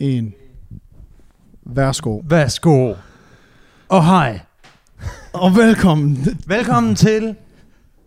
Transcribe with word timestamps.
1. 0.00 0.32
Værsgo. 1.66 2.22
Værsgo. 2.28 2.94
Og 3.88 4.04
hej. 4.04 4.40
Og 5.32 5.56
velkommen. 5.56 6.26
Velkommen 6.46 6.94
til 6.94 7.34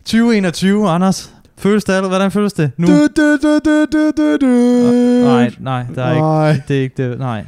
2021, 0.04 0.88
Anders. 0.88 1.32
Føles 1.58 1.84
det? 1.84 2.00
Hvordan 2.08 2.30
føles 2.30 2.52
det 2.52 2.70
nu? 2.76 2.86
Du, 2.86 3.06
du, 3.16 3.36
du, 3.42 3.58
du, 3.64 3.86
du, 3.92 4.10
du, 4.16 4.36
du. 4.40 4.46
Nej, 5.24 5.50
nej, 5.60 5.84
der 5.94 6.04
er 6.04 6.10
ikke, 6.12 6.22
Nej. 6.22 6.60
det 6.68 6.78
er 6.78 6.82
ikke 6.82 7.10
det. 7.10 7.18
Nej. 7.18 7.44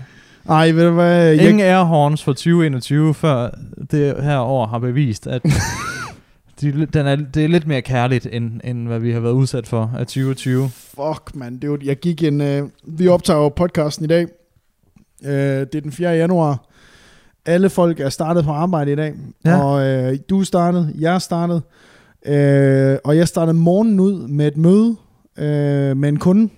Ej, 0.49 0.71
ved 0.71 0.85
du 0.85 0.91
hvad? 0.91 1.25
Jeg, 1.25 1.49
Ingen 1.49 1.61
airhorns 1.67 2.25
for 2.25 2.33
2021, 2.33 3.15
før 3.15 3.51
det 3.91 4.15
her 4.23 4.39
år 4.39 4.67
har 4.67 4.79
bevist, 4.79 5.27
at 5.27 5.43
de, 6.61 6.87
den 6.87 7.07
er, 7.07 7.17
det 7.17 7.45
er 7.45 7.49
lidt 7.49 7.67
mere 7.67 7.83
kærligt, 7.83 8.29
end, 8.33 8.61
end 8.65 8.87
hvad 8.87 8.99
vi 8.99 9.13
har 9.13 9.21
været 9.21 9.33
udsat 9.33 9.67
for 9.67 9.91
af 9.99 10.07
2020. 10.07 10.69
fuck, 10.71 11.35
man. 11.35 11.59
Det 11.59 11.71
var, 11.71 11.79
jeg 11.85 11.97
gik 11.97 12.23
en... 12.23 12.41
Øh, 12.41 12.69
vi 12.85 13.09
optager 13.09 13.41
jo 13.41 13.49
podcasten 13.49 14.05
i 14.05 14.09
dag. 14.09 14.27
Øh, 15.25 15.31
det 15.33 15.75
er 15.75 15.81
den 15.81 15.93
4. 15.93 16.11
januar. 16.11 16.65
Alle 17.47 17.71
folk 17.71 18.01
er 18.01 18.09
startet 18.09 18.45
på 18.45 18.51
arbejde 18.51 18.93
i 18.93 18.97
dag. 18.97 19.15
Ja. 19.45 19.65
Og 19.65 19.87
øh, 19.87 20.19
du 20.31 20.41
er 20.41 20.45
startet, 20.45 20.93
jeg 20.99 21.15
er 21.15 21.19
startet. 21.19 21.63
Øh, 22.27 22.99
og 23.05 23.17
jeg 23.17 23.29
startede 23.29 23.55
morgenen 23.55 24.01
ud 24.01 24.29
med 24.29 24.47
et 24.47 24.57
møde 24.57 24.97
øh, 25.39 25.97
med 25.97 26.09
en 26.09 26.19
kunde. 26.19 26.49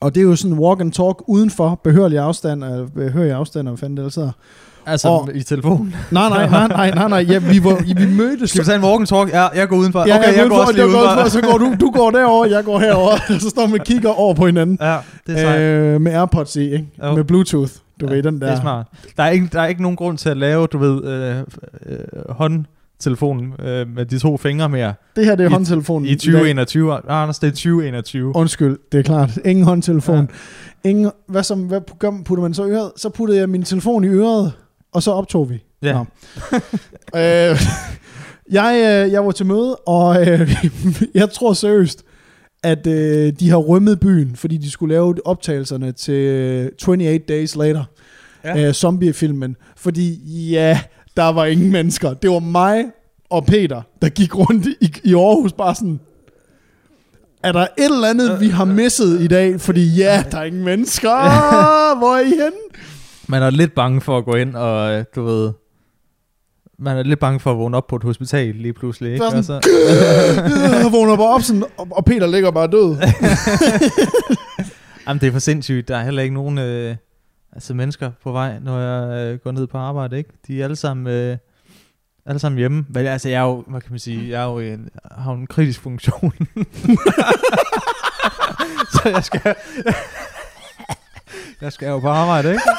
Og 0.00 0.14
det 0.14 0.20
er 0.20 0.24
jo 0.24 0.36
sådan 0.36 0.58
walk 0.58 0.80
and 0.80 0.92
talk 0.92 1.22
udenfor, 1.26 1.80
behørlig 1.84 2.18
afstand, 2.18 2.64
eller 2.64 2.86
behørig 2.88 3.32
afstand, 3.32 3.60
eller 3.60 3.70
hvad 3.70 3.78
fanden 3.78 3.96
det 3.96 4.02
ellers 4.02 4.14
hedder. 4.14 4.32
Altså 4.86 5.08
Og- 5.08 5.30
i 5.34 5.42
telefonen. 5.42 5.94
Nej, 6.10 6.28
nej, 6.28 6.48
nej, 6.48 6.68
nej, 6.68 6.90
nej, 6.90 7.08
nej. 7.08 7.26
Ja, 7.28 7.38
vi, 7.38 7.64
var, 7.64 7.94
vi 7.94 8.06
mødtes. 8.16 8.50
Skal 8.50 8.60
vi 8.60 8.66
tage 8.66 8.78
en 8.78 8.84
walk 8.84 9.00
and 9.00 9.06
talk? 9.06 9.28
Ja, 9.32 9.46
jeg 9.48 9.68
går 9.68 9.76
udenfor. 9.76 10.04
Ja, 10.06 10.18
okay, 10.18 10.36
jeg, 10.38 10.48
går 10.48 10.56
også 10.58 10.72
lige 10.72 10.80
jeg 10.82 10.88
udenfor. 10.88 11.12
udenfor, 11.12 11.28
så 11.30 11.40
går 11.40 11.58
du, 11.58 11.74
du 11.80 11.90
går 11.90 12.10
derover, 12.10 12.46
jeg 12.46 12.64
går 12.64 12.78
herover, 12.78 13.16
så 13.40 13.48
står 13.50 13.66
vi 13.66 13.78
og 13.78 13.84
kigger 13.86 14.10
over 14.10 14.34
på 14.34 14.46
hinanden. 14.46 14.78
Ja, 14.80 14.96
det 15.26 15.34
er 15.34 15.38
sejt. 15.40 15.60
Øh, 15.60 16.00
med 16.00 16.12
Airpods 16.12 16.56
i, 16.56 16.60
ikke? 16.72 16.86
Jo. 17.04 17.14
Med 17.14 17.24
Bluetooth. 17.24 17.70
Du 18.00 18.06
Ja, 18.08 18.14
ved, 18.14 18.22
den 18.22 18.40
der. 18.40 18.46
Det 18.46 18.56
er 18.56 18.60
smart. 18.60 18.86
Der 19.16 19.22
er, 19.22 19.30
ikke, 19.30 19.48
der 19.52 19.60
er 19.60 19.66
ikke 19.66 19.82
nogen 19.82 19.96
grund 19.96 20.18
til 20.18 20.28
at 20.28 20.36
lave, 20.36 20.66
du 20.66 20.78
ved, 20.78 21.04
øh, 21.04 21.36
øh, 21.86 21.98
håndtelefonen 22.28 23.52
øh, 23.66 23.88
med 23.94 24.04
de 24.06 24.18
to 24.18 24.36
fingre 24.36 24.68
mere 24.68 24.94
Det 25.16 25.24
her, 25.24 25.34
det 25.34 25.44
er 25.44 25.48
I- 25.48 25.52
håndtelefonen. 25.52 26.06
i 26.06 26.08
dag. 26.08 26.18
2021. 26.18 26.92
Ah, 26.94 27.00
Anders, 27.08 27.38
det 27.38 27.46
er 27.46 27.50
2021. 27.50 28.36
Undskyld, 28.36 28.78
det 28.92 28.98
er 28.98 29.02
klart. 29.02 29.38
Ingen 29.44 29.64
håndtelefon. 29.64 30.28
Ja. 30.84 30.88
Ingen, 30.90 31.10
hvad, 31.28 31.42
som, 31.42 31.58
hvad 31.60 31.80
putter 32.24 32.42
man 32.42 32.54
så 32.54 32.64
i 32.64 32.70
øret? 32.70 32.90
Så 32.96 33.08
puttede 33.08 33.38
jeg 33.40 33.48
min 33.48 33.62
telefon 33.62 34.04
i 34.04 34.08
øret, 34.08 34.52
og 34.94 35.02
så 35.02 35.10
optog 35.10 35.50
vi. 35.50 35.62
Ja. 35.82 35.92
Nå. 35.92 36.00
øh, 37.20 37.60
jeg, 38.50 39.02
øh, 39.06 39.12
jeg 39.12 39.26
var 39.26 39.30
til 39.30 39.46
møde, 39.46 39.76
og 39.76 40.28
øh, 40.28 40.64
jeg 41.14 41.30
tror 41.30 41.52
seriøst, 41.52 42.04
at 42.62 42.86
øh, 42.86 43.32
de 43.40 43.50
har 43.50 43.56
rømmet 43.56 44.00
byen, 44.00 44.36
fordi 44.36 44.56
de 44.56 44.70
skulle 44.70 44.94
lave 44.94 45.26
optagelserne 45.26 45.92
til 45.92 46.14
øh, 46.14 46.70
28 46.88 47.18
Days 47.18 47.56
Later, 47.56 47.84
ja. 48.44 48.68
øh, 48.68 48.72
zombie-filmen. 48.72 49.56
Fordi 49.76 50.14
ja, 50.50 50.80
der 51.16 51.32
var 51.32 51.44
ingen 51.44 51.72
mennesker. 51.72 52.14
Det 52.14 52.30
var 52.30 52.38
mig 52.38 52.84
og 53.30 53.46
Peter, 53.46 53.82
der 54.02 54.08
gik 54.08 54.38
rundt 54.38 54.66
i, 54.80 54.94
i 55.04 55.14
Aarhus 55.14 55.52
bare 55.52 55.74
sådan, 55.74 56.00
er 57.42 57.52
der 57.52 57.60
et 57.60 57.84
eller 57.84 58.08
andet, 58.08 58.40
vi 58.40 58.48
har 58.48 58.64
misset 58.64 59.20
i 59.20 59.26
dag? 59.26 59.60
Fordi 59.60 59.86
ja, 59.86 60.24
der 60.30 60.38
er 60.38 60.44
ingen 60.44 60.64
mennesker. 60.64 61.08
Hvor 61.98 62.16
er 62.16 62.20
I 62.20 62.28
henne? 62.28 62.62
Man 63.28 63.42
er 63.42 63.50
lidt 63.50 63.74
bange 63.74 64.00
for 64.00 64.18
at 64.18 64.24
gå 64.24 64.34
ind 64.34 64.56
og, 64.56 64.92
øh, 64.92 65.04
du 65.16 65.22
ved... 65.24 65.52
Man 66.78 66.96
er 66.96 67.02
lidt 67.02 67.18
bange 67.20 67.40
for 67.40 67.50
at 67.52 67.58
vågne 67.58 67.76
op 67.76 67.86
på 67.86 67.96
et 67.96 68.02
hospital 68.02 68.54
lige 68.54 68.72
pludselig, 68.72 69.12
ikke? 69.12 69.24
Er 69.24 69.30
sådan- 69.30 69.36
Altså, 69.36 69.70
Jeg 70.82 70.92
vågner 70.92 71.16
bare 71.16 71.34
op 71.34 71.42
sådan, 71.42 71.64
og- 71.76 71.88
og 71.90 72.04
Peter 72.04 72.26
ligger 72.26 72.50
bare 72.50 72.66
død. 72.66 72.96
jamen, 75.08 75.20
det 75.20 75.28
er 75.28 75.32
for 75.32 75.38
sindssygt. 75.38 75.88
Der 75.88 75.96
er 75.96 76.04
heller 76.04 76.22
ikke 76.22 76.34
nogen 76.34 76.58
øh, 76.58 76.96
altså 77.52 77.74
mennesker 77.74 78.10
på 78.22 78.32
vej, 78.32 78.58
når 78.58 78.78
jeg 78.80 79.26
øh, 79.32 79.38
går 79.38 79.52
ned 79.52 79.66
på 79.66 79.78
arbejde, 79.78 80.18
ikke? 80.18 80.30
De 80.46 80.60
er 80.60 80.64
alle 80.64 80.76
sammen, 80.76 81.06
øh, 81.06 81.36
alle 82.26 82.38
sammen 82.38 82.58
hjemme. 82.58 82.86
Men 82.88 83.06
altså, 83.06 83.28
jeg 83.28 83.38
er 83.42 83.46
jo, 83.46 83.64
hvad 83.66 83.80
kan 83.80 83.90
man 83.92 83.98
sige, 83.98 84.30
jeg 84.30 84.42
er 84.42 84.46
jo 84.52 84.58
en, 84.58 84.88
har 85.12 85.32
jo 85.32 85.38
en 85.38 85.46
kritisk 85.46 85.80
funktion. 85.80 86.32
Så 88.92 89.00
jeg 89.08 89.24
skal... 89.24 89.54
jeg 91.64 91.72
skal 91.72 91.88
jo 91.88 91.98
på 91.98 92.08
arbejde, 92.08 92.50
ikke? 92.50 92.62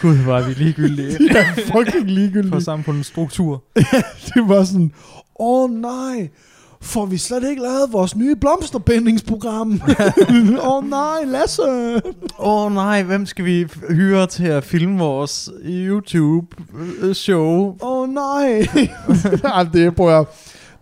Gud, 0.00 0.16
hvor 0.16 0.36
er 0.36 0.48
vi 0.48 0.54
ligegyldige. 0.54 1.18
Jeg 1.34 1.54
er 1.56 1.60
fucking 1.72 2.10
ligegyldig. 2.10 2.52
For 2.52 2.60
sammen 2.60 2.84
på 2.84 2.90
en 2.90 3.04
struktur. 3.04 3.62
Det 4.34 4.48
var 4.48 4.64
sådan, 4.64 4.92
åh 5.40 5.64
oh, 5.64 5.70
nej, 5.70 6.28
får 6.82 7.06
vi 7.06 7.18
slet 7.18 7.50
ikke 7.50 7.62
lavet 7.62 7.92
vores 7.92 8.16
nye 8.16 8.36
blomsterbindingsprogram? 8.36 9.80
Åh 10.62 10.76
oh, 10.76 10.88
nej, 10.90 11.24
Lasse. 11.24 11.62
Åh 11.62 12.00
oh, 12.38 12.74
nej, 12.74 13.02
hvem 13.02 13.26
skal 13.26 13.44
vi 13.44 13.66
hyre 13.90 14.26
til 14.26 14.46
at 14.46 14.64
filme 14.64 14.98
vores 14.98 15.50
YouTube-show? 15.64 17.76
Åh 17.82 17.88
oh, 18.02 18.08
nej. 18.08 18.68
Ej, 19.44 19.64
det, 19.72 19.96
prøv 19.96 20.20
at, 20.20 20.26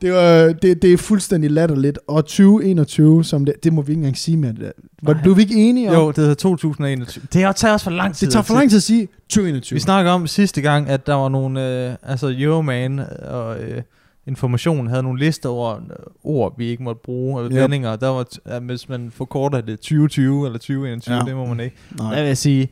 det, 0.02 0.12
var, 0.12 0.52
det, 0.62 0.82
det 0.82 0.92
er 0.92 0.96
fuldstændig 0.96 1.50
latterligt. 1.50 1.98
Og 2.08 2.24
2021, 2.24 3.24
som 3.24 3.44
det, 3.44 3.54
det 3.64 3.72
må 3.72 3.82
vi 3.82 3.92
ikke 3.92 3.98
engang 3.98 4.16
sige 4.18 4.36
mere. 4.36 4.52
Det, 4.52 4.72
var, 5.02 5.12
Nej. 5.14 5.22
blev 5.22 5.36
vi 5.36 5.42
ikke 5.42 5.54
enige 5.54 5.88
om? 5.90 5.94
Jo, 5.94 6.08
det 6.08 6.16
hedder 6.16 6.34
2021. 6.34 7.24
Det 7.32 7.42
har 7.42 7.52
taget 7.52 7.74
os 7.74 7.84
for 7.84 7.90
lang 7.90 8.14
tid. 8.14 8.26
det 8.26 8.32
tager 8.32 8.42
for 8.42 8.54
lang 8.54 8.70
tid 8.70 8.76
at 8.76 8.82
sige 8.82 9.08
2021. 9.28 9.76
Vi 9.76 9.80
snakker 9.80 10.10
om 10.10 10.26
sidste 10.26 10.60
gang, 10.62 10.88
at 10.88 11.06
der 11.06 11.14
var 11.14 11.28
nogle, 11.28 11.86
øh, 11.91 11.94
altså 12.02 12.34
Euroman 12.38 13.00
og 13.30 13.58
øh, 13.62 13.82
Information 14.26 14.86
havde 14.86 15.02
nogle 15.02 15.18
lister 15.18 15.48
over 15.48 15.74
øh, 15.76 15.80
ord, 16.24 16.54
vi 16.58 16.66
ikke 16.66 16.82
måtte 16.82 17.00
bruge, 17.04 17.41
eller 17.44 17.56
Yep. 17.56 17.62
vendinger. 17.62 17.96
Der 17.96 18.08
var, 18.08 18.26
at 18.44 18.62
hvis 18.62 18.88
man 18.88 19.10
forkorter 19.14 19.60
det 19.60 19.80
2020 19.80 20.46
eller 20.46 20.58
2021, 20.58 21.14
Ja. 21.14 21.20
det 21.26 21.36
må 21.36 21.46
man 21.46 21.60
ikke. 21.60 21.76
Nej. 21.98 22.08
Jeg 22.08 22.26
vil 22.26 22.36
sige, 22.36 22.68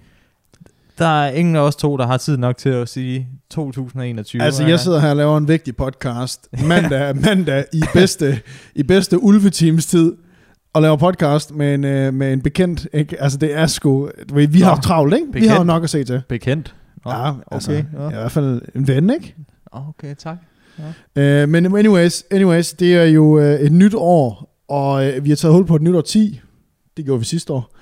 der 1.00 1.06
er 1.06 1.30
ingen 1.32 1.56
af 1.56 1.60
os 1.60 1.76
to, 1.76 1.96
der 1.96 2.06
har 2.06 2.16
tid 2.16 2.36
nok 2.36 2.56
til 2.56 2.68
at 2.68 2.88
sige 2.88 3.28
2021. 3.50 4.42
Altså, 4.42 4.66
jeg 4.66 4.80
sidder 4.80 5.00
her 5.00 5.10
og 5.10 5.16
laver 5.16 5.38
en 5.38 5.48
vigtig 5.48 5.76
podcast 5.76 6.48
mandag, 6.64 7.16
mandag 7.26 7.64
i 7.72 7.82
bedste, 7.94 8.40
i 8.74 8.82
bedste 8.82 9.22
ulvetimes 9.22 9.86
tid 9.86 10.12
og 10.72 10.82
laver 10.82 10.96
podcast 10.96 11.54
med 11.54 11.74
en, 11.74 11.84
øh, 11.84 12.14
med 12.14 12.32
en 12.32 12.40
bekendt. 12.40 12.86
Ikke? 12.92 13.22
Altså, 13.22 13.38
det 13.38 13.54
er 13.54 13.66
sgu... 13.66 14.10
du 14.28 14.34
ved, 14.34 14.46
Vi 14.46 14.58
Nå, 14.58 14.64
har 14.64 14.70
haft 14.70 14.82
travlt, 14.82 15.14
ikke? 15.14 15.26
Vi 15.26 15.32
bekendt. 15.32 15.50
har 15.50 15.58
jo 15.58 15.64
nok 15.64 15.84
at 15.84 15.90
se 15.90 16.04
til. 16.04 16.22
Bekendt. 16.28 16.74
Nå, 17.04 17.10
Ja, 17.10 17.30
okay. 17.30 17.42
altså, 17.50 17.72
ja. 17.72 17.78
I 17.80 18.12
hvert 18.12 18.32
fald 18.32 18.62
en 18.74 18.88
ven, 18.88 19.10
ikke? 19.10 19.34
Okay, 19.72 20.14
tak. 20.18 20.36
Uh, 21.16 21.48
men 21.48 21.76
anyways, 21.76 22.24
anyways, 22.30 22.72
det 22.72 22.96
er 22.96 23.04
jo 23.04 23.24
uh, 23.38 23.44
et 23.44 23.72
nyt 23.72 23.94
år, 23.96 24.56
og 24.68 25.06
uh, 25.06 25.24
vi 25.24 25.28
har 25.28 25.36
taget 25.36 25.54
hul 25.54 25.66
på 25.66 25.76
et 25.76 25.82
nyt 25.82 25.94
år 25.94 26.00
10. 26.00 26.40
Det 26.96 27.04
gjorde 27.04 27.18
vi 27.18 27.24
sidste 27.24 27.52
år. 27.52 27.76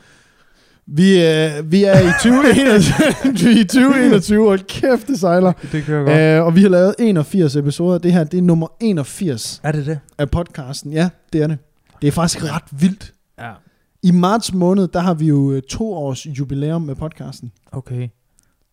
Vi, 0.90 1.12
uh, 1.16 1.72
vi 1.72 1.84
er 1.84 1.98
i 1.98 2.12
2021, 2.22 3.32
vi 3.52 3.58
er 3.58 3.60
i 3.60 3.64
2021, 3.64 4.46
hold 4.46 4.60
kæft, 4.60 5.06
det 5.08 5.18
sejler. 5.20 5.52
Det 5.72 5.84
kører 5.84 6.04
godt. 6.04 6.40
Uh, 6.40 6.46
og 6.46 6.54
vi 6.56 6.62
har 6.62 6.68
lavet 6.68 6.94
81 6.98 7.56
episoder. 7.56 7.98
Det 7.98 8.12
her, 8.12 8.24
det 8.24 8.38
er 8.38 8.42
nummer 8.42 8.66
81 8.80 9.60
er 9.64 9.72
det 9.72 9.86
det? 9.86 10.00
af 10.18 10.30
podcasten. 10.30 10.92
Ja, 10.92 11.08
det 11.32 11.42
er 11.42 11.46
det. 11.46 11.58
Det 12.02 12.08
er 12.08 12.12
faktisk 12.12 12.44
ret 12.44 12.62
vildt. 12.80 13.14
Ja. 13.38 13.52
I 14.02 14.10
marts 14.10 14.52
måned, 14.54 14.88
der 14.88 15.00
har 15.00 15.14
vi 15.14 15.26
jo 15.26 15.36
uh, 15.36 15.58
to 15.70 15.92
års 15.94 16.26
jubilæum 16.26 16.82
med 16.82 16.94
podcasten. 16.94 17.52
Okay. 17.72 18.08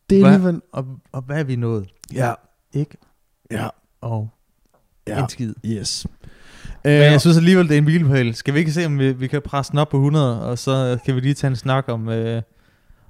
Det 0.09 0.15
er 0.17 0.21
Hvad? 0.21 0.33
alligevel... 0.33 0.61
Og, 0.73 0.85
og 1.11 1.21
hvad 1.21 1.39
er 1.39 1.43
vi 1.43 1.55
nået? 1.55 1.87
Ja, 2.13 2.33
Ikke? 2.73 2.97
ja, 3.51 3.67
Og 4.01 4.29
ja. 5.07 5.23
en 5.23 5.29
skid. 5.29 5.53
Yes. 5.65 6.07
Men 6.85 7.01
jeg 7.01 7.21
synes 7.21 7.37
alligevel, 7.37 7.67
det 7.67 7.73
er 7.73 7.77
en 7.77 7.85
milepæl. 7.85 8.35
Skal 8.35 8.53
vi 8.53 8.59
ikke 8.59 8.71
se, 8.71 8.85
om 8.85 8.99
vi, 8.99 9.11
vi 9.11 9.27
kan 9.27 9.41
presse 9.41 9.71
den 9.71 9.79
op 9.79 9.89
på 9.89 9.97
100, 9.97 10.41
og 10.41 10.57
så 10.57 10.97
kan 11.05 11.15
vi 11.15 11.19
lige 11.19 11.33
tage 11.33 11.49
en 11.49 11.55
snak 11.55 11.85
om, 11.87 12.09
øh, 12.09 12.41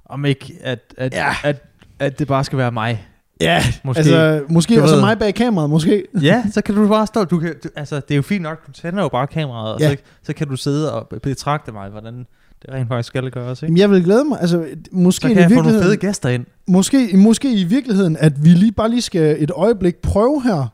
om 0.06 0.24
ikke, 0.24 0.52
at, 0.62 0.78
at, 0.98 1.14
Ja. 1.14 1.34
at, 1.44 1.64
at 1.98 2.18
det 2.18 2.28
bare 2.28 2.44
skal 2.44 2.58
være 2.58 2.72
mig. 2.72 3.06
ja, 3.40 3.62
Måske. 3.84 3.98
altså 3.98 4.42
måske 4.48 4.76
Du 4.76 4.82
også 4.82 4.94
ved- 4.94 5.02
mig 5.02 5.18
bag 5.18 5.34
kameraet, 5.34 5.70
måske. 5.70 6.04
ja, 6.22 6.44
så 6.52 6.60
kan 6.62 6.74
du 6.74 6.88
bare 6.88 7.06
stå. 7.06 7.24
Du 7.24 7.38
kan, 7.38 7.54
du, 7.64 7.68
altså, 7.76 7.96
det 7.96 8.10
er 8.10 8.16
jo 8.16 8.22
fint 8.22 8.42
nok, 8.42 8.66
du 8.66 8.72
tænder 8.72 9.02
jo 9.02 9.08
bare 9.08 9.26
kameraet, 9.26 9.74
og 9.74 9.80
Ja. 9.80 9.90
så, 9.90 9.96
så 10.22 10.32
kan 10.32 10.48
du 10.48 10.56
sidde 10.56 10.92
og 10.94 11.08
betragte 11.22 11.72
mig, 11.72 11.90
hvordan 11.90 12.14
det 12.62 12.70
rent 12.74 12.88
faktisk 12.88 13.06
skal 13.06 13.30
gøres. 13.30 13.62
Ikke? 13.62 13.66
Jamen, 13.72 13.78
jeg 13.78 13.90
vil 13.90 14.04
glæde 14.04 14.24
mig. 14.24 14.38
Altså, 14.40 14.64
måske 14.92 15.22
Så 15.22 15.28
i 15.28 15.32
kan 15.32 15.42
jeg 15.42 15.50
få 15.50 15.62
nogle 15.62 15.82
fede 15.82 15.96
gæster 15.96 16.28
ind. 16.28 16.44
måske, 16.68 17.10
måske 17.14 17.52
i 17.54 17.64
virkeligheden, 17.64 18.16
at 18.20 18.44
vi 18.44 18.48
lige 18.48 18.72
bare 18.72 18.90
lige 18.90 19.02
skal 19.02 19.36
et 19.38 19.50
øjeblik 19.50 19.96
prøve 19.96 20.42
her, 20.42 20.72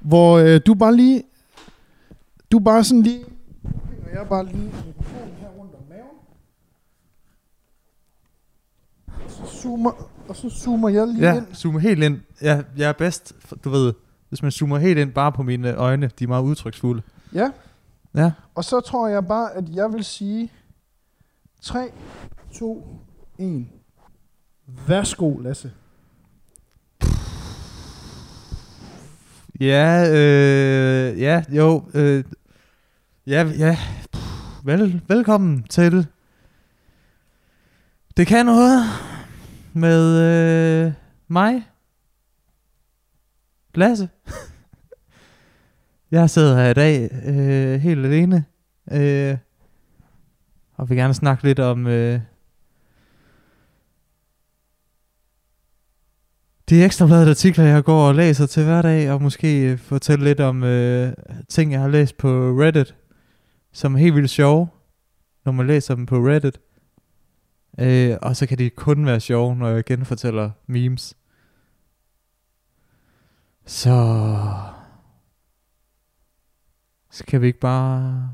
hvor 0.00 0.38
øh, 0.38 0.60
du 0.66 0.74
bare 0.74 0.96
lige, 0.96 1.22
du 2.52 2.58
bare 2.58 2.84
sådan 2.84 3.02
lige, 3.02 3.24
og 4.06 4.12
jeg 4.14 4.26
bare 4.28 4.46
lige 4.46 4.64
mikrofonen 4.86 5.34
her 5.40 5.48
rundt 5.48 5.74
om 5.74 5.80
maven. 5.88 6.18
Og 9.24 9.30
så 9.30 9.46
zoomer, 9.62 9.90
og 10.28 10.36
så 10.36 10.50
zoomer 10.50 10.88
jeg 10.88 11.06
lige 11.08 11.28
Ja, 11.28 11.36
ind. 11.36 11.54
zoome 11.54 11.80
helt 11.80 12.02
ind. 12.02 12.20
Jeg, 12.40 12.64
jeg 12.76 12.88
er 12.88 12.92
bedst, 12.92 13.32
du 13.64 13.70
ved, 13.70 13.92
hvis 14.28 14.42
man 14.42 14.50
zoomer 14.50 14.78
helt 14.78 14.98
ind 14.98 15.12
bare 15.12 15.32
på 15.32 15.42
mine 15.42 15.74
øjne, 15.74 16.10
de 16.18 16.24
er 16.24 16.28
meget 16.28 16.42
udtryksfulde. 16.42 17.02
Ja, 17.34 17.50
Ja. 18.14 18.32
og 18.54 18.64
så 18.64 18.80
tror 18.80 19.08
jeg 19.08 19.26
bare, 19.26 19.52
at 19.54 19.64
jeg 19.74 19.92
vil 19.92 20.04
sige 20.04 20.52
3, 21.60 21.90
2, 22.54 22.86
1. 23.38 23.66
Værsgo, 24.86 25.38
Lasse. 25.38 25.72
Ja, 29.60 30.08
øh, 30.12 31.20
ja, 31.20 31.42
jo, 31.50 31.82
øh, 31.94 32.24
ja, 33.28 33.46
ja, 33.58 33.78
vel, 34.64 35.00
velkommen 35.08 35.62
til 35.62 36.06
Det 38.16 38.26
kan 38.26 38.46
noget 38.46 38.82
med 39.72 40.20
øh, 40.86 40.92
mig, 41.28 41.62
Lasse. 43.74 44.08
Jeg 46.10 46.30
sidder 46.30 46.56
her 46.56 46.70
i 46.70 46.74
dag 46.74 47.10
øh, 47.26 47.80
helt 47.80 48.06
alene, 48.06 48.44
øh, 48.92 49.36
og 50.74 50.88
vil 50.88 50.98
gerne 50.98 51.14
snakke 51.14 51.44
lidt 51.44 51.58
om 51.58 51.86
øh, 51.86 52.20
de 56.68 56.84
ekstrabladede 56.84 57.30
artikler, 57.30 57.64
jeg 57.64 57.84
går 57.84 58.08
og 58.08 58.14
læser 58.14 58.46
til 58.46 58.64
hverdag, 58.64 59.10
og 59.10 59.22
måske 59.22 59.78
fortælle 59.78 60.24
lidt 60.24 60.40
om 60.40 60.64
øh, 60.64 61.12
ting, 61.48 61.72
jeg 61.72 61.80
har 61.80 61.88
læst 61.88 62.16
på 62.16 62.28
Reddit, 62.28 62.94
som 63.72 63.94
er 63.94 63.98
helt 63.98 64.14
vildt 64.14 64.30
sjove, 64.30 64.68
når 65.44 65.52
man 65.52 65.66
læser 65.66 65.94
dem 65.94 66.06
på 66.06 66.16
Reddit. 66.16 66.60
Øh, 67.78 68.16
og 68.22 68.36
så 68.36 68.46
kan 68.46 68.58
de 68.58 68.70
kun 68.70 69.06
være 69.06 69.20
sjove, 69.20 69.56
når 69.56 69.68
jeg 69.68 69.84
genfortæller 69.84 70.50
memes. 70.66 71.16
Så... 73.66 74.16
Skal 77.10 77.40
vi 77.40 77.46
ikke 77.46 77.60
bare... 77.60 78.30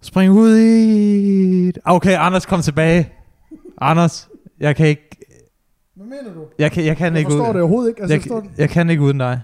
Springe 0.00 0.32
ud 0.34 0.58
i... 0.58 1.72
Okay, 1.84 2.16
Anders, 2.18 2.46
kom 2.46 2.62
tilbage. 2.62 3.12
Anders, 3.80 4.28
jeg 4.60 4.76
kan 4.76 4.86
ikke... 4.86 5.10
Hvad 5.94 6.06
mener 6.06 6.34
du? 6.34 6.46
Jeg 6.58 6.72
kan, 6.72 6.84
jeg 6.84 6.96
kan 6.96 7.12
Jeg 7.12 7.18
ikke 7.18 7.30
forstår 7.30 7.44
uden, 7.44 7.54
det 7.54 7.62
overhovedet 7.62 7.88
ikke. 7.88 8.00
Altså, 8.02 8.14
jeg, 8.14 8.26
jeg, 8.26 8.50
jeg, 8.50 8.58
jeg 8.58 8.70
kan 8.70 8.90
ikke 8.90 9.02
uden 9.02 9.18
dig. 9.18 9.40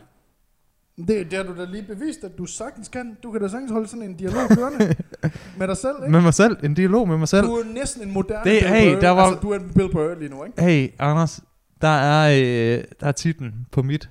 Det, 0.98 1.08
det 1.30 1.32
har 1.32 1.42
du 1.42 1.56
da 1.60 1.64
lige 1.64 1.82
bevist, 1.82 2.24
at 2.24 2.38
du 2.38 2.46
sagtens 2.46 2.88
kan. 2.88 3.16
Du 3.22 3.30
kan 3.32 3.40
da 3.40 3.48
sagtens 3.48 3.70
holde 3.72 3.88
sådan 3.88 4.02
en 4.02 4.14
dialog 4.16 4.48
kørende 4.48 4.78
med 5.58 5.68
dig 5.68 5.76
selv, 5.76 5.96
ikke? 6.02 6.10
Med 6.12 6.20
mig 6.20 6.34
selv. 6.34 6.56
En 6.62 6.74
dialog 6.74 7.08
med 7.08 7.18
mig 7.18 7.28
selv. 7.28 7.46
Du 7.46 7.54
er 7.54 7.64
næsten 7.64 8.02
en 8.02 8.12
moderne 8.12 8.50
Det- 8.50 8.60
Bill 8.62 8.74
hey, 8.74 8.92
Burr. 8.94 9.00
der 9.00 9.10
var- 9.10 9.22
Altså, 9.24 9.40
du 9.40 9.50
er 9.50 9.58
en 9.58 9.70
Bill 9.74 9.92
Burr 9.92 10.14
lige 10.18 10.28
nu, 10.30 10.44
ikke? 10.44 10.62
Hey, 10.62 10.88
Anders. 10.98 11.40
Der 11.80 11.88
er, 11.88 12.30
øh, 12.78 12.84
der 13.00 13.06
er 13.06 13.12
titlen 13.12 13.66
på 13.72 13.82
mit 13.82 14.10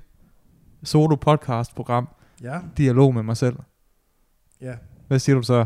solo 0.84 1.16
podcast 1.16 1.76
program. 1.76 2.08
Ja, 2.44 2.60
Dialog 2.78 3.14
med 3.14 3.24
mig 3.24 3.38
selv. 3.38 3.56
ja. 4.62 4.74
Hvad 5.08 5.20
siger 5.20 5.36
du 5.36 5.42
så? 5.42 5.66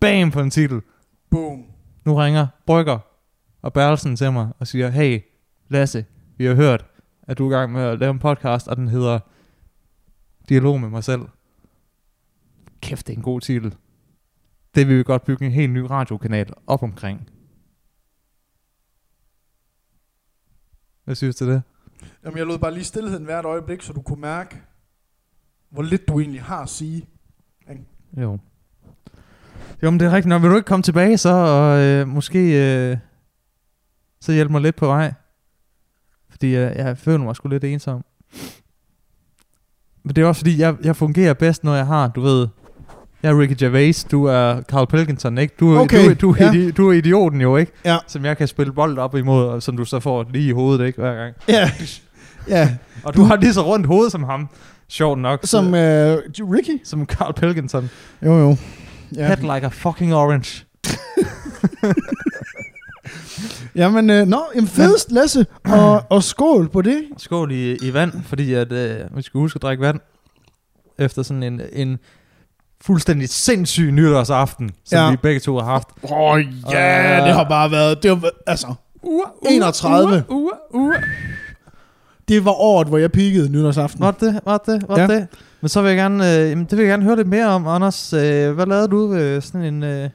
Bam 0.00 0.30
på 0.30 0.40
en 0.40 0.50
titel. 0.50 0.80
Boom. 1.30 1.62
Nu 2.04 2.14
ringer 2.14 2.46
Brygger 2.66 2.98
og 3.62 3.72
Berlsen 3.72 4.16
til 4.16 4.32
mig 4.32 4.48
og 4.58 4.66
siger, 4.66 4.88
hey 4.88 5.20
Lasse, 5.68 6.04
vi 6.36 6.44
har 6.44 6.54
hørt, 6.54 6.86
at 7.22 7.38
du 7.38 7.46
er 7.48 7.50
i 7.50 7.54
gang 7.58 7.72
med 7.72 7.82
at 7.82 7.98
lave 7.98 8.10
en 8.10 8.18
podcast, 8.18 8.68
og 8.68 8.76
den 8.76 8.88
hedder 8.88 9.18
Dialog 10.48 10.80
med 10.80 10.88
mig 10.88 11.04
selv. 11.04 11.22
Kæft, 12.80 13.06
det 13.06 13.12
er 13.12 13.16
en 13.16 13.22
god 13.22 13.40
titel. 13.40 13.74
Det 14.74 14.88
vil 14.88 14.98
vi 14.98 15.02
godt 15.02 15.24
bygge 15.24 15.46
en 15.46 15.52
helt 15.52 15.72
ny 15.72 15.78
radiokanal 15.78 16.52
op 16.66 16.82
omkring. 16.82 17.30
Hvad 21.04 21.14
synes 21.14 21.36
du 21.36 21.50
det? 21.50 21.62
Jamen, 22.24 22.38
jeg 22.38 22.46
lod 22.46 22.58
bare 22.58 22.74
lige 22.74 22.84
stillheden 22.84 23.24
hvert 23.24 23.44
øjeblik, 23.44 23.82
så 23.82 23.92
du 23.92 24.02
kunne 24.02 24.20
mærke, 24.20 24.62
hvor 25.68 25.82
lidt 25.82 26.08
du 26.08 26.20
egentlig 26.20 26.42
har 26.42 26.62
at 26.62 26.68
sige. 26.68 27.08
Jo. 28.16 28.38
Jo, 29.82 29.90
men 29.90 30.00
det 30.00 30.06
er 30.06 30.12
rigtigt. 30.12 30.28
Når 30.28 30.38
vil 30.38 30.50
du 30.50 30.56
ikke 30.56 30.66
komme 30.66 30.82
tilbage 30.82 31.18
så, 31.18 31.28
og 31.28 31.78
øh, 31.78 32.08
måske 32.08 32.38
øh, 32.38 32.98
så 34.20 34.32
hjælpe 34.32 34.52
mig 34.52 34.60
lidt 34.60 34.76
på 34.76 34.86
vej? 34.86 35.14
Fordi 36.28 36.46
øh, 36.46 36.76
jeg 36.76 36.98
føler 36.98 37.24
mig 37.24 37.36
sgu 37.36 37.48
lidt 37.48 37.64
ensom. 37.64 38.04
Men 40.08 40.14
det 40.16 40.22
er 40.22 40.26
også 40.26 40.38
fordi, 40.38 40.58
jeg, 40.60 40.74
jeg 40.84 40.96
fungerer 40.96 41.34
bedst, 41.34 41.64
når 41.64 41.74
jeg 41.74 41.86
har, 41.86 42.08
du 42.08 42.20
ved... 42.20 42.48
Jeg 43.22 43.30
er 43.32 43.40
Ricky 43.40 43.54
Gervais, 43.58 44.04
du 44.04 44.24
er 44.24 44.62
Carl 44.62 44.86
Pilkington, 44.86 45.38
ikke? 45.38 45.54
Du, 45.60 45.74
er- 45.74 45.80
Okay, 45.80 46.08
du, 46.08 46.14
du, 46.14 46.34
ja. 46.40 46.52
idi, 46.52 46.70
du 46.70 46.88
er 46.88 46.92
idioten 46.92 47.40
jo, 47.40 47.56
ikke? 47.56 47.72
Ja. 47.84 47.96
Som 48.06 48.24
jeg 48.24 48.36
kan 48.36 48.48
spille 48.48 48.72
bold 48.72 48.98
op 48.98 49.14
imod, 49.16 49.44
og 49.46 49.62
som 49.62 49.76
du 49.76 49.84
så 49.84 50.00
får 50.00 50.26
lige 50.32 50.48
i 50.48 50.52
hovedet, 50.52 50.86
ikke? 50.86 51.00
Hver 51.00 51.14
gang. 51.14 51.34
Ja. 51.48 51.70
ja. 52.48 52.70
Og 53.04 53.16
du 53.16 53.22
har 53.22 53.36
lige 53.36 53.52
så 53.54 53.60
rundt 53.62 53.86
hoved 53.86 54.10
som 54.10 54.24
ham. 54.24 54.48
Sjovt 54.88 55.18
nok. 55.18 55.40
Som 55.44 55.74
øh, 55.74 56.18
Ricky? 56.38 56.80
som 56.84 57.06
Carl 57.06 57.34
Pilkington. 57.34 57.90
Jo, 58.24 58.38
jo. 58.38 58.56
Ja. 59.16 59.26
Head 59.26 59.36
like 59.54 59.66
a 59.66 59.68
fucking 59.68 60.14
orange. 60.14 60.64
Jamen, 63.74 64.10
øh, 64.10 64.26
nå, 64.26 64.42
en 64.54 64.66
fedest, 64.66 65.12
Lasse. 65.12 65.46
Og, 65.64 66.02
og 66.10 66.22
skål 66.22 66.68
på 66.68 66.82
det. 66.82 67.02
Skål 67.16 67.52
i, 67.52 67.76
i 67.76 67.94
vand, 67.94 68.12
fordi 68.24 68.54
at, 68.54 68.72
øh, 68.72 69.16
vi 69.16 69.22
skal 69.22 69.38
huske 69.38 69.56
at 69.56 69.62
drikke 69.62 69.80
vand. 69.80 70.00
Efter 70.98 71.22
sådan 71.22 71.42
en, 71.42 71.60
en 71.72 71.98
fuldstændig 72.80 73.28
sindssyg 73.28 73.92
nytårsaften, 73.92 74.70
som 74.84 74.98
Ja. 74.98 75.10
vi 75.10 75.16
begge 75.16 75.40
to 75.40 75.58
har 75.58 75.64
haft. 75.64 75.88
Åh, 76.02 76.10
oh, 76.12 76.40
ja, 76.70 77.20
Øh. 77.20 77.26
det 77.26 77.34
har 77.34 77.44
bare 77.48 77.70
været, 77.70 78.02
det 78.02 78.08
har, 78.10 78.16
været- 78.16 78.32
altså, 78.46 78.74
Ua, 79.02 79.24
31. 79.50 80.06
Ua, 80.08 80.22
ua, 80.28 80.50
ua. 80.70 80.94
det 82.28 82.44
var 82.44 82.50
året, 82.60 82.88
hvor 82.88 82.98
jeg 82.98 83.12
peakede 83.12 83.48
nytårsaften. 83.48 84.00
Var 84.00 84.10
det 84.10 84.20
det? 84.20 84.40
Var 84.44 84.58
det? 84.58 84.84
Var 84.88 84.98
Ja. 85.00 85.06
det? 85.06 85.26
Men 85.60 85.68
så 85.68 85.82
vil 85.82 85.88
jeg 85.88 85.96
gerne, 85.96 86.34
øh, 86.36 86.50
jamen, 86.50 86.64
det 86.64 86.78
vil 86.78 86.84
jeg 86.84 86.90
gerne 86.92 87.02
høre 87.04 87.16
lidt 87.16 87.28
mere 87.28 87.46
om, 87.46 87.66
Anders. 87.66 88.12
Øh, 88.12 88.52
hvad 88.52 88.66
lavede 88.66 88.88
du 88.88 89.06
ved 89.06 89.40
sådan 89.40 89.62
en, 89.74 89.82
øh, 89.82 90.10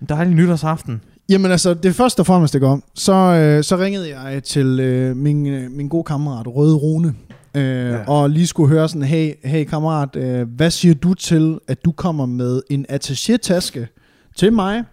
en 0.00 0.06
dejlig 0.08 0.34
nytårsaften? 0.34 1.02
Jamen 1.30 1.50
altså, 1.50 1.74
det 1.74 1.94
første 1.94 2.20
og 2.20 2.26
fremmest, 2.26 2.52
det 2.52 2.60
går, 2.60 2.80
så, 2.94 3.12
øh, 3.12 3.64
så 3.64 3.76
ringede 3.76 4.18
jeg 4.18 4.44
til 4.44 4.80
øh, 4.80 5.16
min, 5.16 5.46
øh, 5.46 5.70
min 5.70 5.88
gode 5.88 6.04
kammerat 6.04 6.46
Røde 6.46 6.74
Rune, 6.74 7.14
øh, 7.54 7.62
ja. 7.62 8.04
Og 8.04 8.30
lige 8.30 8.46
skulle 8.46 8.68
høre 8.68 8.88
sådan, 8.88 9.02
hey, 9.02 9.34
hey 9.44 9.64
kammerat, 9.64 10.16
øh, 10.16 10.48
hvad 10.48 10.70
siger 10.70 10.94
du 10.94 11.14
til, 11.14 11.58
at 11.68 11.84
du 11.84 11.92
kommer 11.92 12.26
med 12.26 12.62
en 12.70 12.86
attaché-taske 12.88 13.88
til 14.36 14.52
mig 14.52 14.84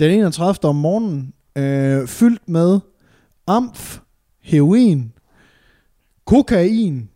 den 0.00 0.10
31. 0.10 0.68
om 0.68 0.76
morgenen, 0.76 1.32
øh, 1.56 2.06
fyldt 2.06 2.48
med 2.48 2.80
amf, 3.46 3.98
heroin, 4.42 5.12
kokain, 6.26 7.08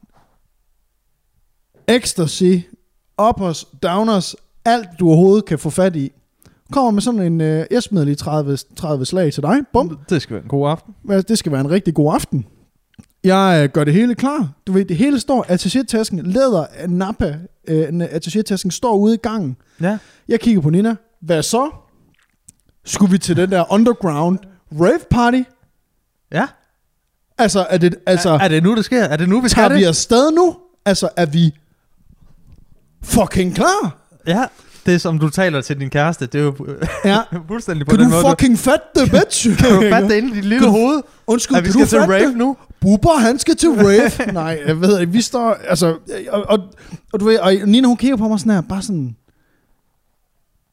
ecstasy, 1.89 2.55
uppers, 3.23 3.65
downers, 3.83 4.37
alt 4.65 4.89
du 4.99 5.07
overhovedet 5.07 5.45
kan 5.45 5.59
få 5.59 5.71
fat 5.71 5.97
i. 5.97 6.13
Kommer 6.73 6.91
med 6.91 7.03
sådan 7.03 7.21
en 7.21 7.41
øh, 7.41 7.67
esmedelig 7.71 8.19
30, 8.19 8.59
30 8.77 9.05
slag 9.05 9.33
til 9.33 9.43
dig. 9.43 9.57
Bum. 9.73 9.99
Det 10.09 10.23
skal 10.23 10.35
være 10.35 10.43
en 10.43 10.49
god 10.49 10.71
aften. 10.71 10.95
Det 11.09 11.39
skal 11.39 11.53
være 11.53 11.61
en 11.61 11.71
rigtig 11.71 11.95
god 11.95 12.15
aften. 12.15 12.47
Jeg 13.25 13.61
øh, 13.65 13.69
gør 13.73 13.85
det 13.85 13.95
hele 13.95 14.15
klar. 14.15 14.49
Du 14.67 14.73
ved, 14.73 14.85
det 14.85 14.97
hele 14.97 15.21
står, 15.21 15.47
attaché-tasken, 15.49 16.23
læder, 16.23 16.67
øh, 16.83 16.91
nappa, 16.91 17.39
øh, 17.69 17.89
attaché-tasken 17.89 18.71
står 18.71 18.97
ude 18.97 19.15
i 19.15 19.17
gangen. 19.17 19.57
Ja. 19.81 19.99
Jeg 20.29 20.41
kigger 20.41 20.63
på 20.63 20.71
Nina. 20.71 20.97
Hvad 21.21 21.43
så? 21.43 21.71
Skulle 22.85 23.13
vi 23.13 23.19
til 23.19 23.37
den 23.37 23.51
der 23.51 23.73
underground 23.73 24.39
rave 24.81 25.01
party? 25.11 25.43
Ja. 26.33 26.47
Altså, 27.39 27.67
er 27.71 27.79
det, 27.79 27.95
altså, 28.07 28.31
er, 28.31 28.39
er 28.39 28.49
det 28.49 28.63
nu, 28.63 28.77
det 28.77 28.85
sker? 28.85 29.03
Er 29.03 29.17
det 29.17 29.29
nu, 29.29 29.41
vi 29.41 29.49
skal 29.49 29.61
tager 29.61 29.75
vi 29.75 29.81
det? 29.81 29.89
afsted 29.89 30.31
nu? 30.33 30.57
Altså, 30.85 31.09
er 31.17 31.27
vi 31.27 31.55
fucking 33.03 33.55
klar? 33.55 33.97
Ja. 34.27 34.45
Det 34.87 35.01
som 35.01 35.19
du 35.19 35.29
taler 35.31 35.61
til 35.61 35.81
din 35.81 35.91
kæreste. 35.91 36.27
Det 36.27 36.41
er 36.41 36.45
jo 36.45 36.55
Ja. 37.05 37.21
fuldstændig 37.49 37.87
på 37.87 37.91
Kan 37.91 37.99
den 38.01 38.09
du 38.11 38.15
måde. 38.15 38.25
fucking 38.31 38.59
fatte 38.59 38.87
det, 38.95 39.11
bitch? 39.11 39.57
Kan 39.59 39.71
du 39.75 39.81
fatte 39.93 40.09
det 40.09 40.15
inde 40.17 40.29
i 40.29 40.33
dit 40.35 40.45
lille 40.45 40.59
Kan 40.59 40.67
du- 40.67 40.71
hoved? 40.73 41.03
Undskyld, 41.27 41.57
At 41.57 41.65
vi 41.65 41.67
kan 41.73 41.87
skal 41.87 42.01
du 42.01 42.05
til 42.07 42.13
rave 42.13 42.29
det? 42.29 42.37
nu? 42.37 42.57
Bubber, 42.81 43.19
han 43.19 43.39
skal 43.39 43.57
til 43.57 43.69
rave. 43.87 44.33
Nej, 44.33 44.63
jeg 44.67 44.81
ved 44.81 45.01
ikke, 45.01 45.13
vi 45.13 45.21
står, 45.21 45.53
altså, 45.55 45.99
og, 46.31 46.43
og, 46.49 46.59
og 47.13 47.21
du 47.21 47.25
ved, 47.25 47.39
og 47.39 47.53
Nina, 47.67 47.87
hun 47.89 47.97
kigger 47.97 48.17
på 48.17 48.29
mig 48.29 48.41
sådan 48.41 48.53
her, 48.53 48.61
bare 48.61 48.83
sådan, 48.83 49.17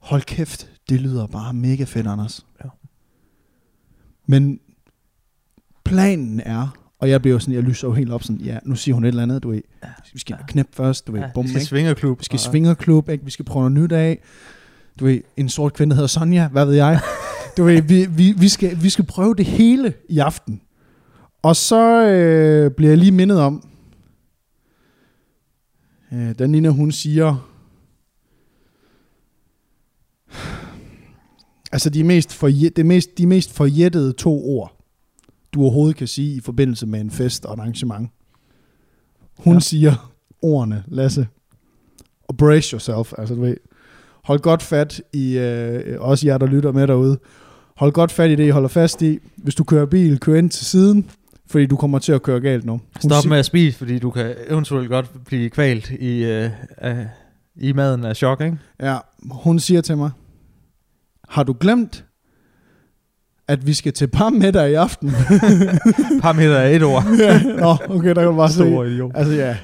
hold 0.01 0.21
kæft, 0.21 0.67
det 0.89 1.01
lyder 1.01 1.27
bare 1.27 1.53
mega 1.53 1.83
fedt, 1.83 2.07
Anders. 2.07 2.45
Ja. 2.63 2.69
Men 4.27 4.59
planen 5.85 6.39
er, 6.39 6.67
og 6.99 7.09
jeg 7.09 7.21
bliver 7.21 7.33
jo 7.35 7.39
sådan, 7.39 7.53
jeg 7.55 7.63
lyser 7.63 7.87
jo 7.87 7.93
helt 7.93 8.11
op 8.11 8.23
sådan, 8.23 8.41
ja, 8.41 8.57
nu 8.65 8.75
siger 8.75 8.95
hun 8.95 9.03
et 9.03 9.07
eller 9.07 9.23
andet, 9.23 9.43
du 9.43 9.49
ved, 9.49 9.61
Ja. 9.83 9.87
vi 10.13 10.19
skal 10.19 10.37
Ja. 10.39 10.45
knæppe 10.47 10.71
først, 10.75 11.07
du 11.07 11.11
ved, 11.11 11.21
Ja, 11.21 11.29
bum, 11.33 11.43
vi 11.43 11.49
skal 11.49 11.59
ikke? 11.59 11.69
svingerklub. 11.69 12.19
Vi 12.19 12.25
skal 12.25 12.35
og- 12.35 12.39
svingerklub, 12.39 13.09
ikke? 13.09 13.25
Vi 13.25 13.31
skal 13.31 13.45
prøve 13.45 13.69
noget 13.69 13.83
nyt 13.83 13.91
af. 13.91 14.19
Du 14.99 15.05
ved, 15.05 15.21
en 15.37 15.49
sort 15.49 15.73
kvinde, 15.73 15.89
der 15.89 15.95
hedder 15.95 16.07
Sonja, 16.07 16.47
hvad 16.47 16.65
ved 16.65 16.73
jeg. 16.73 16.99
Du 17.57 17.63
ved, 17.63 17.81
vi, 17.81 18.05
vi, 18.05 18.31
vi, 18.37 18.49
skal, 18.49 18.83
vi 18.83 18.89
skal 18.89 19.05
prøve 19.05 19.35
det 19.35 19.45
hele 19.45 19.93
i 20.09 20.19
aften. 20.19 20.61
Og 21.41 21.55
så 21.55 22.05
øh, 22.07 22.71
bliver 22.71 22.89
jeg 22.91 22.97
lige 22.97 23.11
mindet 23.11 23.39
om, 23.39 23.67
øh, 26.13 26.35
da 26.39 26.47
Nina 26.47 26.69
hun 26.69 26.91
siger, 26.91 27.49
altså 31.71 31.89
de 31.89 32.03
mest, 32.03 32.33
forje, 32.33 32.69
det 32.69 32.85
mest, 32.85 33.17
de 33.17 33.27
mest 33.27 33.53
forjættede 33.53 34.13
to 34.13 34.45
ord, 34.45 34.76
du 35.57 35.61
overhovedet 35.61 35.95
kan 35.95 36.07
sige 36.07 36.35
i 36.35 36.39
forbindelse 36.39 36.85
med 36.85 37.01
en 37.01 37.11
fest 37.11 37.45
og 37.45 37.53
et 37.53 37.59
arrangement. 37.59 38.09
Hun 39.37 39.53
ja. 39.53 39.59
Siger 39.59 40.13
ordene, 40.41 40.83
Lasse, 40.87 41.27
og 42.27 42.37
brace 42.37 42.73
yourself, 42.73 43.13
altså 43.17 43.35
du 43.35 43.41
ved, 43.41 43.57
hold 44.23 44.39
godt 44.39 44.63
fat 44.63 45.01
i, 45.13 45.37
øh, 45.37 46.01
også 46.01 46.27
jer, 46.27 46.37
der 46.37 46.45
lytter 46.45 46.71
med 46.71 46.87
derude, 46.87 47.19
hold 47.75 47.91
godt 47.91 48.11
fat 48.11 48.29
i 48.29 48.35
det, 48.35 48.45
I 48.45 48.49
holder 48.49 48.69
fast 48.69 49.01
i. 49.01 49.19
Hvis 49.35 49.55
du 49.55 49.63
kører 49.63 49.85
bil, 49.85 50.19
kør 50.19 50.35
ind 50.35 50.49
til 50.49 50.65
siden, 50.65 51.09
fordi 51.47 51.65
du 51.65 51.75
kommer 51.75 51.99
til 51.99 52.11
at 52.11 52.23
køre 52.23 52.41
galt 52.41 52.65
nu. 52.65 52.71
Hun 52.71 53.11
Stop 53.11 53.25
med 53.25 53.37
at 53.37 53.45
spise, 53.45 53.77
fordi 53.77 53.99
du 53.99 54.11
kan 54.11 54.35
eventuelt 54.47 54.89
godt 54.89 55.11
blive 55.25 55.49
kvalt 55.49 55.89
i, 55.89 56.23
øh, 56.23 56.49
af, 56.77 57.07
i 57.55 57.73
maden 57.73 58.05
af 58.05 58.15
chok, 58.15 58.41
ikke? 58.41 58.57
Ja, 58.81 58.97
hun 59.31 59.59
siger 59.59 59.81
til 59.81 59.97
mig, 59.97 60.11
har 61.29 61.43
du 61.43 61.55
glemt, 61.59 62.05
at 63.47 63.67
vi 63.67 63.73
skal 63.73 63.93
til 63.93 64.07
parmiddag 64.07 64.69
i 64.69 64.73
aften? 64.73 65.11
Parameter 66.21 66.55
er 66.55 66.67
et 66.75 66.83
ord. 66.83 67.03
ja, 67.19 67.41
nå, 67.59 67.75
okay, 67.89 68.07
der 68.07 68.13
kan 68.13 68.23
du 68.23 68.35
bare 68.35 68.49
se. 68.49 68.55
Stor 68.55 68.83
idiot. 68.83 69.11
Altså 69.15 69.33
ja, 69.33 69.55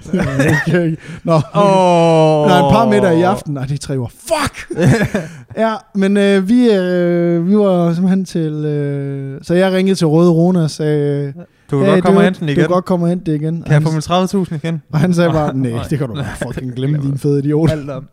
okay. 0.68 0.98
Nå, 1.24 1.34
er 1.34 2.68
et 2.68 2.74
par 2.74 2.90
middag 2.90 3.18
i 3.20 3.22
aften. 3.22 3.54
Nej, 3.54 3.66
de 3.66 3.78
tre 3.78 4.00
var 4.00 4.12
fuck! 4.28 4.80
ja, 5.64 5.74
men 5.96 6.18
øh, 6.18 6.50
vi, 6.50 6.72
øh, 6.72 7.50
vi 7.50 7.58
var 7.58 7.94
simpelthen 7.94 8.26
til... 8.26 8.52
Øh, 8.66 9.40
så 9.42 9.54
jeg 9.54 9.72
ringede 9.74 9.96
til 9.96 10.08
Røde 10.08 10.32
Rune 10.32 10.62
og 10.64 10.70
sagde... 10.70 11.34
Du 11.72 11.78
kan 11.80 11.86
"Hey, 11.88 11.94
godt 11.94 12.04
komme 12.06 12.20
og 12.20 12.24
hente 12.24 12.40
den 12.40 12.48
Du 12.48 12.52
igen. 12.52 12.62
kan 12.62 12.70
godt 12.70 12.86
komme 12.86 13.06
og 13.06 13.10
hente 13.10 13.32
det 13.32 13.42
igen. 13.42 13.62
Kan 13.64 13.72
jeg 13.72 13.78
Og 13.78 13.84
få 13.84 14.14
han- 14.14 14.28
min 14.40 14.44
30.000 14.52 14.56
igen? 14.56 14.82
Og 14.94 15.00
han 15.00 15.14
sagde 15.14 15.30
bare, 15.32 15.58
Nej. 15.58 15.72
nej, 15.72 15.84
det 15.90 15.98
kan 16.00 16.08
du 16.08 16.14
bare 16.16 16.26
fucking 16.44 16.76
glemme, 16.76 16.98
din 17.02 17.18
fede 17.18 17.40
idiot. 17.40 17.72
Alt 17.72 17.90
om. 17.90 18.06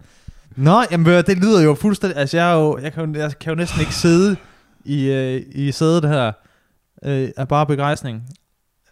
Nå, 0.57 0.83
jamen 0.91 1.07
du, 1.07 1.11
det 1.27 1.39
lyder 1.39 1.63
jo 1.63 1.75
fuldstændig... 1.75 2.19
Altså, 2.19 2.37
jeg, 2.37 2.51
er 2.53 2.57
jo, 2.57 2.79
jeg, 2.83 2.93
kan, 2.93 3.15
jo, 3.15 3.21
jeg 3.21 3.31
kan 3.41 3.51
jo 3.53 3.57
næsten 3.57 3.81
ikke 3.81 3.95
sidde 3.95 4.37
i, 4.85 5.11
øh, 5.11 5.43
i 5.53 5.73
sædet 5.73 6.09
her 6.09 6.33
øh, 7.05 7.29
af 7.37 7.49
bare 7.49 7.67
begejstring. 7.67 8.23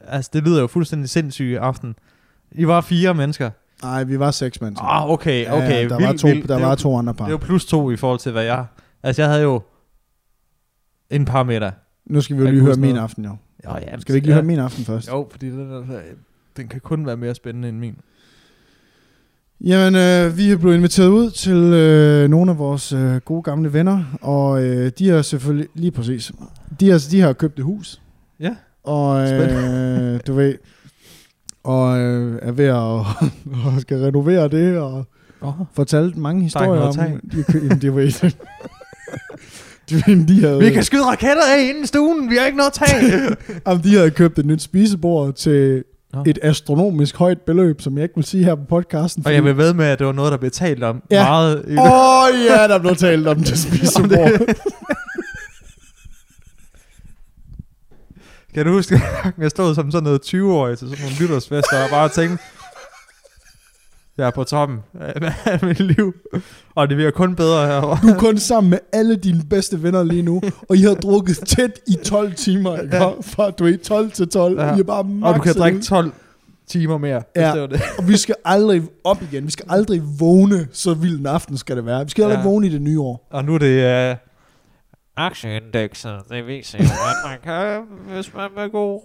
Altså, 0.00 0.30
det 0.32 0.42
lyder 0.42 0.60
jo 0.60 0.66
fuldstændig 0.66 1.08
sindssygt 1.08 1.46
i 1.46 1.54
aften. 1.54 1.96
I 2.52 2.66
var 2.66 2.80
fire 2.80 3.14
mennesker. 3.14 3.50
Nej, 3.82 4.04
vi 4.04 4.18
var 4.18 4.30
seks 4.30 4.60
mennesker. 4.60 4.86
Ah, 4.86 5.10
okay, 5.10 5.46
okay. 5.50 5.82
Ja, 5.82 5.88
der 5.88 5.96
vildt, 5.96 6.02
var 6.02 6.12
to, 6.12 6.28
vildt. 6.28 6.48
der 6.48 6.54
det 6.54 6.62
var 6.62 6.68
var, 6.68 6.74
to 6.74 6.96
andre 6.96 7.14
par. 7.14 7.24
Det 7.24 7.32
var 7.32 7.38
plus 7.38 7.66
to 7.66 7.90
i 7.90 7.96
forhold 7.96 8.18
til, 8.20 8.32
hvad 8.32 8.44
jeg... 8.44 8.66
Altså, 9.02 9.22
jeg 9.22 9.30
havde 9.30 9.42
jo 9.42 9.62
en 11.10 11.24
par 11.24 11.42
meter. 11.42 11.70
Nu 12.06 12.20
skal 12.20 12.36
vi 12.36 12.42
jo 12.42 12.50
lige 12.50 12.62
høre 12.62 12.74
min 12.76 12.88
noget. 12.88 13.02
aften, 13.02 13.24
jo. 13.24 13.36
Jo, 13.64 13.70
ja, 13.74 13.98
Skal 13.98 14.12
vi 14.12 14.16
ikke 14.16 14.26
lige 14.26 14.34
høre 14.34 14.44
min 14.44 14.58
aften 14.58 14.84
først? 14.84 15.08
Jo, 15.08 15.28
fordi 15.30 15.50
den, 15.50 15.70
der, 15.70 16.00
den 16.56 16.68
kan 16.68 16.80
kun 16.80 17.06
være 17.06 17.16
mere 17.16 17.34
spændende 17.34 17.68
end 17.68 17.78
min. 17.78 18.00
Jamen, 19.60 19.94
øh, 19.94 20.36
vi 20.38 20.50
er 20.50 20.56
blevet 20.56 20.76
inviteret 20.76 21.08
ud 21.08 21.30
til 21.30 21.56
øh, 21.56 22.30
nogle 22.30 22.50
af 22.50 22.58
vores 22.58 22.92
øh, 22.92 23.16
gode 23.16 23.42
gamle 23.42 23.72
venner, 23.72 24.04
og 24.20 24.64
øh, 24.64 24.92
de 24.98 25.08
har 25.08 25.22
selvfølgelig, 25.22 25.68
lige 25.74 25.90
præcis, 25.90 26.32
de 26.80 26.90
har, 26.90 27.06
de 27.10 27.20
har 27.20 27.32
købt 27.32 27.58
et 27.58 27.64
hus. 27.64 28.00
Ja. 28.40 28.54
Og 28.84 29.32
øh, 29.32 30.20
du 30.26 30.32
ved, 30.32 30.54
og 31.64 31.98
øh, 31.98 32.38
er 32.42 32.52
ved 32.52 32.64
at 32.64 32.74
og 33.66 33.80
skal 33.80 33.98
renovere 33.98 34.48
det, 34.48 34.78
og 34.78 35.04
Oh. 35.40 35.52
fortalt 35.74 36.16
mange 36.16 36.42
historier 36.42 36.68
noget 36.68 36.82
om, 36.88 36.94
tag. 36.94 37.18
de, 37.32 37.42
kø- 37.52 37.58
jamen, 37.62 37.80
det 37.80 37.96
ved 37.96 38.12
de, 39.90 39.94
ved, 39.94 40.26
de, 40.26 40.40
havde, 40.40 40.58
Vi 40.58 40.70
kan 40.70 40.84
skyde 40.84 41.02
raketter 41.04 41.42
af 41.56 41.68
inde 41.68 41.80
i 41.82 41.86
stuen, 41.86 42.30
vi 42.30 42.36
har 42.36 42.46
ikke 42.46 42.58
noget 42.58 42.72
tag. 42.72 42.86
jamen, 43.66 43.84
de 43.84 43.96
havde 43.96 44.10
købt 44.10 44.38
et 44.38 44.46
nyt 44.46 44.62
spisebord 44.62 45.34
til 45.34 45.84
Nå. 46.14 46.22
et 46.26 46.38
astronomisk 46.42 47.16
højt 47.16 47.40
beløb, 47.40 47.80
som 47.80 47.96
jeg 47.96 48.02
ikke 48.02 48.14
vil 48.14 48.24
sige 48.24 48.44
her 48.44 48.54
på 48.54 48.62
podcasten. 48.68 49.26
Og 49.26 49.34
jeg 49.34 49.44
vil 49.44 49.56
ved 49.56 49.74
med, 49.74 49.84
at 49.86 49.98
det 49.98 50.06
var 50.06 50.12
noget, 50.12 50.32
der 50.32 50.38
blev 50.38 50.50
talt 50.50 50.82
om 50.84 51.02
Ja. 51.10 51.24
meget. 51.24 51.56
Åh 51.78 52.22
oh, 52.24 52.28
ja, 52.50 52.68
der 52.68 52.78
blev 52.78 52.96
talt 52.96 53.26
om 53.26 53.36
det 53.36 53.58
spisebord. 53.68 54.30
Kan 58.54 58.66
du 58.66 58.72
huske, 58.72 58.94
at 59.24 59.32
jeg 59.42 59.50
stod 59.50 59.74
som 59.74 59.90
sådan 59.90 60.04
noget 60.04 60.20
20-årig 60.34 60.78
til 60.78 60.88
sådan 60.88 61.02
nogle 61.04 61.16
nytårsfester 61.20 61.84
og 61.84 61.90
bare 61.90 62.08
tænkte, 62.08 62.44
jeg 64.18 64.26
er 64.26 64.30
på 64.30 64.44
toppen 64.44 64.78
af 65.00 65.58
mit 65.66 65.80
liv, 65.80 66.14
og 66.74 66.88
det 66.88 66.96
bliver 66.96 67.10
kun 67.10 67.34
bedre 67.36 67.66
herovre. 67.66 67.98
Du 68.02 68.08
er 68.14 68.18
kun 68.18 68.38
sammen 68.38 68.70
med 68.70 68.78
alle 68.92 69.16
dine 69.16 69.42
bedste 69.50 69.82
venner 69.82 70.02
lige 70.02 70.22
nu, 70.22 70.40
og 70.68 70.76
I 70.76 70.82
har 70.82 70.94
drukket 70.94 71.38
tæt 71.46 71.70
i 71.86 71.94
12 72.04 72.34
timer, 72.34 72.76
ikke? 72.78 72.96
Ja. 72.96 73.08
Fra 73.22 73.50
du 73.50 73.66
er 73.66 73.76
12 73.84 74.10
til 74.10 74.28
12, 74.28 74.60
Ja. 74.60 74.76
I 74.76 74.78
er 74.80 74.82
bare 74.84 75.06
Og 75.22 75.34
du 75.34 75.40
kan 75.40 75.54
drikke 75.54 75.78
ud. 75.78 75.82
12 75.82 76.12
timer 76.68 76.98
mere, 76.98 77.22
Ja. 77.36 77.52
det 77.52 77.60
var 77.60 77.66
det. 77.66 77.80
Og 77.98 78.08
vi 78.08 78.16
skal 78.16 78.34
aldrig 78.44 78.82
op 79.04 79.22
igen. 79.32 79.46
Vi 79.46 79.50
skal 79.50 79.66
aldrig 79.68 80.02
vågne, 80.18 80.66
så 80.72 80.94
vild 80.94 81.18
en 81.20 81.26
aften 81.26 81.56
skal 81.58 81.76
det 81.76 81.86
være. 81.86 82.04
Vi 82.04 82.10
skal 82.10 82.22
aldrig 82.24 82.38
ja. 82.38 82.48
vågne 82.48 82.66
i 82.66 82.70
det 82.70 82.82
nye 82.82 83.00
år. 83.00 83.28
Og 83.30 83.44
nu 83.44 83.54
er 83.54 83.58
det... 83.58 84.10
Uh, 84.12 84.16
Aktieindekset, 85.18 86.20
det 86.30 86.46
viser 86.46 86.78
jo, 86.78 86.84
at 86.84 87.30
man 87.30 87.38
kan, 87.44 87.82
hvis 88.14 88.34
man 88.34 88.48
vil 88.56 88.70
god 88.70 89.00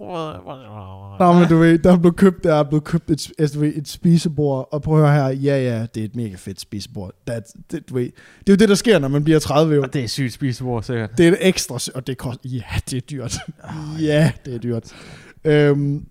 Nå, 1.20 1.34
men 1.34 1.50
du 1.50 1.58
ved, 1.58 1.80
der 1.80 1.92
er 1.92 1.98
blevet 1.98 2.16
købt, 2.16 2.44
der 2.44 2.56
er 2.56 2.64
blevet 2.64 2.84
købt 2.84 3.12
et, 3.12 3.32
altså, 3.40 3.56
du 3.56 3.60
ved, 3.60 3.74
et 3.76 3.88
spisebord, 3.88 4.70
og 4.72 4.82
prøv 4.82 5.04
at 5.04 5.12
høre 5.12 5.24
her, 5.24 5.40
ja, 5.40 5.64
ja, 5.64 5.86
det 5.96 6.02
er 6.02 6.06
et 6.06 6.16
mega 6.16 6.36
fedt 6.36 6.62
spisebord. 6.62 7.12
That, 7.28 7.44
det, 7.72 7.90
du 7.90 7.94
ved, 7.94 8.04
det 8.40 8.50
er 8.50 8.54
jo 8.54 8.56
det, 8.56 8.70
der 8.70 8.76
sker, 8.76 9.00
når 9.00 9.08
man 9.08 9.24
bliver 9.24 9.40
30 9.40 9.80
år. 9.80 9.84
og 9.84 9.94
det 9.94 10.04
er 10.04 10.08
sygt 10.08 10.34
spisebord, 10.34 10.84
sikkert. 10.84 11.18
Det 11.18 11.28
er 11.28 11.32
et 11.32 11.38
ekstra, 11.42 11.80
og 11.96 12.08
det 12.08 12.18
koster, 12.18 12.50
ja, 12.50 12.64
det 12.90 12.98
er 12.98 13.02
dyrt. 13.02 13.38
ja, 14.02 14.32
det 14.46 14.54
er 14.56 14.60
dyrt. 14.60 14.96
Øhm, 15.44 16.06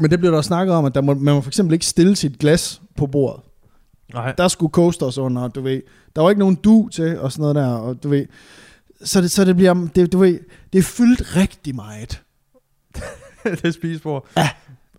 men 0.00 0.10
det 0.10 0.20
blev 0.20 0.32
der 0.32 0.40
snakket 0.40 0.74
om, 0.74 0.84
at 0.84 0.94
der 0.94 1.00
må, 1.00 1.14
man 1.14 1.34
må 1.34 1.40
for 1.40 1.50
eksempel 1.50 1.72
ikke 1.72 1.86
stille 1.86 2.16
sit 2.16 2.38
glas 2.38 2.82
på 2.96 3.06
bordet. 3.06 3.40
Nej. 4.14 4.32
Der 4.32 4.48
skulle 4.48 4.70
coasters 4.70 5.18
under, 5.18 5.48
du 5.48 5.60
ved. 5.60 5.82
Der 6.16 6.22
var 6.22 6.30
ikke 6.30 6.38
nogen 6.38 6.54
du 6.54 6.88
til, 6.92 7.18
og 7.18 7.32
sådan 7.32 7.40
noget 7.42 7.54
der, 7.54 7.74
og 7.74 8.02
du 8.02 8.08
ved. 8.08 8.26
Så 9.04 9.20
det, 9.20 9.30
så 9.30 9.44
det 9.44 9.56
bliver, 9.56 9.88
det, 9.94 10.12
du 10.12 10.18
ved, 10.18 10.40
det 10.72 10.78
er 10.78 10.82
fyldt 10.82 11.36
rigtig 11.36 11.74
meget. 11.74 12.22
det 13.62 13.74
spisebord. 13.74 14.26
Ja. 14.36 14.48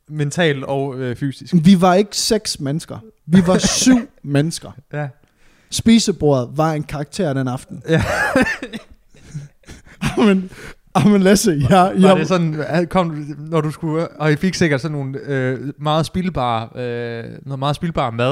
Mentalt 0.07 0.63
og 0.63 0.99
øh, 0.99 1.15
fysisk. 1.15 1.53
Vi 1.63 1.81
var 1.81 1.93
ikke 1.93 2.17
seks 2.17 2.59
mennesker. 2.59 2.97
Vi 3.25 3.47
var 3.47 3.57
syv 3.83 4.09
mennesker. 4.23 4.71
Ja. 4.93 5.07
Spisebordet 5.69 6.49
var 6.57 6.73
en 6.73 6.83
karakter 6.83 7.33
den 7.33 7.47
aften. 7.47 7.83
Ja. 7.89 8.03
men, 10.25 10.51
men 11.05 11.21
Lasse, 11.21 11.51
jeg, 11.69 11.69
Var 11.69 12.07
jeg, 12.07 12.17
det 12.17 12.27
sådan, 12.27 12.87
kom, 12.89 13.35
når 13.37 13.61
du 13.61 13.71
skulle, 13.71 14.07
og 14.07 14.31
I 14.31 14.35
fik 14.35 14.53
sikkert 14.53 14.81
sådan 14.81 14.97
nogle 14.97 15.19
øh, 15.19 15.73
meget 15.77 16.05
spildbare, 16.05 16.81
øh, 16.81 17.23
noget 17.45 17.59
meget 17.59 17.75
spildbare 17.75 18.11
mad. 18.11 18.31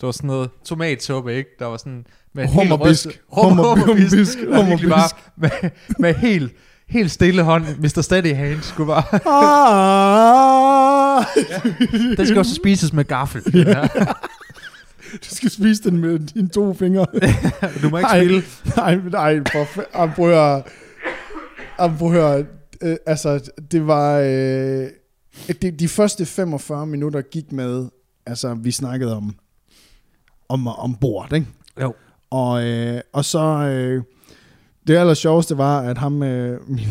Det 0.00 0.06
var 0.06 0.12
sådan 0.12 0.28
noget 0.28 0.50
tomatsuppe, 0.64 1.34
ikke? 1.34 1.50
Der 1.58 1.66
var 1.66 1.76
sådan 1.76 2.06
med 2.34 2.48
Hummerbisk. 2.48 3.06
Hummer- 3.32 3.62
hummerbisk. 3.78 4.38
hummerbisk. 4.38 4.38
Bare 4.38 4.62
Hummerbisk. 4.62 5.16
med, 5.36 5.50
med 5.98 6.14
helt, 6.14 6.52
helt 6.88 7.10
stille 7.10 7.42
hånd. 7.42 7.64
Mr. 7.78 8.00
Steady 8.00 8.34
Hand 8.34 8.62
skulle 8.62 8.86
bare... 8.86 9.04
ah, 11.20 11.24
Den 12.16 12.26
skal 12.26 12.38
også 12.38 12.54
spises 12.54 12.92
med 12.92 13.04
gaffel. 13.04 13.42
Ja. 13.66 13.86
du 15.12 15.34
skal 15.34 15.50
spise 15.50 15.82
den 15.82 15.96
med 15.98 16.18
dine 16.18 16.48
to 16.48 16.74
fingre. 16.74 17.06
Du 17.82 17.88
må 17.90 17.98
ikke 17.98 18.10
spille. 18.10 18.42
nej, 18.76 18.94
nej, 18.94 19.40
for 19.52 19.84
Ej, 19.94 20.06
prøv 20.14 20.30
at 21.78 21.96
prøv 21.98 22.14
at. 22.34 22.46
Øh, 22.82 22.96
altså, 23.06 23.50
det 23.70 23.86
var... 23.86 24.18
Øh, 24.18 24.86
de, 25.62 25.70
de 25.70 25.88
første 25.88 26.26
45 26.26 26.86
minutter 26.86 27.20
gik 27.20 27.52
med... 27.52 27.88
Altså, 28.26 28.54
vi 28.54 28.70
snakkede 28.70 29.16
om... 29.16 29.34
Om, 30.48 30.66
om 30.66 30.94
bord, 30.94 31.32
ikke? 31.32 31.46
Jo. 31.80 31.94
Og, 32.30 32.64
øh, 32.66 33.00
og 33.12 33.24
så... 33.24 33.40
Øh, 33.40 34.02
det 34.86 34.96
aller 34.96 35.14
sjoveste 35.14 35.58
var, 35.58 35.80
at 35.80 35.98
ham, 35.98 36.22
øh, 36.22 36.58
min, 36.68 36.86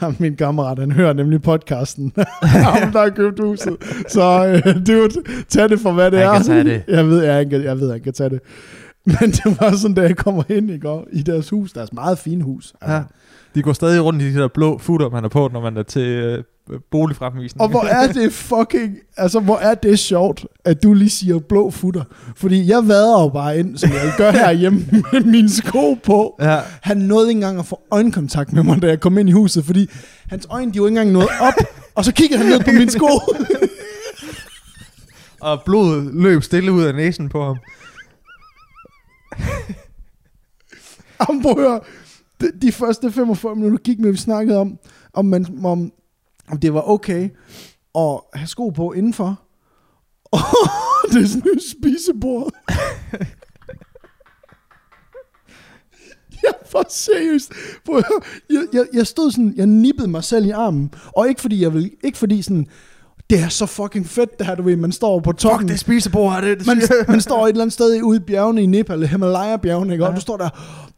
ham, 0.00 0.16
min 0.18 0.36
kammerat, 0.36 0.78
han 0.78 0.92
hører 0.92 1.12
nemlig 1.12 1.42
podcasten. 1.42 2.12
ham, 2.42 2.92
der 2.92 3.00
har 3.00 3.08
købt 3.10 3.40
huset. 3.40 3.76
Så 4.08 4.46
øh, 4.46 4.76
dude, 4.86 5.10
tag 5.48 5.68
det 5.68 5.80
for, 5.80 5.92
hvad 5.92 6.10
det 6.10 6.18
Han 6.18 6.28
er. 6.28 6.32
kan 6.32 6.44
tage 6.44 6.64
det. 6.64 6.82
Jeg 6.88 7.08
ved, 7.08 7.24
jeg, 7.24 7.52
jeg, 7.52 7.64
jeg 7.64 7.80
ved, 7.80 7.90
han 7.90 8.00
kan 8.00 8.12
tage 8.12 8.30
det. 8.30 8.40
Men 9.04 9.16
det 9.30 9.60
var 9.60 9.76
sådan, 9.76 9.94
da 9.94 10.02
jeg 10.02 10.16
kommer 10.16 10.42
ind 10.48 10.70
i 10.70 10.78
går, 10.78 11.06
i 11.12 11.22
deres 11.22 11.50
hus, 11.50 11.72
deres 11.72 11.92
meget 11.92 12.18
fine 12.18 12.44
hus. 12.44 12.72
Altså. 12.80 12.96
Ja. 12.96 13.02
De 13.54 13.62
går 13.62 13.72
stadig 13.72 14.04
rundt 14.04 14.22
i 14.22 14.34
de 14.34 14.38
der 14.40 14.48
blå 14.48 14.78
futter, 14.78 15.10
man 15.10 15.24
er 15.24 15.28
på, 15.28 15.50
når 15.52 15.60
man 15.60 15.76
er 15.76 15.82
til 15.82 16.08
øh, 16.08 16.44
boligfremvisning. 16.90 17.62
Og 17.62 17.68
hvor 17.68 17.84
er 17.84 18.12
det 18.12 18.32
fucking, 18.32 18.98
altså 19.16 19.40
hvor 19.40 19.56
er 19.56 19.74
det 19.74 19.98
sjovt, 19.98 20.46
at 20.64 20.82
du 20.82 20.94
lige 20.94 21.10
siger 21.10 21.38
blå 21.38 21.70
futter. 21.70 22.04
Fordi 22.36 22.70
jeg 22.70 22.88
vader 22.88 23.22
jo 23.22 23.28
bare 23.28 23.58
ind, 23.58 23.76
som 23.76 23.90
jeg 23.90 24.14
gør 24.16 24.30
herhjemme, 24.30 24.86
med 25.12 25.24
mine 25.24 25.50
sko 25.50 25.94
på. 25.94 26.36
Ja, 26.40 26.60
Han 26.82 26.96
nåede 26.96 27.28
ikke 27.28 27.38
engang 27.38 27.58
at 27.58 27.66
få 27.66 27.80
øjenkontakt 27.90 28.52
med 28.52 28.62
mig, 28.62 28.82
da 28.82 28.86
jeg 28.86 29.00
kom 29.00 29.18
ind 29.18 29.28
i 29.28 29.32
huset, 29.32 29.64
fordi 29.64 29.90
hans 30.28 30.46
øjne, 30.50 30.72
de 30.72 30.80
var 30.80 30.86
ikke 30.86 31.00
engang 31.00 31.12
nået 31.12 31.28
op, 31.40 31.54
og 31.96 32.04
så 32.04 32.12
kiggede 32.12 32.38
han 32.38 32.48
ned 32.48 32.60
på 32.60 32.70
mine 32.70 32.90
sko. 32.90 33.08
og 35.40 35.62
blodet 35.66 36.14
løb 36.14 36.42
stille 36.42 36.72
ud 36.72 36.82
af 36.82 36.94
næsen 36.94 37.28
på 37.28 37.44
ham. 37.44 37.56
Jamen, 41.28 41.42
prøv 41.42 41.52
at 41.52 41.58
høre. 41.58 41.80
De, 42.40 42.46
de 42.62 42.72
første 42.72 43.12
45 43.12 43.56
minutter 43.56 43.78
gik 43.78 43.98
med, 43.98 44.10
vi 44.10 44.16
snakkede 44.16 44.58
om, 44.58 44.78
om, 45.14 45.24
man, 45.24 45.46
om, 45.64 45.92
om 46.48 46.58
det 46.58 46.74
var 46.74 46.90
okay 46.90 47.30
at 47.94 48.20
have 48.34 48.46
sko 48.46 48.68
på 48.68 48.92
indenfor. 48.92 49.42
Og 50.32 51.08
det 51.12 51.22
er 51.22 51.26
sådan 51.26 51.52
et 51.56 51.62
spisebord. 51.78 52.52
Jeg 56.42 56.54
var 56.72 56.86
seriøst. 56.88 57.52
Jeg, 58.50 58.66
jeg, 58.72 58.86
jeg 58.92 59.06
stod 59.06 59.30
sådan, 59.30 59.54
jeg 59.56 59.66
nippede 59.66 60.08
mig 60.08 60.24
selv 60.24 60.46
i 60.46 60.50
armen. 60.50 60.94
Og 61.16 61.28
ikke 61.28 61.40
fordi 61.40 61.62
jeg 61.62 61.74
vil, 61.74 61.90
ikke 62.04 62.18
fordi 62.18 62.42
sådan, 62.42 62.66
det 63.32 63.40
er 63.40 63.48
så 63.48 63.66
fucking 63.66 64.06
fedt 64.06 64.38
det 64.38 64.46
her, 64.46 64.54
du 64.54 64.62
ved, 64.62 64.76
man 64.76 64.92
står 64.92 65.20
på 65.20 65.32
toppen. 65.32 65.60
Fuck, 65.68 65.72
det 65.72 65.80
spisebord 65.80 66.34
er 66.36 66.40
det. 66.40 66.58
det 66.58 66.66
Man, 66.66 66.78
man 67.08 67.20
står 67.20 67.44
et 67.44 67.48
eller 67.50 67.62
andet 67.62 67.72
sted 67.72 68.02
ude 68.02 68.16
i 68.16 68.20
bjergene 68.20 68.62
i 68.62 68.66
Nepal, 68.66 69.06
Himalaya-bjergene, 69.06 69.92
ikke? 69.92 70.04
Og 70.04 70.10
Ja. 70.10 70.16
du 70.16 70.20
står 70.20 70.36
der, 70.36 70.48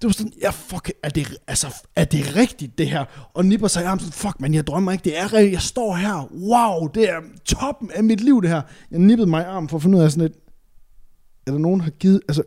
du 0.02 0.08
er 0.08 0.12
sådan, 0.12 0.32
ja, 0.42 0.50
fuck, 0.50 0.92
er 1.02 1.08
det, 1.08 1.34
altså, 1.48 1.66
er 1.96 2.04
det 2.04 2.36
rigtigt, 2.36 2.78
det 2.78 2.86
her? 2.88 3.04
Og 3.34 3.44
nipper 3.44 3.68
sig 3.68 3.82
i 3.82 3.84
armen 3.86 4.00
sådan, 4.00 4.12
fuck, 4.12 4.40
man, 4.40 4.54
jeg 4.54 4.66
drømmer 4.66 4.92
ikke, 4.92 5.04
det 5.04 5.18
er 5.18 5.32
rigtigt, 5.32 5.52
jeg 5.52 5.60
står 5.62 5.94
her, 5.94 6.28
wow, 6.32 6.86
det 6.88 7.10
er 7.10 7.16
toppen 7.44 7.90
af 7.94 8.04
mit 8.04 8.20
liv, 8.20 8.42
det 8.42 8.50
her. 8.50 8.62
Jeg 8.90 8.98
nippede 9.00 9.30
mig 9.30 9.42
i 9.42 9.44
armen 9.44 9.68
for 9.68 9.76
at 9.76 9.82
finde 9.82 9.98
ud 9.98 10.02
af 10.02 10.10
sådan 10.10 10.24
et, 10.24 10.32
er 11.46 11.50
der 11.50 11.58
nogen, 11.58 11.80
der 11.80 11.84
har 11.84 11.90
givet, 11.90 12.20
altså, 12.28 12.42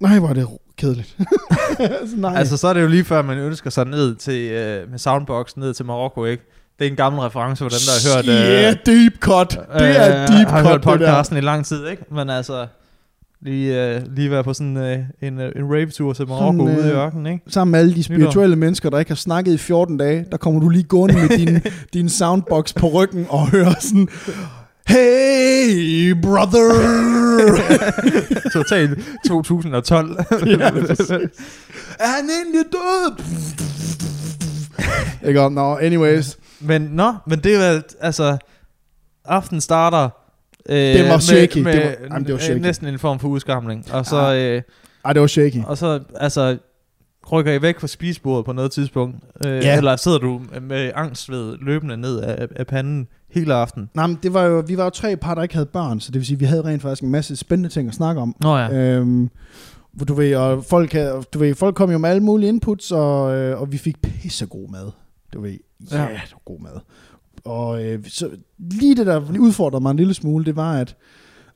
Nej, 0.00 0.18
hvor 0.18 0.28
er 0.28 0.32
det 0.34 0.48
kedeligt. 0.76 1.16
altså, 1.78 2.16
nej. 2.16 2.34
Altså, 2.36 2.56
så 2.56 2.68
er 2.68 2.72
det 2.72 2.82
jo 2.82 2.86
lige 2.88 3.04
før, 3.04 3.22
man 3.22 3.38
ønsker 3.38 3.70
sig 3.70 3.84
ned 3.86 4.14
til, 4.14 4.50
øh, 4.50 4.90
med 4.90 4.98
soundbox 4.98 5.56
ned 5.56 5.74
til 5.74 5.84
Marokko, 5.86 6.24
ikke? 6.24 6.42
Det 6.82 6.88
er 6.88 6.90
en 6.90 6.96
gammel 6.96 7.20
reference 7.20 7.64
for 7.64 7.68
dem, 7.68 7.78
der 7.86 7.92
har 7.92 8.16
hørt... 8.16 8.28
Øh, 8.28 8.50
Yeah, 8.50 8.76
deep 8.86 9.12
cut. 9.20 9.50
Det 9.78 10.00
er 10.00 10.26
deep 10.26 10.48
har 10.48 10.62
cut, 10.62 10.70
hørt 10.70 10.82
podcasten 10.82 11.36
i 11.36 11.40
lang 11.40 11.66
tid, 11.66 11.86
ikke? 11.86 12.02
Men 12.14 12.30
altså, 12.30 12.66
lige, 13.42 13.94
øh, 13.94 14.00
lige 14.16 14.30
være 14.30 14.44
på 14.44 14.54
sådan 14.54 14.76
øh, 14.76 14.98
en, 15.22 15.40
øh, 15.40 15.52
en 15.56 15.74
rave-tur 15.74 16.12
til 16.12 16.28
Marokko 16.28 16.66
Sådan, 16.66 16.78
ude 16.78 16.88
i 16.88 16.90
øh, 16.90 16.98
ørkenen, 16.98 17.26
ikke? 17.26 17.44
Sammen 17.48 17.72
med 17.72 17.80
alle 17.80 17.94
de 17.94 18.02
spirituelle 18.02 18.56
mennesker, 18.56 18.90
der 18.90 18.98
ikke 18.98 19.10
har 19.10 19.16
snakket 19.16 19.52
i 19.52 19.58
14 19.58 19.96
dage, 19.96 20.26
der 20.30 20.36
kommer 20.36 20.60
du 20.60 20.68
lige 20.68 20.84
gående 20.84 21.14
med 21.14 21.28
din, 21.38 21.60
din 21.94 22.08
soundbox 22.08 22.74
på 22.74 22.88
ryggen 22.88 23.26
og 23.28 23.50
hører 23.50 23.74
sådan, 23.80 24.08
Hey, 24.88 26.12
brother! 26.22 26.72
Totalt 28.54 28.98
2012. 29.26 30.16
Ja, 30.60 30.70
præcis. 30.70 31.10
er 31.10 32.16
han 32.16 32.30
egentlig 32.30 32.62
død? 32.72 33.22
ikke 35.28 35.40
om, 35.40 35.52
no, 35.52 35.76
anyways. 35.76 36.38
Men 36.62 36.82
nå, 36.82 37.14
men 37.26 37.38
det 37.38 37.54
er 37.56 37.80
altså, 38.00 38.38
aften 39.24 39.60
starter... 39.60 40.08
Øh, 40.68 40.76
Det 40.76 41.08
var 41.08 41.18
shaky. 41.18 41.58
Med, 41.58 41.72
Det 41.72 41.80
med 41.80 41.88
var- 42.00 42.06
jamen, 42.14 42.24
det 42.24 42.32
var 42.32 42.38
øh, 42.38 42.42
shaky. 42.42 42.58
næsten 42.60 42.86
en 42.88 42.98
form 42.98 43.18
for 43.18 43.28
udskamling. 43.28 43.92
Og 43.92 44.06
så, 44.06 44.16
Ah. 44.16 44.36
øh, 44.56 44.62
Ej, 45.04 45.12
det 45.12 45.20
var 45.20 45.26
shaky. 45.26 45.64
og 45.66 45.78
så 45.78 46.00
altså, 46.16 46.56
rykker 47.32 47.52
I 47.52 47.62
væk 47.62 47.80
fra 47.80 47.86
spisebordet 47.86 48.44
på 48.44 48.52
noget 48.52 48.72
tidspunkt? 48.72 49.16
Øh, 49.46 49.52
Ja. 49.64 49.76
Eller 49.76 49.96
sidder 49.96 50.18
du 50.18 50.40
med 50.62 50.90
angst 50.94 51.30
ved 51.30 51.56
løbende 51.60 51.96
ned 51.96 52.20
af, 52.20 52.48
af 52.56 52.66
panden 52.66 53.08
hele 53.30 53.54
aften? 53.54 53.90
Nej, 53.94 54.06
men 54.06 54.18
det 54.22 54.34
var 54.34 54.42
jo, 54.44 54.62
vi 54.66 54.76
var 54.76 54.84
jo 54.84 54.90
tre 54.90 55.16
par, 55.16 55.34
der 55.34 55.42
ikke 55.42 55.54
havde 55.54 55.66
børn, 55.66 56.00
så 56.00 56.10
det 56.12 56.18
vil 56.18 56.26
sige, 56.26 56.38
vi 56.38 56.44
havde 56.44 56.62
rent 56.64 56.82
faktisk 56.82 57.02
en 57.02 57.10
masse 57.10 57.36
spændende 57.36 57.68
ting 57.68 57.88
at 57.88 57.94
snakke 57.94 58.20
om. 58.20 58.36
Nå 58.40 58.56
ja. 58.56 58.72
Øhm, 58.72 59.30
du 60.08 60.14
ved, 60.14 60.36
og 60.36 60.64
folk, 60.64 60.92
havde, 60.92 61.22
du 61.34 61.38
ved, 61.38 61.54
folk 61.54 61.74
kom 61.74 61.90
jo 61.90 61.98
med 61.98 62.10
alle 62.10 62.22
mulige 62.22 62.48
inputs, 62.48 62.92
og, 62.92 63.34
øh, 63.36 63.60
og 63.60 63.72
vi 63.72 63.78
fik 63.78 64.02
pissegod 64.02 64.68
mad. 64.70 64.90
Du 65.34 65.40
ved, 65.40 65.58
ja, 65.90 66.02
Ja. 66.02 66.08
det 66.08 66.32
var 66.32 66.40
god 66.44 66.60
mad. 66.60 66.80
Og 67.44 67.84
øh, 67.84 68.04
så 68.08 68.30
lige 68.58 68.94
det, 68.96 69.06
der 69.06 69.38
udfordrede 69.40 69.82
mig 69.82 69.90
en 69.90 69.96
lille 69.96 70.14
smule, 70.14 70.44
det 70.44 70.56
var, 70.56 70.72
at, 70.72 70.96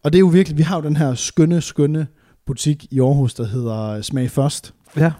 og 0.04 0.12
det 0.12 0.18
er 0.18 0.20
jo 0.20 0.26
virkelig, 0.26 0.58
vi 0.58 0.62
har 0.62 0.76
jo 0.76 0.82
den 0.82 0.96
her 0.96 1.14
skønne, 1.14 1.60
skønne 1.60 2.06
butik 2.46 2.86
i 2.92 3.00
Aarhus, 3.00 3.34
der 3.34 3.46
hedder 3.46 4.02
Smag 4.02 4.30
Først. 4.30 4.74
ja. 4.96 5.12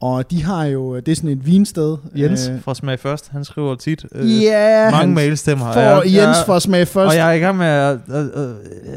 Og 0.00 0.30
de 0.30 0.44
har 0.44 0.64
jo, 0.64 0.96
det 0.96 1.08
er 1.08 1.16
sådan 1.16 1.30
et 1.30 1.46
vinsted. 1.46 1.96
Jens 2.16 2.48
Øh, 2.48 2.62
fra 2.62 2.74
Smag 2.74 2.98
Først, 3.00 3.28
han 3.32 3.44
skriver 3.44 3.74
tit 3.74 4.04
øh, 4.14 4.42
Ja, 4.42 4.90
mange 4.90 5.14
mails 5.14 5.42
til 5.42 5.56
mig. 5.58 5.68
og 5.68 5.76
jeg- 5.82 6.02
Jens 6.04 6.14
jeg- 6.16 6.42
fra 6.46 6.60
Smag 6.60 6.88
Først. 6.88 7.10
Og 7.10 7.16
jeg 7.16 7.28
er 7.28 7.32
i 7.32 7.38
gang 7.38 7.56
med 7.58 7.66
at... 7.66 7.98
Øh, 8.14 8.24
øh, 8.24 8.50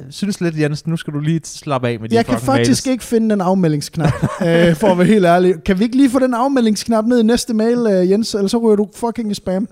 synes 0.09 0.41
lidt, 0.41 0.59
Jens, 0.59 0.87
nu 0.87 0.97
skal 0.97 1.13
du 1.13 1.19
lige 1.19 1.41
slappe 1.43 1.87
af 1.87 1.99
med 1.99 2.09
de 2.09 2.15
Jeg 2.15 2.25
kan 2.25 2.39
faktisk 2.39 2.85
mails. 2.85 2.87
ikke 2.87 3.03
finde 3.03 3.29
den 3.29 3.41
afmeldingsknap, 3.41 4.13
øh, 4.47 4.75
for 4.75 4.87
at 4.87 4.97
være 4.97 5.07
helt 5.07 5.25
ærlig. 5.25 5.55
Kan 5.65 5.79
vi 5.79 5.83
ikke 5.83 5.97
lige 5.97 6.09
få 6.09 6.19
den 6.19 6.33
afmeldingsknap 6.33 7.05
ned 7.05 7.19
i 7.19 7.23
næste 7.23 7.53
mail, 7.53 7.77
øh, 7.89 8.11
Jens? 8.11 8.33
Ellers 8.35 8.51
så 8.51 8.57
ryger 8.57 8.75
du 8.75 8.87
fucking 8.95 9.31
i 9.31 9.33
spam. 9.33 9.67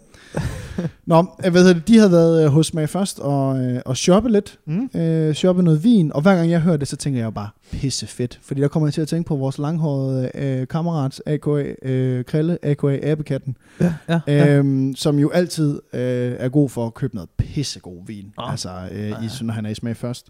Nå, 1.05 1.25
jeg 1.43 1.53
ved 1.53 1.67
det, 1.73 1.87
de 1.87 1.97
havde 1.97 2.11
været 2.11 2.43
øh, 2.45 2.49
hos 2.51 2.73
mig 2.73 2.89
først 2.89 3.19
og, 3.19 3.59
øh, 3.59 3.81
og 3.85 3.97
shoppe 3.97 4.29
lidt. 4.31 4.59
Mm. 4.65 4.89
Øh, 4.99 5.33
shoppe 5.33 5.63
noget 5.63 5.83
vin. 5.83 6.13
Og 6.13 6.21
hver 6.21 6.35
gang 6.35 6.49
jeg 6.51 6.61
hører 6.61 6.77
det, 6.77 6.87
så 6.87 6.95
tænker 6.95 7.19
jeg 7.19 7.33
bare, 7.33 7.49
pisse 7.71 8.07
fedt. 8.07 8.39
Fordi 8.41 8.61
der 8.61 8.67
kommer 8.67 8.87
jeg 8.87 8.93
til 8.93 9.01
at 9.01 9.07
tænke 9.07 9.27
på 9.27 9.35
vores 9.35 9.57
langhårede 9.57 10.31
øh, 10.35 10.67
kammerat, 10.67 11.21
a.k.a. 11.25 11.63
Øh, 11.89 12.25
Krille, 12.25 12.57
a.k.a. 12.65 13.11
Abekatten. 13.11 13.57
Ja, 13.81 13.93
ja, 14.09 14.19
ja. 14.27 14.55
Øhm, 14.57 14.95
som 14.95 15.19
jo 15.19 15.29
altid 15.29 15.79
øh, 15.93 16.35
er 16.39 16.49
god 16.49 16.69
for 16.69 16.85
at 16.87 16.93
købe 16.93 17.15
noget 17.15 17.29
pissegod 17.37 18.05
vin. 18.07 18.33
Nå. 18.37 18.43
Altså, 18.47 18.69
øh, 18.91 19.09
Ja. 19.09 19.15
i, 19.21 19.29
når 19.41 19.53
han 19.53 19.65
er 19.65 19.69
i 19.69 19.75
smag 19.75 19.97
først. 19.97 20.27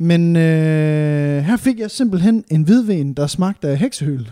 Men 0.00 0.36
øh, 0.36 1.42
her 1.42 1.56
fik 1.56 1.80
jeg 1.80 1.90
simpelthen 1.90 2.44
en 2.50 2.62
hvidvin, 2.62 3.12
der 3.14 3.26
smagte 3.26 3.68
af 3.68 3.76
heksehyl. 3.76 4.24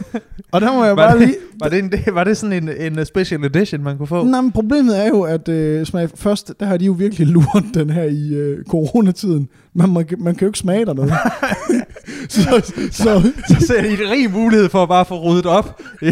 og 0.52 0.60
der 0.60 0.72
må 0.72 0.84
jeg 0.84 0.96
Var 0.96 1.06
bare 1.08 1.18
det- 1.18 1.26
lige... 1.28 1.36
Var 1.60 1.68
det, 1.68 1.78
en, 1.78 1.92
var 2.14 2.24
det 2.24 2.36
sådan 2.36 2.68
en, 2.68 2.94
en 2.98 3.06
special 3.06 3.44
edition, 3.44 3.82
man 3.82 3.96
kunne 3.98 4.06
få? 4.06 4.24
Nej, 4.24 4.40
men 4.40 4.52
problemet 4.52 4.98
er 5.04 5.08
jo, 5.08 5.22
at 5.22 5.48
øh, 5.48 5.86
smag 5.86 6.08
først, 6.14 6.52
der 6.60 6.66
har 6.66 6.76
de 6.76 6.84
jo 6.84 6.92
virkelig 6.92 7.26
luret 7.26 7.64
den 7.74 7.90
her 7.90 8.02
i 8.02 8.28
øh, 8.34 8.64
coronatiden. 8.64 9.48
Man, 9.78 9.90
man, 9.92 10.06
man 10.18 10.34
kan 10.34 10.40
jo 10.40 10.48
ikke 10.48 10.58
smage 10.58 10.86
der 10.86 10.94
noget. 10.94 11.12
så, 12.28 12.72
så, 12.90 13.32
Så 13.48 13.66
ser 13.66 13.82
de 13.82 13.88
en 13.88 14.10
rig 14.10 14.30
mulighed 14.30 14.68
for 14.68 14.82
at 14.82 14.88
bare 14.88 15.04
få 15.04 15.20
ryddet 15.20 15.46
op 15.46 15.80
i, 16.02 16.06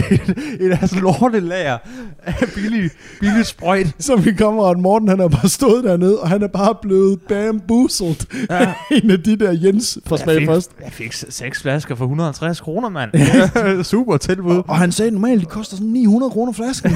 i 0.60 0.68
deres 0.68 1.00
lortelager 1.00 1.78
af 2.26 2.48
billig, 2.54 2.90
billig 3.20 3.46
sprøjt. 3.46 3.86
så 3.98 4.16
min 4.16 4.36
kammerat 4.36 4.78
Morten, 4.78 5.08
han 5.08 5.20
er 5.20 5.28
bare 5.28 5.48
stået 5.48 5.84
dernede, 5.84 6.20
og 6.20 6.28
han 6.28 6.42
er 6.42 6.48
bare 6.48 6.74
blevet 6.82 7.20
bamboozled. 7.28 8.46
Ja. 8.50 8.72
en 9.02 9.10
af 9.10 9.22
de 9.22 9.36
der 9.36 9.52
Jens 9.52 9.98
fra 10.06 10.16
smag 10.18 10.38
fik, 10.38 10.46
først. 10.48 10.70
jeg 10.84 10.92
fik 10.92 11.12
seks 11.12 11.62
flasker 11.62 11.94
for 11.94 12.04
150 12.04 12.60
kroner, 12.60 12.88
mand. 12.88 13.10
Super 13.84 14.16
tilbud. 14.16 14.62
Og 14.68 14.76
han 14.78 14.92
sagde, 14.92 15.10
normalt 15.10 15.40
de 15.40 15.46
koster 15.46 15.76
sådan 15.76 15.88
900 15.92 16.30
kroner 16.30 16.52
flasken. 16.52 16.90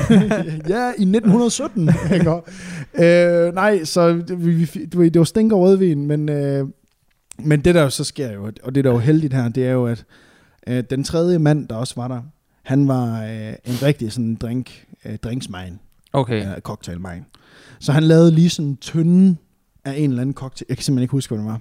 ja, 0.68 0.86
i 0.98 1.02
1917. 1.02 1.90
øh, 3.04 3.54
nej, 3.54 3.84
så 3.84 4.12
vi, 4.36 4.50
vi- 4.54 4.86
du 4.86 4.98
ved, 4.98 5.10
det 5.10 5.18
var 5.18 5.24
stinker 5.24 5.56
rødvin, 5.56 6.06
men, 6.06 6.28
øh, 6.28 6.66
men 7.38 7.60
det 7.60 7.74
der 7.74 7.82
jo 7.82 7.90
så 7.90 8.04
sker 8.04 8.32
jo, 8.32 8.50
og 8.62 8.74
det 8.74 8.84
der 8.84 8.90
er 8.90 8.94
jo 8.94 9.00
heldigt 9.00 9.34
her, 9.34 9.48
det 9.48 9.66
er 9.66 9.70
jo, 9.72 9.86
at 9.86 10.04
øh, 10.66 10.84
den 10.90 11.04
tredje 11.04 11.38
mand, 11.38 11.68
der 11.68 11.74
også 11.74 11.94
var 11.96 12.08
der, 12.08 12.20
han 12.62 12.88
var 12.88 13.22
øh, 13.24 13.52
en 13.64 13.82
rigtig 13.82 14.12
sådan 14.12 14.34
drink, 14.34 14.84
øh, 15.04 15.16
drinksmine, 15.16 15.78
Okay. 16.12 16.46
øh, 16.46 16.60
cocktailmine. 16.60 17.24
Så 17.80 17.92
han 17.92 18.02
lavede 18.02 18.30
lige 18.30 18.50
sådan 18.50 18.68
en 18.68 18.76
tynde 18.76 19.36
af 19.84 19.94
en 19.96 20.10
eller 20.10 20.20
anden 20.22 20.34
cocktail. 20.34 20.66
Jeg 20.68 20.76
kan 20.76 20.84
simpelthen 20.84 21.02
ikke 21.02 21.12
huske, 21.12 21.34
hvad 21.34 21.44
det 21.44 21.50
var. 21.50 21.60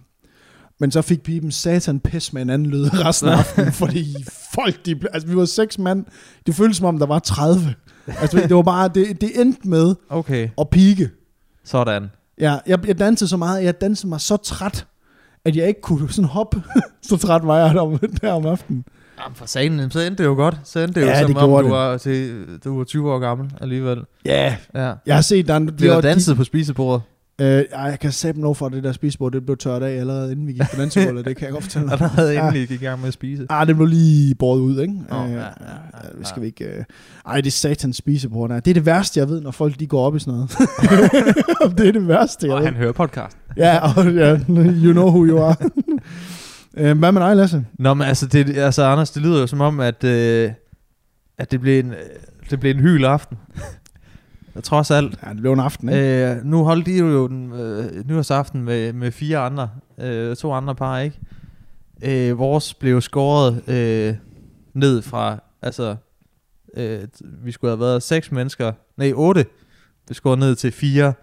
Men 0.80 0.92
så 0.92 1.02
fik 1.02 1.24
pipen 1.24 1.52
satan 1.52 2.00
pis 2.00 2.34
med 2.34 2.42
en 2.42 2.50
anden 2.50 2.68
lyd 2.70 2.86
resten 3.06 3.30
af 3.30 3.38
aftenen, 3.38 3.72
fordi 3.74 4.16
folk, 4.56 4.86
de, 4.86 5.00
altså 5.14 5.28
vi 5.28 5.36
var 5.36 5.46
seks 5.46 5.80
mand, 5.80 6.06
det 6.48 6.56
føltes 6.56 6.78
som 6.78 6.86
om, 6.86 6.98
der 7.00 7.06
var 7.06 7.20
30. 7.20 7.62
Altså 8.08 8.38
det 8.38 8.56
var 8.56 8.62
bare, 8.62 8.88
det, 8.96 9.22
det 9.22 9.42
endte 9.42 9.68
med 9.68 9.96
Okay. 10.10 10.50
at 10.58 10.70
pike. 10.70 11.10
Sådan. 11.70 12.12
Ja, 12.40 12.58
jeg, 12.68 12.88
jeg 12.88 13.00
dansede 13.00 13.30
så 13.30 13.38
meget, 13.38 13.64
jeg 13.64 13.82
dansede 13.82 14.08
mig 14.10 14.22
så 14.22 14.38
træt, 14.38 14.88
at 15.46 15.56
jeg 15.56 15.68
ikke 15.68 15.82
kunne 15.82 16.10
sådan 16.12 16.30
hoppe. 16.30 16.64
så 17.10 17.18
træt 17.18 17.42
var 17.48 17.58
jeg 17.58 17.76
der, 17.76 17.98
der 18.22 18.32
om 18.34 18.46
aftenen. 18.46 18.86
Jamen 19.24 19.36
for 19.36 19.46
sagen, 19.46 19.92
så 19.92 20.00
endte 20.00 20.24
det 20.24 20.30
jo 20.30 20.34
godt. 20.36 20.58
Så 20.64 20.80
endte 20.80 21.00
det 21.00 21.06
jo 21.06 21.12
Ja, 21.12 21.20
som 21.20 21.28
det 21.28 21.36
om, 21.38 21.64
du 21.64 21.70
det. 21.70 21.72
var, 21.78 21.98
til, 21.98 22.46
du 22.64 22.78
var 22.78 22.84
20 22.84 23.12
år 23.14 23.20
gammel 23.20 23.52
alligevel. 23.62 24.00
Ja, 24.26 24.56
Ja. 24.76 24.94
jeg 25.06 25.16
har 25.16 25.22
set, 25.22 25.48
der, 25.48 25.54
er- 25.54 25.60
der 25.60 25.96
de- 25.96 26.08
danset 26.08 26.38
på 26.38 26.44
spisebordet? 26.44 27.02
Øh, 27.42 27.48
ej, 27.48 27.82
jeg 27.82 28.00
kan 28.00 28.12
sætte 28.12 28.42
lov 28.42 28.56
for, 28.56 28.70
det 28.70 28.84
der 28.84 28.92
spisebord, 28.92 29.32
det 29.32 29.46
blev 29.46 29.58
tørt 29.58 29.84
af 29.84 30.00
allerede 30.00 30.32
inden 30.32 30.48
vi 30.48 30.52
gik 30.54 30.62
på 30.62 30.76
dansegulvet, 30.82 31.26
det 31.26 31.36
kan 31.38 31.46
jeg 31.46 31.52
godt 31.54 31.64
fortælle 31.64 31.90
dig. 31.90 32.02
Allerede 32.02 32.34
Ja. 32.34 32.48
endelig 32.48 32.68
gik 32.68 32.82
i 32.82 32.86
gang 32.86 33.00
med 33.00 33.08
at 33.08 33.14
spise. 33.14 33.46
Ah, 33.50 33.68
det 33.68 33.76
blev 33.76 33.88
lige 33.88 34.36
båret 34.36 34.60
ud, 34.60 34.80
ikke? 34.82 34.94
Nå, 35.10 35.26
Øh, 35.26 35.32
ja, 35.32 35.38
ja, 35.38 35.44
ja, 35.44 36.18
det 36.20 36.28
skal 36.28 36.40
ja. 36.40 36.42
vi 36.42 36.48
ikke... 36.48 36.66
Øh... 36.66 36.84
Ej, 37.28 37.36
det 37.42 37.48
er 37.48 37.52
satans 37.52 37.98
spisebord. 37.98 38.50
der. 38.50 38.60
Det 38.60 38.72
er 38.72 38.74
det 38.74 38.86
værste, 38.86 39.20
jeg 39.20 39.30
ved, 39.30 39.42
når 39.42 39.52
folk 39.52 39.80
de 39.80 39.88
går 39.88 40.06
op 40.06 40.16
i 40.16 40.20
sådan 40.20 40.34
noget. 40.34 40.52
det 41.78 41.88
er 41.88 41.92
det 41.92 42.08
værste, 42.08 42.46
jeg 42.48 42.54
Og 42.56 42.60
ved. 42.60 42.66
han 42.68 42.76
hører 42.76 42.92
podcast. 42.92 43.38
Ja, 43.58 43.80
og, 43.98 44.14
ja, 44.14 44.38
you 44.84 44.92
know 44.92 45.08
who 45.08 45.26
you 45.26 45.40
are. 45.44 45.56
øh, 46.78 46.98
hvad 47.00 47.12
med 47.12 47.22
dig, 47.22 47.36
Lasse? 47.36 47.66
Nå, 47.80 47.94
men 47.94 48.08
altså, 48.08 48.26
det, 48.28 48.58
altså 48.58 48.84
Anders, 48.84 49.12
det 49.12 49.22
lyder 49.22 49.40
jo 49.40 49.48
som 49.48 49.62
om, 49.62 49.80
at, 49.80 50.04
øh, 50.04 50.52
at 51.38 51.52
det 51.52 51.62
blev 51.62 51.80
en, 51.80 51.92
øh, 51.92 51.98
det 52.50 52.60
blev 52.60 52.72
en 52.76 52.80
hyl 52.80 53.06
aften. 53.06 53.38
Trods 54.64 54.92
alt. 54.92 55.20
Ja, 55.26 55.30
det 55.30 55.38
blev 55.42 55.54
en 55.54 55.60
aften, 55.60 55.90
ikke? 55.90 56.36
Øh, 56.36 56.46
nu 56.46 56.64
holdt 56.64 56.86
de 56.86 56.98
jo 56.98 57.28
den 57.28 57.54
øh, 57.54 58.08
nyårsaften 58.08 58.64
med, 58.64 58.94
med 58.94 59.12
fire 59.12 59.38
andre, 59.38 59.70
øh, 59.98 60.36
to 60.36 60.54
andre 60.54 60.76
par, 60.76 61.00
ikke? 61.00 61.20
Øh, 62.02 62.40
vores 62.40 62.74
blev 62.74 63.02
skåret 63.02 63.70
øh, 63.70 64.16
ned 64.74 65.02
fra, 65.02 65.40
altså, 65.62 65.96
øh, 66.74 67.00
vi 67.22 67.52
skulle 67.52 67.72
have 67.72 67.80
været 67.80 68.04
seks 68.04 68.32
mennesker, 68.32 68.74
nej, 68.98 69.12
otte, 69.16 69.46
det 70.08 70.16
skåret 70.16 70.40
ned 70.40 70.56
til 70.56 70.72
fire, 70.72 71.14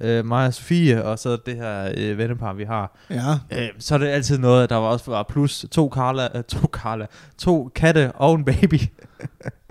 øh, 0.00 0.24
mig 0.24 0.46
og 0.46 0.54
Sofie, 0.54 1.04
og 1.04 1.18
så 1.18 1.36
det 1.46 1.56
her 1.56 1.92
øh, 1.96 2.18
vennepar, 2.18 2.52
vi 2.52 2.64
har. 2.64 2.98
Ja. 3.10 3.32
Øh, 3.52 3.68
så 3.78 3.94
er 3.94 3.98
det 3.98 4.06
altid 4.06 4.38
noget, 4.38 4.70
der 4.70 4.76
var 4.76 4.88
også 4.88 5.10
var 5.10 5.22
plus 5.22 5.66
to 5.70 5.90
Carla, 5.94 6.28
øh, 6.34 6.44
to 6.44 6.58
Carla, 6.72 7.06
to 7.38 7.70
katte 7.74 8.12
og 8.12 8.34
en 8.34 8.44
baby. 8.44 8.80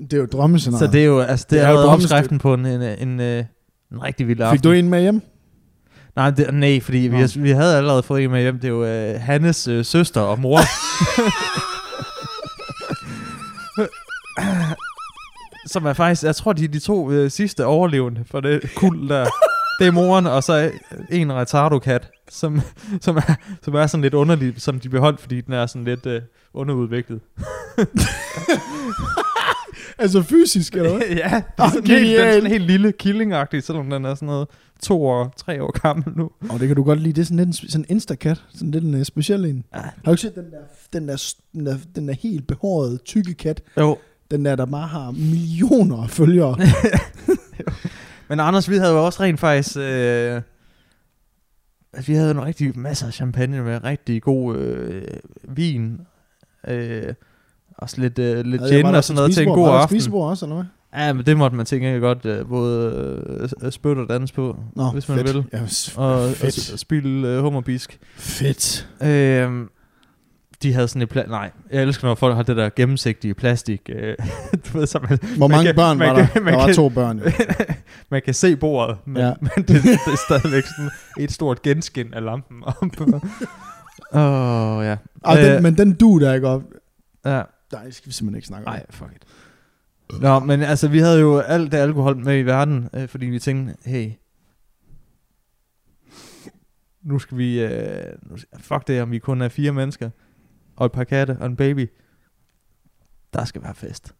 Det 0.00 0.12
er 0.12 0.16
jo 0.16 0.26
drømmescenarie. 0.26 0.86
Så 0.86 0.92
det 0.92 1.00
er 1.00 1.04
jo, 1.04 1.20
altså, 1.20 1.46
det, 1.50 1.58
Det 1.58 1.64
er 1.64 1.68
er 1.68 1.72
jo 1.72 1.78
opskriften 1.78 2.38
på 2.38 2.54
en, 2.54 2.66
en, 2.66 2.82
en, 2.82 3.20
øh, 3.20 3.44
en 3.92 4.02
rigtig 4.02 4.28
vild 4.28 4.40
aften. 4.40 4.58
Fik 4.58 4.64
du 4.64 4.72
en 4.72 4.88
med 4.88 5.00
hjem? 5.00 5.22
Nej, 6.16 6.30
det, 6.30 6.54
nej 6.54 6.80
fordi 6.80 6.98
vi, 6.98 7.20
Nå. 7.20 7.26
vi 7.36 7.50
havde 7.50 7.76
allerede 7.76 8.02
fået 8.02 8.24
en 8.24 8.30
med 8.30 8.42
hjem. 8.42 8.58
Det 8.58 8.64
er 8.64 8.68
jo 8.68 8.84
øh, 8.84 9.20
Hannes 9.20 9.68
øh, 9.68 9.84
søster 9.84 10.20
og 10.20 10.38
mor. 10.40 10.60
Som 15.72 15.86
er 15.86 15.92
faktisk, 15.92 16.22
jeg 16.22 16.36
tror, 16.36 16.52
de 16.52 16.64
er 16.64 16.68
de 16.68 16.78
to 16.78 17.10
øh, 17.10 17.30
sidste 17.30 17.64
overlevende 17.66 18.24
for 18.30 18.40
det 18.40 18.70
kul 18.76 19.08
der. 19.08 19.26
Det 19.80 19.86
er 19.86 19.90
moren, 19.90 20.26
og 20.26 20.42
så 20.42 20.70
en 21.10 21.32
retardo-kat, 21.32 22.10
som, 22.30 22.60
som, 23.00 23.16
er, 23.16 23.34
som 23.62 23.74
er 23.74 23.86
sådan 23.86 24.02
lidt 24.02 24.14
underlig, 24.14 24.54
som 24.56 24.80
de 24.80 24.88
beholdt, 24.88 25.20
fordi 25.20 25.40
den 25.40 25.54
er 25.54 25.66
sådan 25.66 25.84
lidt 25.84 26.06
øh, 26.06 26.22
underudviklet. 26.54 27.20
Altså 29.98 30.22
fysisk, 30.22 30.74
eller 30.74 30.90
hvad? 30.96 31.06
ja, 31.24 31.34
det 31.36 31.44
Ah, 31.58 31.66
er 31.66 31.70
sådan, 31.72 31.86
helt, 31.86 32.18
den 32.18 32.26
er 32.26 32.32
sådan 32.32 32.50
helt 32.50 32.64
lille 32.66 32.92
killingagtig, 32.92 33.62
selvom 33.62 33.90
den 33.90 34.04
er 34.04 34.14
sådan 34.14 34.26
noget 34.26 34.48
to 34.82 35.06
år, 35.06 35.34
tre 35.36 35.62
år 35.62 35.80
gammel 35.80 36.06
nu. 36.16 36.30
Og 36.50 36.60
det 36.60 36.66
kan 36.68 36.76
du 36.76 36.82
godt 36.82 37.00
lide. 37.00 37.12
Det 37.12 37.20
er 37.20 37.24
sådan 37.24 37.36
lidt 37.36 37.46
en, 37.46 37.52
sådan 37.52 37.80
en 37.80 37.86
instakat. 37.88 38.42
Sådan 38.54 38.70
lidt 38.70 38.84
en 38.84 38.94
uh, 38.94 39.02
speciel 39.02 39.44
en. 39.44 39.64
Ja. 39.74 39.80
Har 39.80 39.92
du 40.04 40.10
ikke 40.10 40.20
set 40.22 40.34
den 40.34 40.44
der, 40.50 40.58
den 40.92 41.08
der, 41.08 41.34
den 41.52 41.66
der, 41.66 41.76
den 41.94 42.08
der 42.08 42.14
helt 42.14 42.46
behårede, 42.46 42.98
tykke 43.04 43.34
kat? 43.34 43.62
Jo, 43.78 43.98
Den 44.30 44.44
der, 44.44 44.56
der 44.56 44.66
bare 44.66 44.86
har 44.86 45.10
millioner 45.10 46.02
af 46.02 46.10
følgere. 46.10 46.56
Men 48.28 48.40
Anders, 48.40 48.70
vi 48.70 48.76
havde 48.76 48.92
jo 48.92 49.06
også 49.06 49.22
rent 49.22 49.40
faktisk... 49.40 49.76
Øh, 49.76 50.42
vi 52.06 52.14
havde 52.14 52.30
en 52.30 52.44
rigtig 52.44 52.78
masser 52.78 53.06
af 53.06 53.12
champagne 53.12 53.62
med 53.62 53.84
rigtig 53.84 54.22
god 54.22 54.56
øh, 54.56 55.02
vin. 55.48 56.00
Øh, 56.68 57.14
også 57.78 58.00
lidt, 58.00 58.18
øh, 58.18 58.44
lidt 58.44 58.62
Var 58.62 58.68
gin 58.68 58.86
og 58.86 59.04
sådan 59.04 59.16
noget 59.16 59.34
til 59.34 59.48
en 59.48 59.54
god 59.54 59.68
aften. 59.68 59.88
spisebord 60.00 60.30
også, 60.30 60.44
eller 60.46 60.56
hvad? 60.56 60.64
Ja, 61.02 61.12
men 61.12 61.26
det 61.26 61.36
måtte 61.36 61.56
man 61.56 61.66
tænke 61.66 62.00
godt 62.00 62.26
øh, 62.26 62.48
både 62.48 63.48
øh, 63.62 63.72
spytte 63.72 64.00
og 64.00 64.08
danse 64.08 64.34
på, 64.34 64.56
Nå, 64.76 64.90
hvis 64.90 65.08
man 65.08 65.18
fedt. 65.18 65.34
vil. 65.34 65.44
Ja, 65.52 65.60
Og, 65.96 66.22
og 66.24 66.30
fedt. 66.30 66.54
s- 66.54 66.80
spille 66.80 67.28
øh, 67.28 67.40
hummerbisk. 67.42 67.98
Fedt. 68.16 68.88
Øh, 69.02 69.50
de 70.62 70.72
havde 70.72 70.88
sådan 70.88 71.02
et 71.02 71.16
pla- 71.16 71.30
Nej, 71.30 71.50
jeg 71.72 71.82
elsker, 71.82 72.06
når 72.08 72.14
folk 72.14 72.36
har 72.36 72.42
det 72.42 72.56
der 72.56 72.68
gennemsigtige 72.76 73.34
plastik. 73.34 73.80
Øh, 73.88 74.14
du 74.72 74.78
ved, 74.78 74.86
så 74.86 74.98
man, 75.08 75.18
Hvor 75.36 75.48
Man 75.48 75.54
mange 75.56 75.66
kan- 75.68 75.74
børn 75.76 75.98
man 75.98 76.08
var 76.08 76.14
kan- 76.14 76.28
der? 76.34 76.40
man 76.40 76.52
Der 76.52 76.58
var 76.58 76.66
kan- 76.66 76.74
to 76.74 76.88
børn, 76.88 77.18
jo. 77.18 77.24
man 78.10 78.22
kan 78.24 78.34
se 78.34 78.56
bordet, 78.56 78.96
men, 79.06 79.16
Ja. 79.16 79.26
ja. 79.26 79.32
men 79.40 79.50
det, 79.56 79.68
det 79.68 79.92
er 80.06 80.16
stadigvæk 80.28 80.64
sådan 80.76 80.90
et 81.18 81.32
stort 81.32 81.62
genskin 81.62 82.14
af 82.14 82.24
lampen. 82.24 82.56
Åh, 84.12 84.76
oh, 84.78 84.84
ja. 84.84 84.96
Den, 85.26 85.56
Øh, 85.56 85.62
men 85.62 85.78
den 85.78 85.92
du 85.94 86.18
der 86.20 86.34
ikke 86.34 86.48
op. 86.48 86.62
ja. 87.26 87.42
Nej, 87.72 87.84
det 87.84 87.94
skal 87.94 88.06
vi 88.08 88.12
simpelthen 88.12 88.36
ikke 88.36 88.46
snakke 88.46 88.68
om. 88.68 88.72
Nej, 88.72 88.86
fuck 88.90 89.10
it. 89.16 89.22
Nå, 90.20 90.38
men 90.38 90.62
altså, 90.62 90.88
vi 90.88 90.98
havde 90.98 91.20
jo 91.20 91.38
alt 91.38 91.72
det 91.72 91.78
alkohol 91.78 92.16
med 92.16 92.38
i 92.38 92.42
verden, 92.42 92.88
øh, 92.94 93.08
fordi 93.08 93.26
vi 93.26 93.38
tænkte, 93.38 93.90
hey, 93.90 94.12
nu 97.02 97.18
skal 97.18 97.38
vi, 97.38 97.60
øh, 97.60 98.12
nu, 98.22 98.36
fuck 98.58 98.86
det, 98.86 99.02
om 99.02 99.10
vi 99.10 99.18
kun 99.18 99.42
er 99.42 99.48
fire 99.48 99.72
mennesker, 99.72 100.10
og 100.76 100.86
et 100.86 100.92
par 100.92 101.04
katte 101.04 101.36
og 101.40 101.46
en 101.46 101.56
baby. 101.56 101.90
Der 103.32 103.44
skal 103.44 103.62
være 103.62 103.74
fest. 103.74 104.14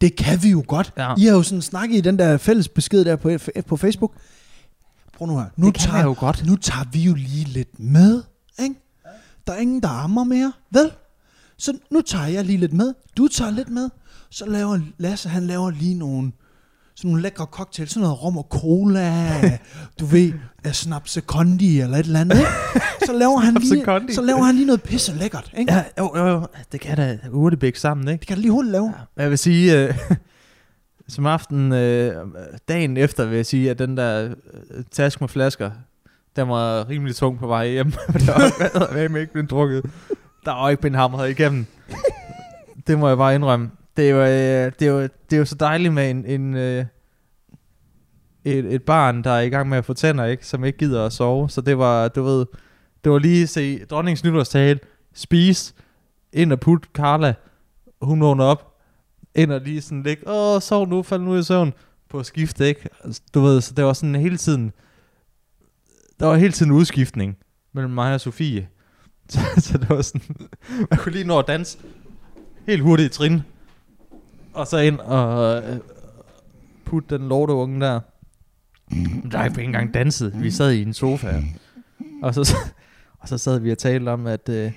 Det 0.00 0.16
kan 0.16 0.42
vi 0.42 0.50
jo 0.50 0.64
godt. 0.68 0.92
Ja. 0.96 1.14
I 1.18 1.24
har 1.24 1.32
jo 1.36 1.42
sådan 1.42 1.62
snakket 1.62 1.96
i 1.96 2.00
den 2.00 2.18
der 2.18 2.36
fælles 2.36 2.68
besked 2.68 3.04
der 3.04 3.16
på, 3.16 3.30
på 3.66 3.76
Facebook. 3.76 4.14
Prøv 5.12 5.26
nu 5.26 5.38
her. 5.38 5.46
Nu 5.56 5.66
det 5.66 5.74
kan 5.74 5.82
tager, 5.82 5.96
jeg 5.96 6.04
jo 6.04 6.14
godt. 6.18 6.46
nu 6.46 6.56
tager 6.56 6.84
vi 6.92 7.00
jo 7.00 7.14
lige 7.14 7.44
lidt 7.44 7.80
med, 7.80 8.22
ikke? 8.58 8.74
Der 9.46 9.52
er 9.52 9.56
ingen, 9.58 9.82
der 9.82 9.88
ammer 9.88 10.24
mere, 10.24 10.52
vel? 10.70 10.92
Så 11.62 11.72
nu 11.90 12.00
tager 12.00 12.26
jeg 12.26 12.44
lige 12.44 12.58
lidt 12.58 12.72
med. 12.72 12.94
Du 13.16 13.28
tager 13.28 13.50
lidt 13.50 13.68
med. 13.68 13.88
Så 14.30 14.46
laver 14.46 14.78
Lasse, 14.98 15.28
han 15.28 15.46
laver 15.46 15.70
lige 15.70 15.94
nogle, 15.94 16.32
sådan 16.94 17.08
nogle 17.08 17.22
lækre 17.22 17.44
cocktails. 17.44 17.92
Sådan 17.92 18.02
noget 18.02 18.22
rom 18.22 18.38
og 18.38 18.46
cola. 18.50 19.32
du 20.00 20.04
ved, 20.06 20.32
af 20.64 20.74
snaps 20.74 21.18
kondi 21.26 21.80
eller 21.80 21.96
et 21.96 22.06
eller 22.06 22.20
andet, 22.20 22.38
ikke? 22.38 22.50
Så 23.06 23.12
laver 23.12 23.38
han 23.38 23.54
lige, 23.54 23.84
Kondi. 23.84 24.14
så 24.14 24.22
laver 24.22 24.42
han 24.42 24.54
lige 24.54 24.66
noget 24.66 24.82
pisse 24.82 25.14
lækkert, 25.14 25.52
ikke? 25.58 25.72
Ja, 25.72 25.84
jo, 25.98 26.16
jo, 26.16 26.26
jo. 26.26 26.46
Det 26.72 26.80
kan 26.80 26.96
da 26.96 27.18
hurtigt 27.30 27.78
sammen, 27.78 28.08
ikke? 28.08 28.20
Det 28.20 28.26
kan 28.28 28.36
du 28.36 28.40
lige 28.40 28.52
hurtigt 28.52 28.72
lave. 28.72 28.94
Ja, 29.16 29.22
jeg 29.22 29.30
vil 29.30 29.38
sige, 29.38 29.78
øh, 29.78 29.94
som 31.08 31.26
aften, 31.26 31.72
øh, 31.72 32.26
dagen 32.68 32.96
efter 32.96 33.24
vil 33.24 33.36
jeg 33.36 33.46
sige, 33.46 33.70
at 33.70 33.78
den 33.78 33.96
der 33.96 34.24
øh, 34.70 34.84
taske 34.90 35.20
med 35.20 35.28
flasker, 35.28 35.70
den 36.36 36.48
var 36.48 36.88
rimelig 36.88 37.16
tung 37.16 37.38
på 37.38 37.46
vej 37.46 37.68
hjem. 37.68 37.90
der 37.90 38.78
var 38.78 39.08
med 39.08 39.20
ikke 39.20 39.32
blevet 39.32 39.50
drukket. 39.50 39.84
Der 40.44 40.52
var 40.52 40.68
ikke 40.68 40.80
blevet 40.80 40.96
hamret 40.96 41.30
igennem. 41.30 41.66
det 42.86 42.98
må 42.98 43.08
jeg 43.08 43.16
bare 43.16 43.34
indrømme. 43.34 43.70
Det 43.96 44.10
er 44.10 44.10
jo, 44.10 44.20
øh, 44.20 44.72
det 44.78 44.88
er 44.88 44.92
jo, 44.92 45.02
det 45.02 45.32
er 45.32 45.36
jo 45.36 45.44
så 45.44 45.54
dejligt 45.54 45.94
med 45.94 46.10
en, 46.10 46.26
en 46.26 46.54
øh, 46.56 46.84
et, 48.44 48.74
et 48.74 48.82
barn, 48.82 49.24
der 49.24 49.30
er 49.30 49.40
i 49.40 49.48
gang 49.48 49.68
med 49.68 49.78
at 49.78 49.84
få 49.84 49.94
tænder, 49.94 50.24
ikke? 50.24 50.46
som 50.46 50.64
ikke 50.64 50.78
gider 50.78 51.06
at 51.06 51.12
sove. 51.12 51.50
Så 51.50 51.60
det 51.60 51.78
var, 51.78 52.08
du 52.08 52.22
ved, 52.22 52.46
det 53.04 53.12
var 53.12 53.18
lige 53.18 53.42
at 53.42 53.48
se 53.48 53.84
dronningens 53.84 54.24
nytårstale, 54.24 54.80
spise, 55.14 55.74
ind 56.32 56.52
og 56.52 56.60
putte 56.60 56.88
Carla, 56.94 57.34
hun 58.02 58.20
vågner 58.20 58.44
op, 58.44 58.78
ind 59.34 59.52
og 59.52 59.60
lige 59.60 59.82
sådan 59.82 60.02
ligge, 60.02 60.28
åh, 60.28 60.60
sov 60.60 60.88
nu, 60.88 61.02
fald 61.02 61.20
nu 61.22 61.36
i 61.36 61.42
søvn, 61.42 61.72
på 62.08 62.22
skift, 62.22 62.60
ikke? 62.60 62.88
Altså, 63.04 63.22
Du 63.34 63.40
ved, 63.40 63.60
så 63.60 63.74
det 63.74 63.84
var 63.84 63.92
sådan 63.92 64.14
hele 64.14 64.36
tiden, 64.36 64.72
der 66.20 66.26
var 66.26 66.36
hele 66.36 66.52
tiden 66.52 66.72
udskiftning 66.72 67.36
mellem 67.72 67.92
mig 67.92 68.14
og 68.14 68.20
Sofie. 68.20 68.68
Så, 69.34 69.40
så 69.58 69.78
det 69.78 69.88
var 69.88 70.02
sådan, 70.02 70.36
man 70.90 70.98
kunne 70.98 71.12
lige 71.12 71.24
nå 71.24 71.38
at 71.38 71.46
danse 71.46 71.78
helt 72.66 72.82
hurtigt 72.82 73.14
i 73.14 73.18
trin, 73.18 73.42
og 74.54 74.66
så 74.66 74.78
ind 74.78 74.98
og 74.98 75.62
øh, 75.62 75.78
putte 76.84 77.18
den 77.18 77.28
lorteunge 77.28 77.80
der. 77.80 78.00
Men 78.90 79.28
Der 79.32 79.38
er 79.38 79.44
ikke 79.44 79.62
engang 79.62 79.94
danset. 79.94 80.42
Vi 80.42 80.50
sad 80.50 80.72
i 80.72 80.82
en 80.82 80.94
sofa. 80.94 81.42
Og 82.22 82.34
så, 82.34 82.56
og 83.18 83.28
så 83.28 83.38
sad 83.38 83.58
vi 83.58 83.70
og 83.72 83.78
talte 83.78 84.08
om, 84.08 84.26
at 84.26 84.48
øh, 84.48 84.72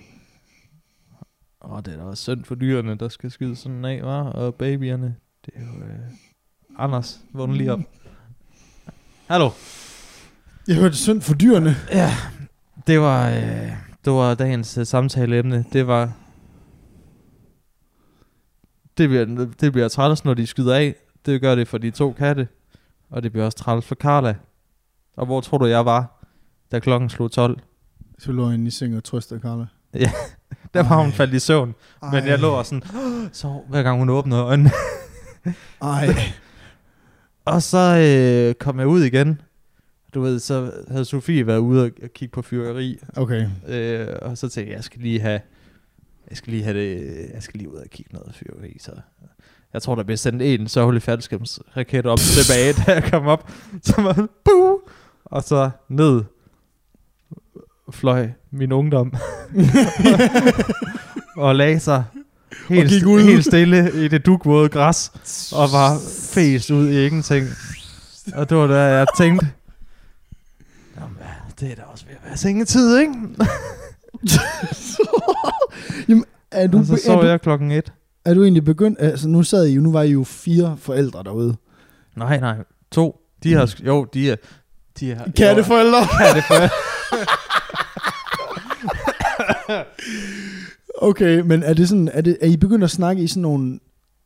åh, 1.65 1.77
det 1.85 1.93
er 1.93 1.97
da 1.97 2.03
også 2.03 2.23
synd 2.23 2.43
for 2.45 2.55
dyrene, 2.55 2.95
der 2.95 3.09
skal 3.09 3.31
skyde 3.31 3.55
sådan 3.55 3.85
af, 3.85 3.99
var 4.03 4.23
Og 4.23 4.55
babyerne. 4.55 5.15
Det 5.45 5.53
er 5.55 5.61
jo... 5.61 5.83
Øh, 5.85 5.99
Anders, 6.77 7.19
vågn 7.33 7.53
lige 7.53 7.73
op. 7.73 7.79
Hallo. 9.27 9.49
Jeg 10.67 10.75
hørte 10.75 10.95
synd 10.95 11.21
for 11.21 11.33
dyrene. 11.33 11.75
Ja, 11.91 12.11
det 12.87 12.99
var, 12.99 13.29
øh, 13.29 13.71
det 14.05 14.13
var 14.13 14.35
dagens 14.35 14.77
øh, 14.77 14.85
samtaleemne. 14.85 15.65
Det 15.73 15.87
var... 15.87 16.11
Det 18.97 19.09
bliver, 19.09 19.25
det 19.61 19.71
bliver 19.71 19.87
træls, 19.87 20.25
når 20.25 20.33
de 20.33 20.47
skyder 20.47 20.75
af. 20.75 20.95
Det 21.25 21.41
gør 21.41 21.55
det 21.55 21.67
for 21.67 21.77
de 21.77 21.91
to 21.91 22.11
katte. 22.11 22.47
Og 23.09 23.23
det 23.23 23.31
bliver 23.31 23.45
også 23.45 23.57
træls 23.57 23.85
for 23.85 23.95
Carla. 23.95 24.35
Og 25.17 25.25
hvor 25.25 25.41
tror 25.41 25.57
du, 25.57 25.65
jeg 25.65 25.85
var, 25.85 26.25
da 26.71 26.79
klokken 26.79 27.09
slog 27.09 27.31
12? 27.31 27.59
Så 28.19 28.31
lå 28.31 28.45
jeg 28.45 28.53
inde 28.53 28.67
i 28.67 28.69
seng 28.69 28.97
og 28.97 29.03
trøste 29.03 29.39
Carla. 29.39 29.65
Der 30.73 30.89
var 30.89 30.97
hun 30.97 31.05
Ej. 31.05 31.11
faldt 31.11 31.33
i 31.33 31.39
søvn. 31.39 31.75
Men 32.11 32.27
jeg 32.27 32.39
lå 32.39 32.49
og 32.49 32.65
sådan, 32.65 32.83
så 33.33 33.61
hver 33.69 33.83
gang 33.83 33.99
hun 33.99 34.09
åbnede 34.09 34.41
øjnene. 34.41 34.71
Ej. 35.81 36.07
Og 37.45 37.61
så 37.61 37.77
øh, 37.77 38.55
kom 38.55 38.79
jeg 38.79 38.87
ud 38.87 39.03
igen. 39.03 39.41
Du 40.15 40.21
ved, 40.21 40.39
så 40.39 40.71
havde 40.87 41.05
Sofie 41.05 41.47
været 41.47 41.57
ude 41.57 41.83
og 41.83 41.91
og 42.03 42.09
kigge 42.13 42.31
på 42.31 42.41
fyrværkeri. 42.41 42.99
Okay. 43.15 43.47
Øh, 43.67 44.07
og 44.21 44.37
så 44.37 44.49
tænkte 44.49 44.71
jeg, 44.71 44.75
jeg 44.75 44.83
skal 44.83 45.01
lige 45.01 45.19
have, 45.19 45.41
jeg 46.29 46.37
skal 46.37 46.53
lige 46.53 46.63
have 46.63 46.79
det, 46.79 47.15
jeg 47.33 47.43
skal 47.43 47.57
lige 47.57 47.69
ud 47.69 47.77
og 47.77 47.85
kigge 47.91 48.13
noget 48.13 48.35
fyrværkeri. 48.35 48.77
Så 48.79 48.91
jeg 49.73 49.81
tror, 49.81 49.95
der 49.95 50.03
bliver 50.03 50.17
sendt 50.17 50.41
en 50.41 50.67
sørgelig 50.67 51.01
faldskabsraket 51.01 52.05
op 52.05 52.17
tilbage, 52.17 52.73
da 52.73 52.91
jeg 52.93 53.03
kom 53.03 53.27
op. 53.27 53.51
Så 53.83 54.01
var 54.01 54.27
buh! 54.45 54.79
Og 55.25 55.43
så 55.43 55.69
ned 55.89 56.23
fløj 57.91 58.29
min 58.51 58.71
ungdom. 58.71 59.13
og 61.37 61.55
lagde 61.55 61.79
sig 61.79 62.03
helt, 62.69 62.89
gik 62.89 63.05
ud. 63.05 63.21
helt 63.21 63.45
stille 63.45 64.05
i 64.05 64.07
det 64.07 64.25
dugvåde 64.25 64.69
græs. 64.69 65.11
Og 65.55 65.71
var 65.71 65.99
fæst 66.33 66.71
ud 66.71 66.89
i 66.89 67.05
ingenting. 67.05 67.47
Og 68.33 68.49
det 68.49 68.57
var 68.57 68.67
da 68.67 68.79
jeg 68.79 69.05
tænkte, 69.17 69.47
det 71.59 71.71
er 71.71 71.75
da 71.75 71.81
også 71.81 72.05
ved 72.05 72.13
at 72.15 72.21
være 72.25 72.37
sengetid, 72.37 72.97
ikke? 72.97 73.13
Jamen, 76.09 76.25
er 76.51 76.67
du, 76.67 76.77
og 76.79 76.85
så 76.85 76.93
er, 76.93 76.97
sov 76.97 77.21
du, 77.21 77.27
jeg 77.27 77.41
klokken 77.41 77.71
et. 77.71 77.93
er 78.25 78.33
du 78.33 78.43
egentlig 78.43 78.65
begyndt... 78.65 79.01
Altså, 79.01 79.27
nu 79.27 79.43
sad 79.43 79.65
I 79.65 79.73
jo... 79.73 79.81
Nu 79.81 79.91
var 79.91 80.01
I 80.01 80.11
jo 80.11 80.23
fire 80.23 80.77
forældre 80.79 81.23
derude. 81.23 81.55
Nej, 82.15 82.39
nej. 82.39 82.55
To. 82.91 83.15
De 83.43 83.53
har... 83.53 83.65
sk- 83.65 83.85
Jo, 83.85 84.03
de 84.13 84.31
er... 84.31 84.35
De 84.99 85.11
er 85.11 85.31
Katteforældre. 85.37 85.97
Jo, 85.99 86.05
katteforældre. 86.19 86.69
Okay, 90.97 91.39
men 91.39 91.63
er 91.63 91.73
det 91.73 91.89
sådan... 91.89 92.09
Er, 92.13 92.21
det, 92.21 92.37
er 92.41 92.47
I 92.47 92.57
begyndt 92.57 92.83
at 92.83 92.91
snakke 92.91 93.23
i 93.23 93.27
sådan 93.27 93.41
nogle... 93.41 93.79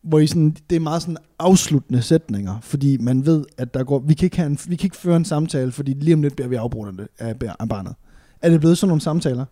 Hvor 0.04 0.20
I 0.20 0.28
sådan, 0.28 0.56
det 0.70 0.76
er 0.76 0.80
meget 0.80 1.02
sådan 1.02 1.18
afsluttende 1.40 2.02
sætninger, 2.02 2.60
fordi 2.62 2.98
man 2.98 3.26
ved, 3.26 3.46
at 3.58 3.74
der 3.74 3.84
går, 3.84 4.00
vi, 4.00 4.14
kan 4.14 4.26
ikke 4.26 4.38
have 4.38 4.48
en, 4.48 4.60
vi 4.68 4.76
kan 4.76 4.86
ikke 4.86 4.98
føre 4.98 5.18
en 5.18 5.26
samtale, 5.26 5.72
fordi 5.72 5.94
lige 5.94 6.14
om 6.14 6.22
lidt 6.22 6.36
bliver 6.36 6.48
vi 6.48 6.56
afbrudt 6.56 7.10
af, 7.20 7.36
af, 7.60 7.70
barnet. 7.70 7.96
Er 8.42 8.50
det 8.50 8.60
blevet 8.60 8.78
sådan 8.78 8.88
nogle 8.88 9.02
samtaler? 9.02 9.46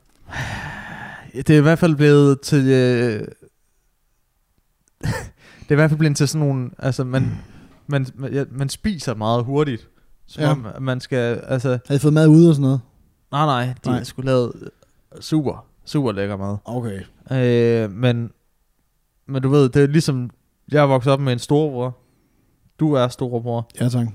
det 1.34 1.50
er 1.50 1.58
i 1.58 1.62
hvert 1.62 1.80
fald 1.80 1.96
blevet 1.96 2.42
til... 2.42 2.60
Øh... 2.68 3.20
det 5.60 5.70
er 5.70 5.72
i 5.72 5.76
hvert 5.76 5.90
fald 5.90 5.98
blevet 6.00 6.18
til 6.18 6.28
sådan 6.28 6.48
nogle... 6.48 6.70
Altså, 6.78 7.04
man, 7.04 7.32
man, 7.88 8.08
man, 8.16 8.34
ja, 8.34 8.44
man 8.52 8.70
spiser 8.70 9.16
meget 9.16 9.44
hurtigt. 9.44 9.90
Som 10.28 10.44
Ja. 10.44 10.52
om 10.52 10.84
man 10.84 11.00
skal... 11.00 11.42
Altså, 11.48 11.80
Har 11.88 11.96
I 11.96 12.00
fået 12.00 12.14
mad 12.14 12.28
ude 12.28 12.50
og 12.50 12.56
sådan 12.56 12.62
noget? 12.62 12.82
nej, 13.32 13.46
nej. 13.46 13.74
De 13.86 13.90
Nej. 13.90 14.04
sgu 14.04 14.22
lavet 14.22 14.70
super, 15.20 15.66
super 15.86 16.12
lækker 16.12 16.38
mad. 16.38 16.58
Okay. 16.66 17.02
Øh, 17.32 17.92
men, 17.92 18.32
men 19.28 19.42
du 19.42 19.50
ved, 19.50 19.70
det 19.70 19.84
er 19.84 19.88
ligesom, 19.88 20.30
jeg 20.72 20.82
er 20.82 20.88
vokset 20.88 21.14
op 21.14 21.20
med 21.20 21.34
en 21.34 21.40
storebror. 21.40 21.98
Du 22.80 22.94
er 22.94 23.08
storebror. 23.08 23.70
Ja, 23.82 23.90
tak. 23.90 24.08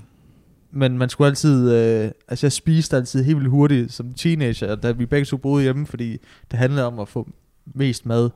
Men 0.71 0.97
man 0.97 1.09
skulle 1.09 1.27
altid, 1.27 1.71
øh, 1.73 2.11
altså 2.27 2.45
jeg 2.45 2.51
spiste 2.51 2.95
altid 2.95 3.23
helt 3.23 3.37
vildt 3.37 3.49
hurtigt 3.49 3.93
som 3.93 4.13
teenager, 4.13 4.75
da 4.75 4.91
vi 4.91 5.05
begge 5.05 5.25
to 5.25 5.37
boede 5.37 5.63
hjemme, 5.63 5.85
fordi 5.87 6.17
det 6.51 6.59
handlede 6.59 6.87
om 6.87 6.99
at 6.99 7.07
få 7.07 7.29
mest 7.65 8.05
mad 8.05 8.29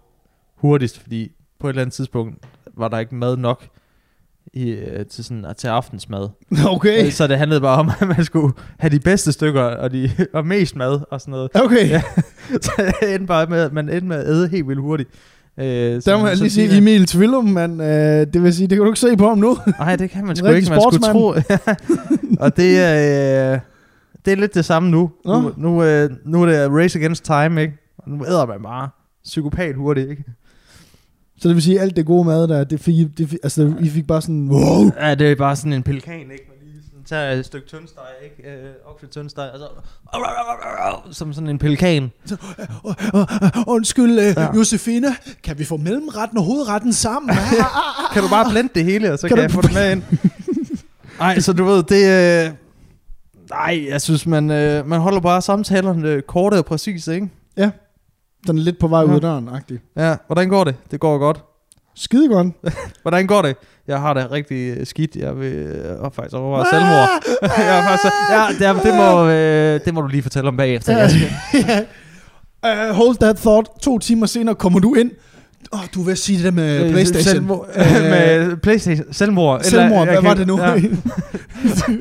hurtigst, 0.56 1.00
fordi 1.00 1.32
på 1.60 1.68
et 1.68 1.72
eller 1.72 1.82
andet 1.82 1.94
tidspunkt 1.94 2.46
var 2.74 2.88
der 2.88 3.00
ikke 3.00 3.16
mad 3.16 3.38
nok 3.38 3.68
i, 4.54 4.70
øh, 4.70 5.06
til, 5.06 5.24
sådan, 5.24 5.46
til 5.58 5.68
aftensmad. 5.68 6.30
Okay. 6.76 7.10
Så 7.10 7.28
det 7.28 7.38
handlede 7.38 7.62
bare 7.62 7.80
om, 7.80 7.92
at 8.00 8.08
man 8.08 8.26
skulle 8.26 8.54
have 8.80 8.92
de 8.92 9.00
bedste 9.00 9.32
stykker 9.32 9.62
og, 9.62 9.92
de, 9.92 10.10
og 10.34 10.46
mest 10.46 10.76
mad 10.76 11.02
og 11.12 11.22
sådan 11.22 11.32
noget. 11.32 11.52
Okay. 11.56 11.90
Ja. 11.90 12.02
Så 12.62 12.94
det 13.02 13.14
endte 13.14 13.28
bare 13.28 13.48
med, 13.48 13.60
at 13.62 13.74
man 13.74 13.90
endte 13.90 14.06
med 14.06 14.18
at 14.18 14.28
æde 14.28 14.48
helt 14.48 14.68
vildt 14.68 14.82
hurtigt. 14.82 15.10
Øh, 15.60 15.66
Der 16.06 16.18
må 16.20 16.28
jeg 16.28 16.38
lige 16.38 16.50
sige, 16.50 16.78
Emil 16.78 17.06
Tvillum, 17.06 17.46
man, 17.46 17.82
øh, 17.82 18.28
det 18.34 18.44
vil 18.44 18.54
sige, 18.54 18.68
det 18.68 18.76
kan 18.78 18.84
du 18.86 18.92
ikke 18.92 19.00
se 19.00 19.18
på 19.18 19.28
ham 19.28 19.38
nu. 19.38 19.58
Nej, 19.80 19.96
det 19.96 20.10
kan 20.10 20.26
man 20.26 20.36
sgu 20.36 20.48
ikke. 20.48 20.70
Man 20.70 20.82
skulle 20.82 21.04
tro. 21.14 21.34
og 22.46 22.58
det 22.58 22.80
er, 22.80 23.54
øh, 23.54 23.60
det 24.26 24.34
er 24.34 24.38
lidt 24.38 24.56
det 24.56 24.66
samme 24.66 24.90
nu. 24.90 25.12
Nå. 25.26 25.42
Nu, 25.42 25.52
nu, 25.58 25.84
øh, 25.84 26.10
nu 26.26 26.42
er 26.44 26.46
det 26.46 26.72
race 26.72 27.00
against 27.00 27.26
time, 27.26 27.62
ikke? 27.62 27.74
Og 27.98 28.10
nu 28.12 28.26
æder 28.26 28.46
man 28.46 28.62
bare 28.64 28.90
psykopat 29.24 29.76
hurtigt, 29.76 30.10
ikke? 30.10 30.24
Så 31.40 31.48
det 31.48 31.56
vil 31.56 31.64
sige, 31.64 31.80
alt 31.80 31.96
det 31.96 32.06
gode 32.06 32.26
mad 32.26 32.48
der, 32.48 32.64
det 32.64 32.80
fik, 32.80 33.18
det 33.18 33.30
fik, 33.30 33.40
altså, 33.44 33.74
I 33.80 33.90
fik 33.90 34.08
bare 34.08 34.22
sådan, 34.22 34.50
wow. 34.50 34.92
Ja, 35.02 35.16
det 35.16 35.32
er 35.32 35.36
bare 35.36 35.56
sådan 35.56 35.74
en 35.74 35.84
pelikan, 35.84 36.20
ikke? 36.32 36.52
Tager 37.10 37.32
et 37.32 37.46
stykke 37.46 37.68
tyndsteg, 37.68 38.04
ikke? 38.24 38.50
Øh, 38.52 38.70
okse 38.86 39.08
tyndsteg, 39.08 39.50
og 39.54 39.60
så... 39.60 39.68
Som 41.12 41.34
sådan 41.34 41.50
en 41.50 41.58
pelikan. 41.60 42.12
Uh, 42.32 42.38
uh, 42.84 42.94
uh, 43.14 43.24
undskyld, 43.68 44.12
uh, 44.12 44.18
Ja. 44.24 44.42
ja. 44.42 44.56
Josefine, 44.56 45.08
kan 45.44 45.60
vi 45.60 45.66
få 45.66 45.78
mellemretten 45.78 46.38
og 46.38 46.44
hovedretten 46.44 46.94
sammen? 46.94 47.36
Kan 48.14 48.24
du 48.24 48.30
bare 48.30 48.50
blende 48.52 48.70
det 48.76 48.84
hele, 48.84 49.14
og 49.14 49.20
så 49.20 49.28
Kan 49.28 49.36
kan, 49.38 49.44
jeg 49.44 49.52
få 49.52 49.62
det 49.62 49.74
med 49.74 49.92
ind? 49.92 50.04
Nej, 51.20 51.40
så 51.40 51.54
du 51.54 51.64
ved, 51.66 51.84
det... 51.84 52.46
Øh, 52.48 52.52
nej, 53.50 53.86
jeg 53.90 54.02
synes, 54.02 54.26
man, 54.26 54.52
øh, 54.52 54.88
man 54.88 55.00
holder 55.00 55.20
bare 55.20 55.42
samtalerne 55.42 56.08
øh, 56.10 56.22
korte 56.22 56.56
og 56.56 56.66
præcise, 56.66 57.14
ikke? 57.16 57.30
Den 58.48 58.58
er 58.58 58.62
lidt 58.62 58.80
på 58.80 58.88
vej 58.88 59.04
ud 59.04 59.10
Ja. 59.10 59.16
af 59.16 59.22
døren, 59.22 59.50
agtig. 59.50 59.80
Ja, 59.96 60.16
hvordan 60.28 60.50
går 60.50 60.64
det? 60.64 60.76
Det 60.92 61.00
går 61.00 61.18
godt. 61.18 61.44
Skide 61.98 62.28
godt. 62.30 62.48
Hvordan 63.02 63.28
går 63.28 63.42
det? 63.42 63.56
Jeg 63.88 64.00
har 64.00 64.14
det 64.14 64.32
rigtig 64.32 64.78
øh, 64.78 64.86
skidt. 64.86 65.16
Jeg 65.16 65.40
vil 65.40 65.54
øh, 65.54 66.00
og 66.00 66.14
faktisk 66.14 66.36
overveje 66.36 66.66
selvmord. 66.72 67.10
jeg 67.74 67.84
faktisk, 67.88 68.14
ja, 68.62 68.74
det, 68.74 68.84
det, 68.84 68.96
må, 68.96 69.28
øh, 69.30 69.80
det 69.86 69.94
må 69.94 70.02
du 70.02 70.08
lige 70.08 70.22
fortælle 70.24 70.48
om 70.48 70.58
bagefter. 70.58 71.08
Skal, 71.08 71.22
uh, 72.66 72.96
hold 72.96 73.16
that 73.20 73.36
thought. 73.38 73.68
To 73.82 74.00
timer 74.00 74.26
senere 74.26 74.56
kommer 74.56 74.80
du 74.80 74.94
ind. 74.96 75.12
Oh, 75.72 75.80
du 75.96 76.02
vil 76.02 76.18
sige 76.18 76.38
det 76.38 76.46
der 76.46 76.52
med 76.52 76.92
Playstation. 76.92 77.24
Selvmord, 77.34 77.68
øh, 77.76 78.02
med 78.10 78.58
Playstation. 78.58 79.14
Selvmord. 79.14 79.62
Selvmord, 79.64 79.98
jeg 79.98 80.06
hvad 80.06 80.16
kan- 80.22 80.30
var 80.30 80.34
det 80.34 80.48
nu? 80.48 80.60
Ja. 80.62 80.74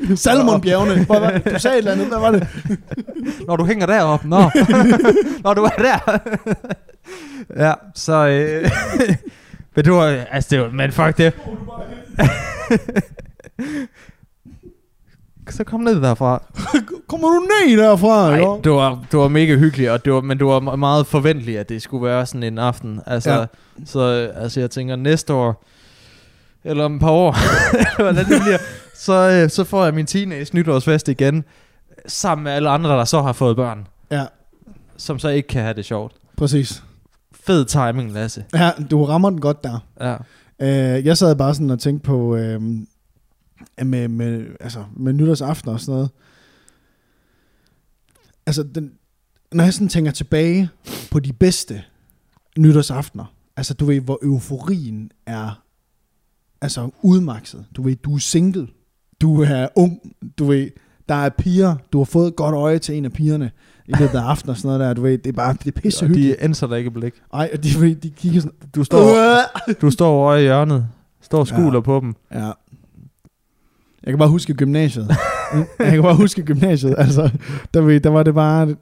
Ja. 0.09 0.15
Salmonbjergene. 0.15 1.05
Hvad 1.05 1.19
var, 1.19 1.37
du 1.53 1.59
sagde 1.59 1.75
et 1.75 1.77
eller 1.77 1.91
andet, 1.91 2.07
hvad 2.07 2.19
var 2.19 2.31
det? 2.31 2.47
Når 3.47 3.55
du 3.55 3.65
hænger 3.65 3.85
deroppe. 3.85 4.27
Nå. 4.29 4.37
Når 5.43 5.53
du 5.53 5.63
er 5.63 5.69
der. 5.77 6.17
ja, 7.57 7.73
så... 7.95 8.27
Øh, 8.27 8.69
men 9.77 9.85
du 9.85 9.93
var... 9.93 10.05
Altså, 10.31 10.47
det 10.55 10.61
var... 10.61 10.69
Men 10.71 10.91
fuck 10.91 11.17
det. 11.17 11.33
så 15.49 15.63
kom 15.63 15.79
ned 15.79 16.01
derfra. 16.01 16.43
Kommer 17.09 17.27
du 17.27 17.39
ned 17.67 17.77
derfra? 17.77 18.29
Nej, 18.29 18.39
det 18.63 18.71
var, 18.71 19.05
det 19.11 19.19
var 19.19 19.27
mega 19.27 19.55
hyggeligt, 19.55 19.89
og 19.89 20.05
det 20.05 20.13
var, 20.13 20.21
men 20.21 20.37
det 20.37 20.45
var 20.47 20.59
me- 20.59 20.75
meget 20.75 21.07
forventeligt, 21.07 21.59
at 21.59 21.69
det 21.69 21.81
skulle 21.81 22.05
være 22.05 22.25
sådan 22.25 22.43
en 22.43 22.57
aften. 22.57 23.01
Altså, 23.05 23.31
Ja. 23.31 23.45
så 23.85 24.31
altså, 24.35 24.59
jeg 24.59 24.71
tænker, 24.71 24.95
næste 24.95 25.33
år, 25.33 25.63
eller 26.63 26.83
om 26.85 26.95
et 26.95 27.01
par 27.01 27.09
år, 27.11 27.35
hvordan 28.01 28.25
det 28.25 28.41
bliver, 28.41 28.57
så, 28.95 29.13
øh, 29.43 29.49
så 29.49 29.63
får 29.63 29.83
jeg 29.85 29.93
min 29.93 30.05
teenage 30.05 30.47
nytårsfest 30.53 31.07
igen, 31.07 31.43
sammen 32.07 32.43
med 32.43 32.51
alle 32.51 32.69
andre, 32.69 32.89
der 32.89 33.05
så 33.05 33.21
har 33.21 33.33
fået 33.33 33.55
børn, 33.55 33.87
Ja, 34.11 34.25
som 34.97 35.19
så 35.19 35.29
ikke 35.29 35.47
kan 35.47 35.61
have 35.61 35.73
det 35.73 35.85
sjovt. 35.85 36.13
præcis. 36.37 36.83
Fed 37.47 37.65
timing, 37.65 38.11
Lasse. 38.11 38.45
Ja, 38.53 38.71
du 38.91 39.05
rammer 39.05 39.29
den 39.29 39.41
godt 39.41 39.63
der. 39.63 39.79
Ja. 40.01 40.15
Uh, 40.59 41.05
jeg 41.05 41.17
sad 41.17 41.35
bare 41.35 41.53
sådan 41.53 41.69
og 41.69 41.79
tænkte 41.79 42.05
på, 42.05 42.33
uh, 42.33 42.61
med, 43.85 44.07
med, 44.07 44.45
altså, 44.59 44.83
med 44.95 45.13
nytårsaften 45.13 45.71
og 45.71 45.79
sådan 45.79 45.93
noget. 45.93 46.09
Altså, 48.45 48.63
den, 48.63 48.91
når 49.51 49.63
jeg 49.63 49.73
sådan 49.73 49.87
tænker 49.87 50.11
tilbage 50.11 50.69
på 51.11 51.19
de 51.19 51.33
bedste 51.33 51.83
nytårsaftener, 52.57 53.33
altså 53.57 53.73
du 53.73 53.85
ved, 53.85 53.99
hvor 53.99 54.19
euforien 54.23 55.11
er 55.25 55.63
altså 56.61 56.89
udmakset. 57.01 57.65
Du 57.75 57.81
ved, 57.81 57.95
du 57.95 58.15
er 58.15 58.19
single, 58.19 58.67
du 59.21 59.41
er 59.41 59.67
ung, 59.75 59.99
du 60.37 60.45
ved, 60.45 60.69
der 61.09 61.15
er 61.15 61.29
piger, 61.29 61.75
du 61.93 61.97
har 61.97 62.05
fået 62.05 62.27
et 62.27 62.35
godt 62.35 62.55
øje 62.55 62.79
til 62.79 62.95
en 62.95 63.05
af 63.05 63.13
pigerne 63.13 63.51
i 63.87 63.93
løbet 63.99 64.15
af 64.15 64.21
aftenen 64.23 64.49
og 64.49 64.57
sådan 64.57 64.67
noget 64.67 64.79
der, 64.79 64.93
du 64.93 65.01
ved, 65.01 65.17
det 65.17 65.27
er 65.27 65.33
bare, 65.33 65.53
det 65.63 65.67
er 65.77 65.81
pisse 65.81 66.05
Og 66.05 66.09
de 66.09 66.43
ændrer 66.43 66.67
dig 66.67 66.77
ikke 66.77 66.91
blik. 66.91 67.13
Ej, 67.33 67.49
og 67.53 67.63
de, 67.63 67.95
de 67.95 68.09
kigger 68.09 68.41
sådan, 68.41 68.57
Du 68.75 68.83
står, 68.83 69.15
du 69.81 69.91
står 69.91 70.09
over 70.09 70.35
i 70.35 70.41
hjørnet, 70.41 70.87
står 71.21 71.39
og 71.39 71.47
skuler 71.47 71.73
Ja. 71.73 71.79
på 71.79 71.99
dem. 71.99 72.15
Ja. 72.33 72.51
Jeg 74.03 74.11
kan 74.13 74.17
bare 74.17 74.29
huske 74.29 74.53
gymnasiet. 74.53 75.07
jeg 75.79 75.91
kan 75.91 76.01
bare 76.01 76.15
huske 76.15 76.43
gymnasiet. 76.43 76.95
Altså, 76.97 77.29
der, 77.73 77.81
ved- 77.81 77.99
der 77.99 78.09
var 78.09 78.23
det 78.23 78.33
bare... 78.33 78.75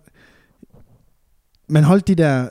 Man 1.69 1.83
holdt 1.83 2.07
de 2.07 2.15
der... 2.15 2.49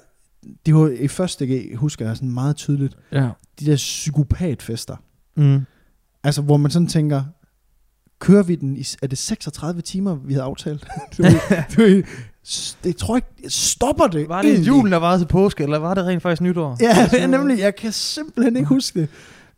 Det 0.66 0.74
var 0.74 0.88
i 1.00 1.08
første 1.08 1.46
G, 1.46 1.76
husker 1.76 2.06
jeg 2.06 2.16
sådan 2.16 2.30
meget 2.30 2.56
tydeligt. 2.56 2.96
Ja. 3.12 3.28
De 3.60 3.66
der 3.66 3.76
psykopatfester. 3.76 4.96
Mm. 5.36 5.60
Altså, 6.24 6.42
hvor 6.42 6.56
man 6.56 6.70
sådan 6.70 6.88
tænker... 6.88 7.22
Kører 8.18 8.42
vi 8.42 8.54
den 8.54 8.76
i... 8.76 8.84
Er 9.02 9.06
det 9.06 9.18
36 9.18 9.80
timer, 9.80 10.14
vi 10.14 10.32
havde 10.32 10.44
aftalt? 10.44 10.86
du 11.18 11.22
du 11.76 12.02
det 12.84 12.96
tror 12.96 13.14
jeg 13.16 13.22
ikke... 13.38 13.50
Stopper 13.50 14.06
det 14.06 14.28
Var 14.28 14.42
det 14.42 14.50
egentlig? 14.50 14.68
julen, 14.68 14.92
der 14.92 14.98
var 14.98 15.18
til 15.18 15.26
påske, 15.26 15.62
eller 15.62 15.78
var 15.78 15.94
det 15.94 16.04
rent 16.06 16.22
faktisk 16.22 16.42
nytår? 16.42 16.76
Ja, 16.80 17.06
det 17.10 17.22
er 17.22 17.26
nemlig. 17.26 17.58
Jeg 17.58 17.76
kan 17.76 17.92
simpelthen 17.92 18.56
ikke 18.56 18.68
huske 18.68 19.00
det. 19.00 19.08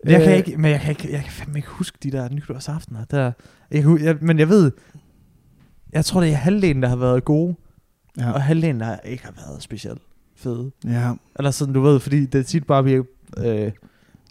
Jeg 0.05 0.20
kan 0.22 0.31
Øh, 0.31 0.37
ikke, 0.37 0.57
men 0.57 0.70
jeg 0.70 0.81
kan, 0.81 0.90
ikke, 0.90 1.12
jeg 1.12 1.22
kan 1.22 1.33
fandme 1.33 1.59
ikke 1.59 1.68
huske 1.68 1.99
de 2.03 2.11
der 2.11 2.29
nytårsaftener. 2.29 3.05
Der, 3.05 3.33
jeg, 3.70 3.85
jeg, 4.03 4.16
men 4.20 4.38
jeg 4.38 4.49
ved, 4.49 4.70
jeg 5.92 6.05
tror, 6.05 6.20
det 6.20 6.31
er 6.31 6.35
halvdelen, 6.35 6.83
der 6.83 6.88
har 6.88 6.96
været 6.96 7.25
gode, 7.25 7.55
ja. 8.18 8.31
og 8.33 8.42
halvdelen, 8.42 8.81
der 8.81 8.96
ikke 9.05 9.25
har 9.25 9.33
været 9.46 9.62
specielt 9.62 10.03
fede. 10.37 10.70
ja. 10.85 11.12
Eller 11.38 11.51
sådan, 11.51 11.75
du 11.75 11.81
ved, 11.81 12.01
fordi 12.01 12.27
det 12.27 12.46
tit 12.46 12.66
bare 12.66 12.83
bliver 12.83 13.05
øh, 13.38 13.72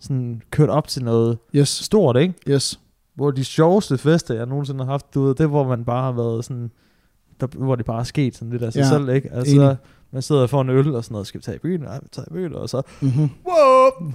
sådan 0.02 0.42
kørt 0.52 0.70
op 0.70 0.88
til 0.88 1.04
noget 1.04 1.38
Yes. 1.56 1.70
stort, 1.70 2.18
ikke? 2.18 2.34
Yes. 2.50 2.80
Hvor 3.16 3.32
de 3.32 3.44
sjoveste 3.44 3.98
fester, 3.98 4.34
jeg 4.36 4.46
nogensinde 4.46 4.84
har 4.86 4.92
haft, 4.92 5.14
du 5.14 5.24
ved, 5.24 5.36
det 5.36 5.48
hvor 5.48 5.68
man 5.68 5.86
bare 5.86 6.04
har 6.04 6.12
været 6.12 6.46
sådan, 6.46 6.72
der, 7.42 7.48
hvor 7.48 7.76
det 7.76 7.86
bare 7.86 8.00
er 8.00 8.04
sket 8.04 8.36
sådan 8.38 8.50
lidt 8.52 8.64
af 8.64 8.74
sig 8.74 8.80
Ja, 8.80 8.86
ja, 8.86 8.92
selv, 8.92 9.10
ikke? 9.10 9.30
Altså, 9.34 9.56
enig. 9.56 9.76
man 10.14 10.22
sidder 10.22 10.42
og 10.42 10.50
får 10.50 10.62
en 10.62 10.70
øl 10.70 10.96
og 10.96 11.04
sådan 11.04 11.14
noget, 11.14 11.28
skal 11.28 11.40
vi 11.40 11.44
tage 11.44 11.56
i 11.56 11.60
byen? 11.60 11.80
Nej, 11.82 12.00
vi 12.02 12.08
tager 12.12 12.26
i 12.32 12.34
byen, 12.34 12.56
og 12.56 12.70
så, 12.70 12.82
Mm-hmm. 13.02 13.30
wow, 13.48 14.12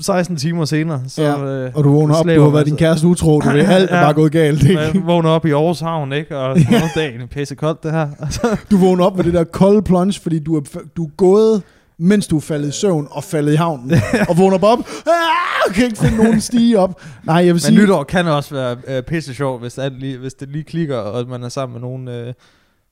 16 0.00 0.36
timer 0.36 0.64
senere, 0.64 1.00
så... 1.08 1.22
Ja, 1.22 1.44
øh, 1.44 1.70
Og 1.74 1.84
du 1.84 1.92
vågner 1.92 2.14
op, 2.14 2.24
du 2.26 2.40
har 2.42 2.50
været 2.50 2.66
din 2.66 2.76
kæreste 2.76 3.06
utro, 3.06 3.40
du 3.40 3.48
ved, 3.50 3.60
alt 3.76 3.90
er 3.90 3.96
Ja. 3.96 4.02
bare 4.04 4.14
gået 4.14 4.32
galt. 4.32 4.62
Ikke? 4.62 4.80
Jeg 4.80 5.02
vågner 5.04 5.30
op 5.30 5.46
i 5.46 5.50
Aarhus 5.50 5.80
Havn, 5.80 6.12
ikke? 6.12 6.38
Og 6.38 6.58
noget 6.70 6.90
dagen 6.94 7.20
er 7.20 7.26
pisse 7.26 7.54
koldt, 7.54 7.82
det 7.82 7.92
her. 7.92 8.08
Du 8.70 8.76
vågner 8.76 9.04
op 9.04 9.16
med 9.16 9.24
det 9.24 9.34
der 9.34 9.44
kolde 9.44 9.82
plunge, 9.82 10.20
fordi 10.20 10.38
du 10.38 10.56
er, 10.56 10.60
du 10.96 11.04
er 11.04 11.10
gået, 11.16 11.62
mens 11.98 12.26
du 12.26 12.36
er 12.36 12.40
faldet 12.40 12.68
i 12.68 12.72
søvn 12.72 13.08
og 13.10 13.24
faldet 13.24 13.52
i 13.52 13.56
havnen. 13.56 13.92
og 14.28 14.38
vågner 14.38 14.58
bare 14.58 14.72
op, 14.72 14.78
ah, 14.78 15.74
kan 15.74 15.84
ikke 15.84 15.98
finde 15.98 16.16
nogen 16.16 16.40
stige 16.40 16.78
op. 16.78 17.00
Nej, 17.24 17.36
jeg 17.36 17.44
vil 17.44 17.52
men 17.52 17.60
sige, 17.60 17.78
nytår 17.82 18.04
kan 18.04 18.26
også 18.26 18.54
være 18.54 18.76
øh, 18.88 19.02
pisse 19.02 19.34
sjov, 19.34 19.58
hvis, 19.58 19.78
alt 19.78 20.00
lige, 20.00 20.18
hvis 20.18 20.34
det 20.34 20.48
lige 20.48 20.64
klikker, 20.64 20.96
og 20.96 21.28
man 21.28 21.42
er 21.42 21.48
sammen 21.48 21.72
med 21.72 21.80
nogle 21.80 22.16
øh, 22.18 22.32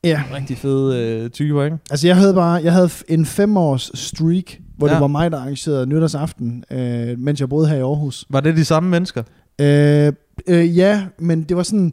ja, 0.04 0.22
rigtig 0.35 0.59
fede 0.59 1.02
øh, 1.02 1.30
typer, 1.30 1.64
ikke? 1.64 1.78
altså 1.90 2.06
jeg 2.06 2.16
havde 2.16 2.35
bare, 2.35 2.62
jeg 2.62 2.72
havde 2.72 2.90
en 3.09 3.26
fem 3.26 3.56
års 3.56 3.90
streak, 3.94 4.59
hvor 4.78 4.88
ja. 4.88 4.94
det 4.94 5.00
var 5.00 5.06
mig, 5.06 5.30
der 5.30 5.38
arrangerede 5.38 5.87
nytårsaften, 5.87 6.64
øh, 6.70 7.18
mens 7.18 7.40
jeg 7.40 7.48
boede 7.48 7.68
her 7.68 7.76
i 7.76 7.80
Aarhus. 7.80 8.24
Var 8.30 8.40
det 8.40 8.56
de 8.56 8.64
samme 8.64 8.90
mennesker? 8.90 9.22
Øh, 9.61 10.12
øh, 10.48 10.76
ja, 10.76 11.06
men 11.18 11.42
det 11.42 11.56
var 11.56 11.62
sådan, 11.62 11.92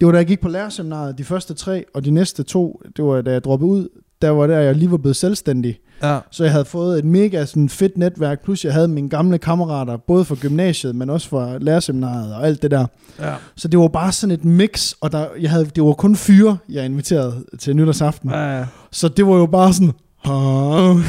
det 0.00 0.06
var 0.06 0.12
da 0.12 0.18
jeg 0.18 0.26
gik 0.26 0.40
på 0.40 0.48
lærerseminaret, 0.48 1.18
de 1.18 1.24
første 1.24 1.54
tre, 1.54 1.84
og 1.94 2.04
de 2.04 2.10
næste 2.10 2.42
to, 2.42 2.82
det 2.96 3.04
var 3.04 3.22
da 3.22 3.32
jeg 3.32 3.44
droppede 3.44 3.70
ud, 3.70 3.88
der 4.22 4.30
var 4.30 4.46
der, 4.46 4.58
jeg 4.58 4.74
lige 4.74 4.90
var 4.90 4.96
blevet 4.96 5.16
selvstændig. 5.16 5.78
Ja. 6.02 6.18
Så 6.30 6.44
jeg 6.44 6.52
havde 6.52 6.64
fået 6.64 6.98
et 6.98 7.04
mega 7.04 7.44
sådan, 7.44 7.68
fedt 7.68 7.98
netværk, 7.98 8.44
plus 8.44 8.64
jeg 8.64 8.72
havde 8.72 8.88
mine 8.88 9.08
gamle 9.08 9.38
kammerater, 9.38 9.96
både 9.96 10.24
fra 10.24 10.34
gymnasiet, 10.40 10.94
men 10.96 11.10
også 11.10 11.28
fra 11.28 11.58
lærerseminaret 11.58 12.34
og 12.34 12.46
alt 12.46 12.62
det 12.62 12.70
der. 12.70 12.86
ja. 13.18 13.34
Så 13.56 13.68
det 13.68 13.78
var 13.78 13.88
bare 13.88 14.12
sådan 14.12 14.34
et 14.34 14.44
mix, 14.44 14.92
og 15.00 15.12
der, 15.12 15.26
jeg 15.40 15.50
havde, 15.50 15.64
det 15.64 15.82
var 15.82 15.92
kun 15.92 16.16
fyre, 16.16 16.58
jeg 16.68 16.84
inviterede 16.84 17.44
til 17.58 17.76
nytårsaften. 17.76 18.30
ja. 18.30 18.64
Så 18.90 19.08
det 19.08 19.26
var 19.26 19.36
jo 19.36 19.46
bare 19.46 19.72
sådan, 19.72 19.92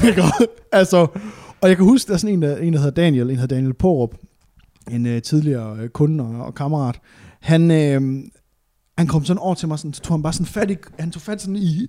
ikke? 0.08 0.24
altså, 0.72 1.08
og 1.62 1.70
jeg 1.70 1.78
kan 1.78 1.86
huske, 1.86 2.08
der 2.08 2.14
er 2.14 2.18
sådan 2.18 2.34
en, 2.34 2.42
der, 2.42 2.58
en, 2.58 2.74
der 2.74 2.80
hedder 2.80 3.02
Daniel, 3.02 3.24
en 3.24 3.30
der 3.30 3.42
hedder 3.42 3.56
Daniel 3.56 3.74
Porup, 3.74 4.10
en 4.92 5.06
øh, 5.06 5.22
tidligere 5.22 5.78
øh, 5.80 5.90
kunde 5.90 6.24
og, 6.24 6.46
og 6.46 6.56
kammerat. 6.56 7.00
Han, 7.42 7.72
øh, 7.72 8.24
han 8.98 9.08
kom 9.08 9.26
sådan 9.26 9.40
over 9.40 9.56
til 9.56 9.68
mig, 9.68 9.80
sådan, 9.80 9.94
så 9.94 10.02
tog 10.02 10.14
han 10.14 10.24
bare 10.24 10.34
sådan 10.34 10.46
fat 10.46 10.72
i, 10.72 10.76
han 11.00 11.12
tog 11.12 11.22
fat 11.22 11.42
sådan 11.42 11.56
i, 11.56 11.88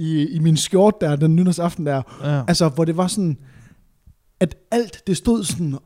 i, 0.00 0.28
i 0.28 0.38
min 0.38 0.56
skjort 0.56 0.94
der, 1.00 1.16
den 1.16 1.36
nytårsaften 1.36 1.86
der, 1.86 2.02
ja. 2.24 2.42
Altså, 2.48 2.68
hvor 2.68 2.84
det 2.84 2.96
var 2.96 3.06
sådan, 3.06 3.38
at 4.40 4.56
alt 4.70 5.02
det 5.06 5.16
stod 5.16 5.44
sådan, 5.44 5.78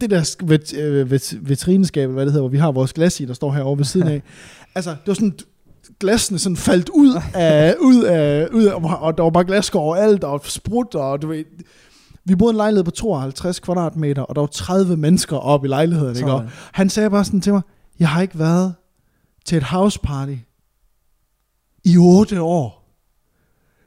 det 0.00 0.10
der 0.10 0.44
vet, 0.44 0.74
øh, 0.74 1.10
vet, 1.10 1.38
vitrineskab, 1.48 2.10
hvad 2.10 2.24
det 2.24 2.32
hedder, 2.32 2.42
hvor 2.42 2.50
vi 2.50 2.58
har 2.58 2.72
vores 2.72 2.92
glas 2.92 3.20
i, 3.20 3.24
der 3.24 3.34
står 3.34 3.52
herovre 3.52 3.78
ved 3.78 3.84
siden 3.84 4.08
af. 4.08 4.22
altså, 4.74 4.90
det 4.90 5.06
var 5.06 5.14
sådan, 5.14 5.38
glasene 6.00 6.38
sådan 6.38 6.56
faldt 6.56 6.88
ud 6.88 7.20
af, 7.34 7.74
ud 7.80 8.02
af, 8.02 8.48
ud 8.52 8.64
af 8.64 8.74
og 8.74 9.16
der 9.16 9.22
var 9.22 9.30
bare 9.30 9.44
glasskår 9.44 9.80
overalt, 9.80 10.24
og 10.24 10.40
sprut, 10.44 10.94
og 10.94 11.22
du 11.22 11.28
ved, 11.28 11.44
Vi 12.24 12.34
boede 12.34 12.50
i 12.50 12.54
en 12.54 12.56
lejlighed 12.56 12.84
på 12.84 12.90
52 12.90 13.60
kvadratmeter, 13.60 14.22
og 14.22 14.34
der 14.34 14.40
var 14.40 14.46
30 14.46 14.96
mennesker 14.96 15.36
oppe 15.36 15.66
i 15.66 15.68
lejligheden. 15.68 16.16
Ikke? 16.16 16.32
Og 16.32 16.44
han 16.72 16.88
sagde 16.88 17.10
bare 17.10 17.24
sådan 17.24 17.40
til 17.40 17.52
mig, 17.52 17.62
jeg 17.98 18.08
har 18.08 18.22
ikke 18.22 18.38
været 18.38 18.74
til 19.44 19.58
et 19.58 19.64
house 19.64 19.98
party 20.00 20.34
i 21.84 21.96
8 21.96 22.42
år. 22.42 22.81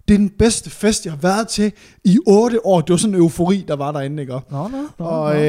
Det 0.08 0.14
er 0.14 0.18
den 0.18 0.30
bedste 0.40 0.70
fest, 0.70 1.06
jeg 1.06 1.14
har 1.14 1.20
været 1.22 1.48
til 1.48 1.72
i 2.04 2.20
8 2.28 2.66
år. 2.66 2.82
Det 2.82 2.90
var 2.90 2.98
sådan 2.98 3.16
en 3.16 3.22
eufori, 3.22 3.66
der 3.68 3.76
var 3.76 3.92
derinde, 3.92 4.22
ikke? 4.22 4.34
Nå, 4.34 4.42
nå, 4.52 4.68
nå, 5.00 5.06
Og 5.06 5.34
nå, 5.34 5.40
øh, 5.40 5.42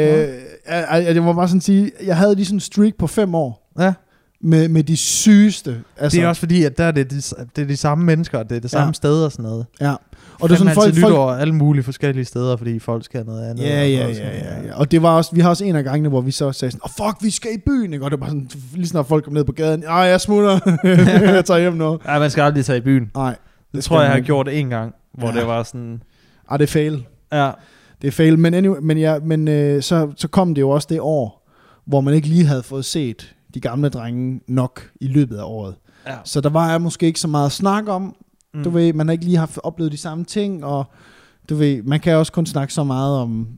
jeg, 0.68 0.86
jeg, 0.92 1.14
jeg 1.14 1.22
må 1.22 1.32
bare 1.32 1.48
sådan 1.48 1.60
sige, 1.60 1.90
jeg 2.04 2.16
havde 2.16 2.34
lige 2.34 2.46
sådan 2.46 2.56
en 2.56 2.60
streak 2.60 2.92
på 2.98 3.06
5 3.06 3.34
år. 3.34 3.72
Ja, 3.80 3.92
med, 4.42 4.68
med 4.68 4.82
de 4.82 4.96
sygeste. 4.96 5.82
Altså, 5.98 6.16
det 6.16 6.24
er 6.24 6.28
også 6.28 6.40
fordi, 6.40 6.64
at 6.64 6.78
der 6.78 6.84
er 6.84 6.90
det, 6.90 7.10
de, 7.10 7.16
det 7.56 7.62
er 7.62 7.66
de 7.66 7.76
samme 7.76 8.04
mennesker, 8.04 8.42
det 8.42 8.56
er 8.56 8.60
det 8.60 8.70
samme 8.70 8.86
Ja. 8.86 8.92
sted 8.92 9.24
og 9.24 9.32
sådan 9.32 9.42
noget. 9.42 9.66
Ja. 9.80 9.94
Og 10.40 10.48
det 10.48 10.54
er 10.54 10.58
sådan 10.58 10.74
folk, 10.74 10.94
folk, 10.94 10.96
nytår 11.10 11.30
alle 11.32 11.54
mulige 11.54 11.82
forskellige 11.82 12.24
steder, 12.24 12.56
fordi 12.56 12.78
folk 12.78 13.04
skal 13.04 13.18
have 13.18 13.26
noget 13.26 13.50
andet. 13.50 13.64
Ja, 13.64 13.82
og 13.82 13.90
ja, 13.90 14.08
ja, 14.08 14.38
ja, 14.38 14.66
ja. 14.66 14.74
Og 14.76 14.90
det 14.90 15.02
var 15.02 15.10
også, 15.16 15.30
vi 15.34 15.40
har 15.40 15.48
også 15.48 15.64
en 15.64 15.76
af 15.76 15.84
gangene, 15.84 16.08
hvor 16.08 16.20
vi 16.20 16.30
så 16.30 16.52
sagde 16.52 16.72
sådan, 16.72 16.80
åh 16.84 17.04
oh, 17.06 17.10
fuck, 17.10 17.24
vi 17.24 17.30
skal 17.30 17.50
i 17.54 17.58
byen, 17.66 17.92
ikke? 17.92 18.04
Og 18.04 18.10
det 18.10 18.20
var 18.20 18.26
sådan, 18.26 18.48
lige 18.74 18.88
snart 18.88 19.06
folk 19.06 19.24
kom 19.24 19.32
ned 19.32 19.44
på 19.44 19.52
gaden, 19.52 19.84
ej, 19.84 19.94
jeg 19.96 20.20
smutter, 20.20 20.58
jeg 21.34 21.44
tager 21.44 21.58
hjem 21.60 21.72
nu. 21.72 21.98
Ja, 22.06 22.18
man 22.18 22.30
skal 22.30 22.42
aldrig 22.42 22.64
tage 22.64 22.78
i 22.78 22.80
byen. 22.80 23.10
Nej, 23.14 23.36
Det, 23.76 23.84
tror 23.84 24.00
jeg, 24.00 24.06
jeg 24.06 24.14
har 24.14 24.20
gjort 24.20 24.48
en 24.48 24.70
gang, 24.70 24.94
hvor 25.14 25.28
Ja. 25.34 25.38
det 25.40 25.46
var 25.46 25.62
sådan... 25.62 26.02
ej, 26.50 26.56
det 26.56 26.64
er 26.64 26.68
fail. 26.72 27.06
Ja, 27.32 27.50
Det 28.02 28.08
er 28.08 28.12
fail, 28.12 28.38
men, 28.38 28.54
anyway, 28.54 28.78
men, 28.82 28.98
ja, 28.98 29.18
men 29.18 29.48
øh, 29.48 29.82
så, 29.82 30.12
så 30.16 30.28
kom 30.28 30.54
det 30.54 30.60
jo 30.62 30.70
også 30.70 30.86
det 30.90 31.00
år, 31.00 31.48
hvor 31.84 32.00
man 32.00 32.14
ikke 32.14 32.28
lige 32.28 32.44
havde 32.44 32.62
fået 32.62 32.84
set 32.84 33.34
de 33.54 33.60
gamle 33.60 33.88
drenge 33.88 34.40
nok 34.48 34.90
i 35.00 35.06
løbet 35.06 35.36
af 35.36 35.44
året. 35.44 35.74
ja. 36.06 36.16
Så 36.24 36.40
der 36.40 36.48
var 36.50 36.70
jeg 36.70 36.80
måske 36.80 37.06
ikke 37.06 37.20
så 37.20 37.28
meget 37.28 37.46
at 37.46 37.52
snakke 37.52 37.92
om. 37.92 38.16
Mm. 38.54 38.64
Du 38.64 38.70
ved, 38.70 38.92
man 38.92 39.06
har 39.08 39.12
ikke 39.12 39.24
lige 39.24 39.36
haft 39.36 39.58
oplevet 39.62 39.92
de 39.92 39.96
samme 39.96 40.24
ting, 40.24 40.64
og 40.64 40.84
du 41.48 41.54
ved, 41.54 41.82
man 41.82 42.00
kan 42.00 42.16
også 42.16 42.32
kun 42.32 42.46
snakke 42.46 42.74
så 42.74 42.84
meget 42.84 43.18
om 43.18 43.48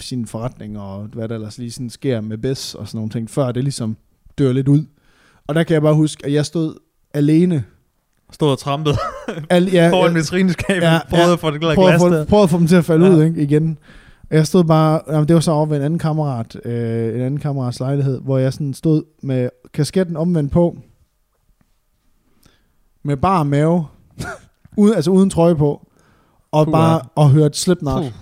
sin 0.00 0.26
forretning, 0.26 0.78
og 0.78 1.02
hvad 1.12 1.28
der 1.28 1.34
ellers 1.34 1.58
lige 1.58 1.70
sådan 1.70 1.90
sker 1.90 2.20
med 2.20 2.38
BES 2.38 2.74
og 2.74 2.88
sådan 2.88 2.98
nogle 2.98 3.10
ting, 3.10 3.30
før 3.30 3.52
det 3.52 3.62
ligesom 3.64 3.96
dør 4.38 4.52
lidt 4.52 4.68
ud. 4.68 4.84
Og 5.46 5.54
der 5.54 5.62
kan 5.62 5.74
jeg 5.74 5.82
bare 5.82 5.94
huske, 5.94 6.26
at 6.26 6.32
jeg 6.32 6.46
stod 6.46 6.74
alene. 7.14 7.64
Stod 8.32 8.50
og 8.50 8.58
trampede 8.58 8.96
Al, 9.50 9.64
ja, 9.72 9.90
foran 9.92 10.06
jeg, 10.06 10.14
vitrineskabet, 10.14 10.82
Ja, 10.82 10.92
ja, 10.92 11.00
prøvede 11.10 11.26
ja. 11.26 11.32
at 11.32 11.40
få 11.40 11.50
det 11.50 11.60
prøvede, 11.60 11.76
glas 11.76 12.00
få, 12.00 12.08
der. 12.10 12.24
prøvede 12.24 12.44
at 12.44 12.50
få 12.50 12.58
dem 12.58 12.66
til 12.66 12.76
at 12.76 12.84
falde 12.84 13.06
Ja. 13.06 13.12
ud 13.12 13.22
ikke, 13.24 13.42
igen. 13.42 13.78
Jeg 14.30 14.46
stod 14.46 14.64
bare, 14.64 15.00
jamen, 15.08 15.28
det 15.28 15.34
var 15.34 15.40
så 15.40 15.50
over 15.52 15.66
ved 15.66 15.76
en 15.76 15.82
anden 15.82 15.98
kammerat, 15.98 16.56
øh, 16.64 17.14
en 17.14 17.20
anden 17.20 17.40
kammerats 17.40 17.80
lejlighed, 17.80 18.20
hvor 18.20 18.38
jeg 18.38 18.52
sådan 18.52 18.74
stod 18.74 19.02
med 19.22 19.48
kasketten 19.74 20.16
omvendt 20.16 20.52
på, 20.52 20.76
med 23.02 23.16
bare 23.16 23.44
mave, 23.44 23.86
uden, 24.76 24.94
altså 24.94 25.10
uden 25.10 25.30
trøje 25.30 25.56
på, 25.56 25.86
og 26.52 26.66
Puha. 26.66 26.76
bare 26.76 27.00
og 27.14 27.30
hørt 27.30 27.56
Slipknot. 27.56 28.02
Puh. 28.02 28.12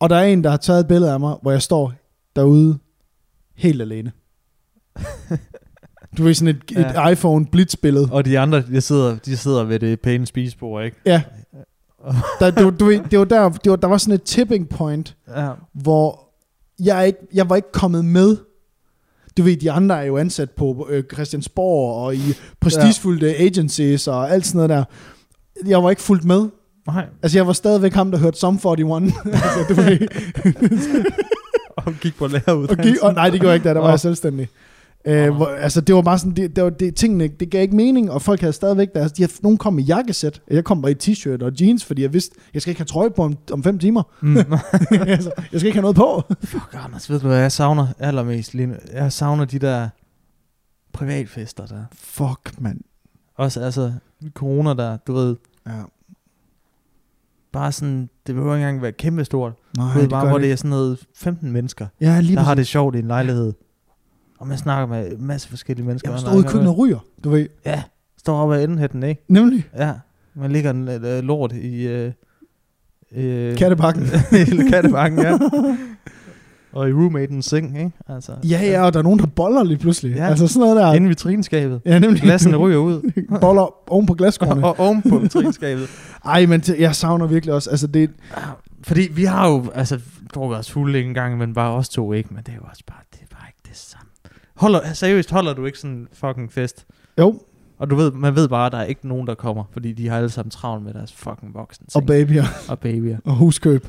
Og 0.00 0.10
der 0.10 0.16
er 0.16 0.24
en, 0.24 0.44
der 0.44 0.50
har 0.50 0.56
taget 0.56 0.80
et 0.80 0.88
billede 0.88 1.12
af 1.12 1.20
mig, 1.20 1.36
hvor 1.42 1.50
jeg 1.50 1.62
står 1.62 1.92
derude 2.36 2.78
helt 3.54 3.82
alene. 3.82 4.12
Du 6.18 6.22
ved 6.22 6.34
sådan 6.34 6.48
et, 6.56 6.78
et 6.78 6.84
Ja. 6.94 7.08
iPhone 7.08 7.46
Blitz-billede. 7.46 8.08
Og 8.12 8.24
de 8.24 8.38
andre, 8.38 8.62
de 8.62 8.80
sidder, 8.80 9.16
de 9.16 9.36
sidder 9.36 9.64
ved 9.64 9.78
det 9.78 10.00
pæne 10.00 10.26
spisebord, 10.26 10.84
ikke? 10.84 10.96
Ja. 11.06 11.22
Der, 12.40 12.62
var, 12.64 12.70
du 12.70 12.84
ved, 12.84 13.00
det 13.10 13.18
var 13.18 13.24
der, 13.24 13.48
det 13.48 13.70
var, 13.70 13.76
der 13.76 13.88
var 13.88 13.98
sådan 13.98 14.14
et 14.14 14.22
tipping 14.22 14.68
point, 14.68 15.16
Ja. 15.36 15.48
hvor 15.72 16.20
jeg, 16.80 17.06
ikke, 17.06 17.18
jeg 17.34 17.50
var 17.50 17.56
ikke 17.56 17.72
kommet 17.72 18.04
med. 18.04 18.36
Du 19.36 19.42
ved, 19.42 19.56
de 19.56 19.70
andre 19.70 20.00
er 20.00 20.04
jo 20.06 20.16
ansat 20.16 20.50
på 20.50 20.86
øh, 20.90 21.04
Christiansborg 21.12 22.04
og 22.04 22.14
i 22.16 22.20
prestigefulde 22.60 23.26
ja. 23.26 23.44
agencies 23.44 24.08
og 24.08 24.30
alt 24.30 24.46
sådan 24.46 24.56
noget 24.56 24.70
der. 24.70 24.84
Jeg 25.68 25.82
var 25.82 25.90
ikke 25.90 26.02
fuldt 26.02 26.24
med. 26.24 26.48
Nej. 26.86 27.06
Altså, 27.22 27.38
jeg 27.38 27.46
var 27.46 27.52
stadigvæk 27.52 27.92
ham, 27.92 28.10
der 28.10 28.18
hørte 28.18 28.38
Sum 28.38 28.54
41. 28.54 29.02
altså, 29.32 29.64
du 29.68 29.74
ved, 29.74 30.08
Og 31.76 31.92
gik 32.00 32.16
på 32.18 32.26
læreruddannelsen. 32.26 32.78
og 32.78 32.84
gik, 32.84 33.02
og, 33.02 33.14
nej, 33.14 33.30
det 33.30 33.40
gjorde 33.40 33.50
jeg 33.50 33.54
ikke, 33.56 33.68
da 33.68 33.74
der 33.74 33.80
var 33.80 33.90
jeg 33.90 34.00
selvstændig. 34.00 34.48
Øh, 35.08 35.34
hvor, 35.34 35.46
altså, 35.46 35.80
det 35.80 35.94
var 35.94 36.02
bare 36.02 36.18
sådan, 36.18 36.32
det, 36.36 36.56
det, 36.56 36.64
var, 36.64 36.70
det, 36.70 36.94
tingene, 36.94 37.28
det 37.28 37.50
gav 37.50 37.62
ikke 37.62 37.76
mening, 37.76 38.10
og 38.10 38.22
folk 38.22 38.40
havde 38.40 38.52
stadigvæk 38.52 38.94
deres, 38.94 39.12
de 39.12 39.22
havde, 39.22 39.32
nogen 39.42 39.58
kom 39.58 39.78
i 39.78 39.82
jakkesæt, 39.82 40.42
jeg 40.50 40.64
kom 40.64 40.82
bare 40.82 40.92
i 40.92 40.94
t-shirt 41.02 41.44
og 41.44 41.52
jeans, 41.60 41.84
fordi 41.84 42.02
jeg 42.02 42.12
vidste, 42.12 42.34
jeg 42.54 42.62
skal 42.62 42.70
ikke 42.70 42.80
have 42.80 42.86
trøje 42.86 43.10
på 43.10 43.22
om, 43.22 43.36
om 43.52 43.62
fem 43.62 43.78
timer. 43.78 44.02
Mm. 44.20 44.36
altså, 44.90 45.30
jeg 45.52 45.60
skal 45.60 45.66
ikke 45.66 45.80
have 45.80 45.92
noget 45.92 45.96
på. 45.96 46.22
Fuck, 46.44 46.74
Anders, 46.84 47.10
ved 47.10 47.20
du 47.20 47.26
hvad 47.26 47.38
jeg 47.38 47.52
savner 47.52 47.86
allermest 47.98 48.54
lige 48.54 48.66
nu? 48.66 48.74
Jeg 48.92 49.12
savner 49.12 49.44
de 49.44 49.58
der 49.58 49.88
privatfester 50.92 51.66
der. 51.66 51.84
Fuck, 51.92 52.60
mand. 52.60 52.80
Også 53.36 53.60
altså, 53.60 53.92
corona 54.34 54.74
der, 54.74 54.96
du 54.96 55.12
ved, 55.12 55.36
Ja. 55.66 55.72
bare 57.52 57.72
sådan, 57.72 58.08
det 58.26 58.34
behøver 58.34 58.54
ikke 58.54 58.62
engang 58.66 58.82
være 58.82 58.92
kæmpestort. 58.92 59.52
Nej, 59.76 59.92
Du 59.94 59.98
ved, 59.98 60.08
bare, 60.08 60.22
gør 60.22 60.28
hvor 60.30 60.38
det 60.38 60.44
det 60.44 60.52
er 60.52 60.56
sådan 60.56 60.70
noget 60.70 60.98
15 61.16 61.52
mennesker, 61.52 61.86
Ja, 62.00 62.20
lige 62.20 62.36
der 62.36 62.42
har 62.42 62.54
præcis. 62.54 62.66
det 62.66 62.70
sjovt 62.72 62.94
i 62.96 62.98
en 62.98 63.06
lejlighed. 63.06 63.52
Og 64.38 64.46
man 64.48 64.58
snakker 64.58 64.86
med 64.86 65.12
en 65.12 65.26
masse 65.26 65.48
forskellige 65.48 65.86
mennesker. 65.86 66.10
Jeg 66.10 66.20
står 66.20 66.32
ude 66.32 66.40
i 66.40 66.42
køkkenet 66.42 66.68
og 66.68 66.78
ryger, 66.78 66.98
du 67.24 67.30
ved. 67.30 67.46
Ja, 67.66 67.82
står 68.18 68.36
oppe 68.42 68.56
ad 68.56 68.64
endenhætten, 68.64 69.02
ikke? 69.02 69.24
Nemlig. 69.28 69.64
Ja, 69.78 69.92
man 70.34 70.52
ligger 70.52 70.70
en 70.70 70.88
øh, 70.88 71.22
lort 71.22 71.52
i... 71.52 71.86
Øh, 71.86 72.12
øh, 73.12 73.56
Kattepakken. 73.56 74.02
i 74.66 74.68
kattebakken, 74.70 75.18
ja. 75.20 75.38
Og 76.72 76.88
i 76.88 76.92
roommatens 76.92 77.46
seng, 77.46 77.78
ikke? 77.78 77.90
Altså, 78.08 78.32
Ja, 78.44 78.60
ja, 78.62 78.82
og 78.86 78.92
der 78.92 78.98
er 78.98 79.02
nogen, 79.02 79.18
der 79.18 79.26
boller 79.26 79.62
lige 79.64 79.78
pludselig. 79.78 80.16
Ja. 80.16 80.26
Altså 80.26 80.46
sådan 80.46 80.60
noget 80.60 80.76
der. 80.76 80.92
Inde 80.92 81.06
i 81.06 81.08
vitrinskabet. 81.08 81.80
Ja, 81.84 81.98
nemlig. 81.98 82.22
Glassene 82.22 82.56
ryger 82.56 82.78
ud. 82.78 83.10
boller 83.40 83.90
oven 83.92 84.06
på 84.06 84.14
glasskårene. 84.14 84.64
og 84.66 84.80
oven 84.80 85.02
på 85.02 85.18
vitrinskabet. 85.22 85.88
Ej, 86.24 86.46
men 86.46 86.60
t- 86.60 86.80
jeg 86.80 86.94
savner 86.96 87.26
virkelig 87.26 87.54
også, 87.54 87.70
altså 87.70 87.86
det, 87.86 88.10
Fordi 88.82 89.08
vi 89.12 89.24
har 89.24 89.48
jo, 89.48 89.64
altså, 89.74 90.00
drukket 90.34 90.58
os 90.58 90.70
fulde 90.70 91.00
en 91.02 91.14
gang, 91.14 91.38
men 91.38 91.54
bare 91.54 91.70
os 91.72 91.88
to 91.88 92.12
ikke. 92.12 92.28
Men 92.34 92.42
det 92.42 92.48
er 92.52 92.56
jo 92.56 92.62
også 92.70 92.82
bare, 92.86 92.98
det 93.12 93.20
er 93.22 93.34
bare 93.36 93.46
ikke 93.48 93.60
det 93.68 93.76
samme. 93.76 94.05
Holder, 94.56 94.92
seriøst, 94.92 95.30
holder 95.30 95.54
du 95.54 95.64
ikke 95.66 95.78
sådan 95.78 95.96
en 95.96 96.08
fucking 96.12 96.52
fest? 96.52 96.86
jo, 97.18 97.40
Og 97.78 97.90
du 97.90 97.96
ved, 97.96 98.12
man 98.12 98.34
ved 98.36 98.48
bare, 98.48 98.66
at 98.66 98.72
der 98.72 98.78
er 98.78 98.84
ikke 98.84 99.08
nogen, 99.08 99.26
der 99.26 99.34
kommer, 99.34 99.64
fordi 99.72 99.92
de 99.92 100.08
har 100.08 100.16
alle 100.16 100.30
sammen 100.30 100.50
travlt 100.50 100.84
med 100.84 100.94
deres 100.94 101.12
fucking 101.12 101.54
voksen 101.54 101.86
og 101.94 102.06
babyer 102.06 102.44
og 102.68 102.78
babyer. 102.78 103.18
og 103.24 103.34
huskøb. 103.34 103.86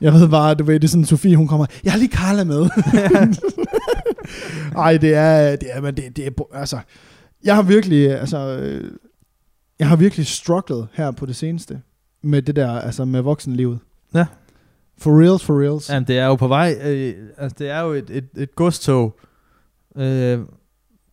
Jeg 0.00 0.12
ved 0.12 0.28
bare, 0.28 0.54
du 0.54 0.64
ved, 0.64 0.74
det 0.74 0.84
er 0.84 0.88
sådan, 0.88 1.04
Sofie, 1.04 1.36
hun 1.36 1.48
kommer, 1.48 1.66
jeg 1.84 1.92
har 1.92 1.98
lige 1.98 2.12
Carla 2.12 2.44
med. 2.44 2.68
Ej, 4.84 4.96
det 4.96 5.14
er, 5.14 5.56
det 5.56 5.68
er, 5.72 5.80
men 5.80 5.96
det, 5.96 6.16
det 6.16 6.26
er, 6.26 6.30
altså, 6.54 6.78
jeg 7.44 7.54
har 7.54 7.62
virkelig, 7.62 8.10
altså, 8.20 8.38
øh, 8.38 8.90
jeg 9.78 9.88
har 9.88 9.96
virkelig 9.96 10.26
strugglet 10.26 10.88
her 10.92 11.10
på 11.10 11.26
det 11.26 11.36
seneste, 11.36 11.80
med 12.22 12.42
det 12.42 12.56
der, 12.56 12.80
altså 12.80 13.04
med 13.04 13.20
voksenlivet. 13.20 13.78
Ja. 14.14 14.26
For 14.98 15.20
reals, 15.20 15.44
for 15.44 15.60
reals. 15.60 15.90
Jamen, 15.90 16.06
det 16.06 16.18
er 16.18 16.26
jo 16.26 16.34
på 16.34 16.48
vej, 16.48 16.78
øh, 16.84 17.14
altså 17.38 17.56
det 17.58 17.70
er 17.70 17.80
jo 17.80 17.92
et, 17.92 18.10
et, 18.10 18.28
et 18.36 18.54
godstog. 18.54 19.18
Øh, 19.98 20.38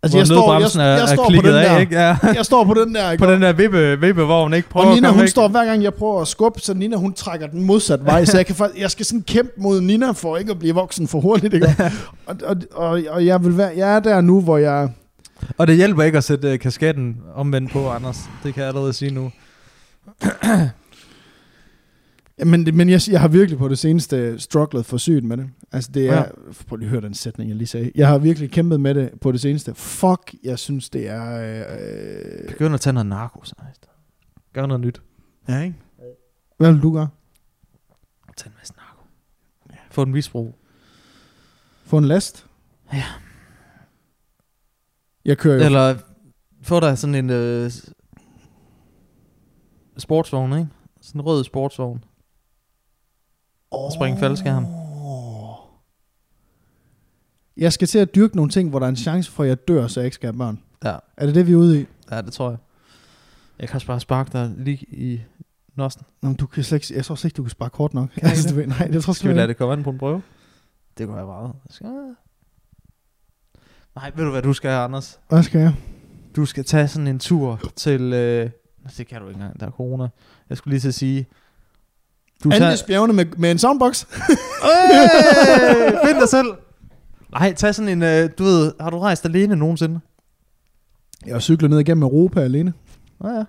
altså, 0.04 0.18
jeg 0.18 0.28
står, 0.28 0.54
jeg, 0.54 0.70
jeg, 0.76 1.02
er 1.02 1.06
står 1.06 1.26
på 1.26 1.42
den 1.42 1.54
der, 1.54 1.70
af, 1.70 1.82
ikke? 1.82 1.96
Ja. 1.96 2.18
jeg 2.24 2.46
står 2.46 2.64
på 2.64 2.74
den 2.74 2.96
der, 2.96 3.12
ikke? 3.12 3.24
på 3.24 3.32
den 3.32 3.42
der 3.42 3.54
vippe, 3.54 4.00
vippevogn, 4.00 4.54
ikke? 4.54 4.70
Prøv 4.70 4.88
og 4.88 4.96
Nina, 4.96 5.10
hun 5.10 5.20
væk. 5.22 5.28
står 5.28 5.48
hver 5.48 5.66
gang, 5.66 5.84
jeg 5.84 5.94
prøver 5.94 6.22
at 6.22 6.28
skubbe, 6.28 6.60
så 6.60 6.74
Nina, 6.74 6.96
hun 6.96 7.14
trækker 7.14 7.48
den 7.48 7.64
modsatte 7.64 8.06
vej, 8.06 8.26
så 8.26 8.38
jeg, 8.38 8.46
kan, 8.46 8.56
jeg 8.78 8.92
skal 8.92 9.06
sådan 9.06 9.22
kæmpe 9.22 9.52
mod 9.58 9.82
Nina, 9.82 10.12
for 10.12 10.38
ikke 10.38 10.52
at 10.52 10.60
blive 10.60 10.74
voksen 10.74 11.08
for 11.08 11.20
hurtigt, 11.20 11.54
ikke? 11.54 11.76
og, 12.26 12.36
og, 12.44 12.56
og, 12.74 13.02
og 13.10 13.26
jeg, 13.26 13.44
vil 13.44 13.58
være, 13.58 13.72
jeg 13.78 13.96
er 13.96 14.00
der 14.00 14.22
nu, 14.22 14.42
hvor 14.42 14.58
jeg... 14.58 14.90
Og 15.58 15.68
det 15.68 15.76
hjælper 15.76 16.04
ikke 16.04 16.18
at 16.18 16.24
sætte 16.24 16.54
uh, 16.54 16.60
kasketten 16.60 17.18
omvendt 17.36 17.72
på, 17.72 17.90
Anders. 17.90 18.18
Det 18.44 18.54
kan 18.54 18.62
jeg 18.62 18.68
allerede 18.68 18.94
sige 18.94 19.12
nu. 19.12 19.32
Men, 22.38 22.70
men 22.78 22.90
jeg, 22.90 23.02
jeg 23.12 23.22
har 23.22 23.28
virkelig 23.28 23.58
på 23.60 23.68
det 23.68 23.80
seneste 23.80 24.40
strugglet 24.40 24.86
for 24.86 24.98
sygt 24.98 25.24
med 25.24 25.38
det. 25.38 25.50
Altså 25.72 25.92
det 25.92 26.10
er... 26.10 26.16
Ja. 26.16 26.24
Prøv 26.68 26.78
lige 26.78 26.86
at 26.88 26.90
høre 26.90 27.02
den 27.02 27.14
sætning, 27.14 27.50
jeg 27.50 27.58
lige 27.58 27.68
sagde. 27.68 27.92
Jeg 27.96 28.08
har 28.08 28.18
virkelig 28.18 28.52
kæmpet 28.52 28.80
med 28.80 28.96
det 28.96 29.20
på 29.22 29.32
det 29.32 29.42
seneste. 29.42 29.76
Fuck, 29.76 30.36
jeg 30.44 30.60
synes, 30.60 30.90
det 30.90 31.08
er... 31.08 31.36
Øh, 32.44 32.48
Begynd 32.48 32.74
at 32.74 32.82
tage 32.82 32.94
noget 32.94 33.06
narko, 33.06 33.44
så. 33.44 33.56
Gør 34.54 34.66
noget 34.66 34.82
nyt. 34.82 35.02
ja, 35.48 35.62
ikke? 35.62 35.76
Hvad 36.58 36.72
vil 36.74 36.82
du 36.82 36.94
gøre? 36.94 37.08
Tag 38.38 38.50
en 38.50 38.54
masse 38.58 38.74
narko. 38.78 39.04
Ja. 39.70 39.76
Få 39.92 40.02
en 40.02 40.12
misbrug. 40.12 40.56
Få 41.84 41.98
en 41.98 42.06
last? 42.06 42.46
Ja. 42.94 43.04
Jeg 45.26 45.38
kører 45.38 45.56
jo... 45.58 45.64
Eller 45.66 45.96
få 46.62 46.80
dig 46.80 46.98
sådan 46.98 47.16
en 47.16 47.30
øh, 47.30 47.72
sportsvogn, 49.98 50.52
ikke? 50.54 50.68
Sådan 51.02 51.22
en 51.22 51.26
rød 51.26 51.44
sportsvogn. 51.44 52.04
Oh. 53.76 53.92
springe 53.92 54.20
faldskærm. 54.20 54.66
Jeg 57.58 57.74
skal 57.74 57.88
til 57.88 58.00
at 58.00 58.16
dyrke 58.16 58.36
nogle 58.36 58.52
ting, 58.52 58.70
hvor 58.70 58.80
der 58.80 58.86
er 58.86 58.90
en 58.90 58.96
chance 58.96 59.32
for, 59.32 59.44
at 59.44 59.50
jeg 59.50 59.68
dør, 59.68 59.88
så 59.88 60.00
jeg 60.00 60.06
ikke 60.06 60.16
skal 60.16 60.28
have 60.28 60.38
børn. 60.38 60.60
Ja. 60.84 60.96
Er 61.18 61.26
det 61.26 61.36
det, 61.36 61.48
vi 61.48 61.52
er 61.52 61.56
ude 61.56 61.82
i? 61.82 61.86
Ja, 62.12 62.22
det 62.22 62.34
tror 62.34 62.50
jeg. 62.50 62.58
Jeg 63.60 63.68
kan 63.68 63.76
også 63.76 63.88
bare 63.88 64.00
sparke 64.00 64.30
dig 64.34 64.54
lige 64.58 64.86
i 64.88 65.22
nossen. 65.76 66.04
Nå, 66.22 66.30
men 66.30 66.36
du 66.36 66.46
kan 66.46 66.64
slet 66.64 66.90
ikke, 66.90 66.98
jeg 66.98 67.06
tror 67.06 67.16
slet 67.16 67.30
ikke, 67.30 67.38
du 67.38 67.44
kan 67.44 67.50
sparke 67.50 67.74
kort 67.74 67.94
nok. 67.94 68.10
Kan 68.10 68.30
altså, 68.30 68.50
du 68.50 68.56
ved, 68.56 68.68
nej, 68.68 68.88
det 68.88 69.04
tror 69.04 69.14
Skal 69.14 69.30
vi 69.30 69.34
lade 69.34 69.48
det 69.48 69.58
komme 69.58 69.74
an 69.74 69.84
på 69.84 69.90
en 69.90 69.98
prøve? 69.98 70.22
Det 70.98 71.08
kunne 71.08 71.18
jeg 71.18 71.26
bare. 71.26 71.54
Skal... 71.70 71.88
Nej, 73.96 74.12
ved 74.16 74.26
du 74.26 74.32
hvad 74.32 74.42
du 74.42 74.54
skal, 74.54 74.70
Anders? 74.70 75.20
Hvad 75.30 75.44
skal 75.44 75.62
jeg? 75.62 75.76
Du 76.36 76.46
skal 76.46 76.66
tage 76.66 76.88
sådan 76.88 77.08
en 77.08 77.20
tur 77.20 77.62
til... 77.76 78.14
Øh... 78.14 78.50
Det 78.98 79.08
kan 79.08 79.22
du 79.22 79.28
ikke 79.28 79.38
engang, 79.38 79.60
der 79.60 79.66
er 79.66 79.72
corona. 79.72 80.08
Jeg 80.50 80.58
skulle 80.58 80.72
lige 80.72 80.82
til 80.82 80.88
at 80.88 80.94
sige... 80.94 81.28
Du 82.44 82.52
Andes 82.54 82.84
bjergene 82.84 83.14
med, 83.14 83.26
med 83.38 83.52
en 83.52 83.58
soundbox. 83.58 84.06
Øh, 84.06 84.38
find 86.08 86.20
dig 86.20 86.30
selv. 86.30 86.48
Nej, 87.32 87.54
tag 87.54 87.76
sådan 87.76 87.90
en, 87.90 88.04
øh, 88.04 88.30
du 88.38 88.44
ved, 88.44 88.72
har 88.80 88.90
du 88.90 89.00
rejst 89.00 89.26
alene 89.26 89.56
nogensinde? 89.56 90.00
Jeg 91.26 91.36
har 91.36 91.40
cyklet 91.40 91.70
ned 91.70 91.80
igennem 91.80 92.04
Europa 92.04 92.42
alene. 92.42 92.74
Ja, 93.24 93.30
ja. 93.30 93.38
Det 93.40 93.46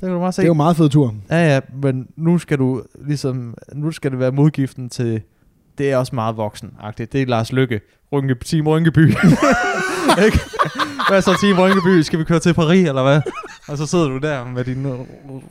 kan 0.00 0.08
du 0.08 0.18
bare 0.18 0.32
se. 0.32 0.36
Det 0.36 0.46
er 0.46 0.48
jo 0.48 0.52
en 0.52 0.56
meget 0.56 0.76
fed 0.76 0.88
tur. 0.88 1.14
Ja, 1.30 1.54
ja, 1.54 1.60
men 1.82 2.06
nu 2.16 2.38
skal 2.38 2.58
du 2.58 2.82
ligesom, 3.06 3.54
nu 3.72 3.90
skal 3.90 4.10
det 4.10 4.18
være 4.18 4.32
modgiften 4.32 4.88
til, 4.88 5.22
det 5.78 5.90
er 5.92 5.96
også 5.96 6.14
meget 6.14 6.36
voksen-agtigt. 6.36 7.12
Det 7.12 7.22
er 7.22 7.26
Lars 7.26 7.52
Lykke, 7.52 7.80
Rynke, 8.12 8.34
Team 8.34 8.68
Rynkeby. 8.68 9.08
Ikke? 10.24 10.40
hvad 11.08 11.22
så, 11.22 11.38
Team 11.42 11.58
Rynkeby? 11.58 12.02
Skal 12.02 12.18
vi 12.18 12.24
køre 12.24 12.38
til 12.38 12.54
Paris, 12.54 12.88
eller 12.88 13.02
hvad? 13.02 13.20
Og 13.70 13.78
så 13.78 13.86
sidder 13.86 14.08
du 14.08 14.18
der 14.18 14.44
med 14.44 14.64
din 14.64 14.86
øh, 14.86 14.98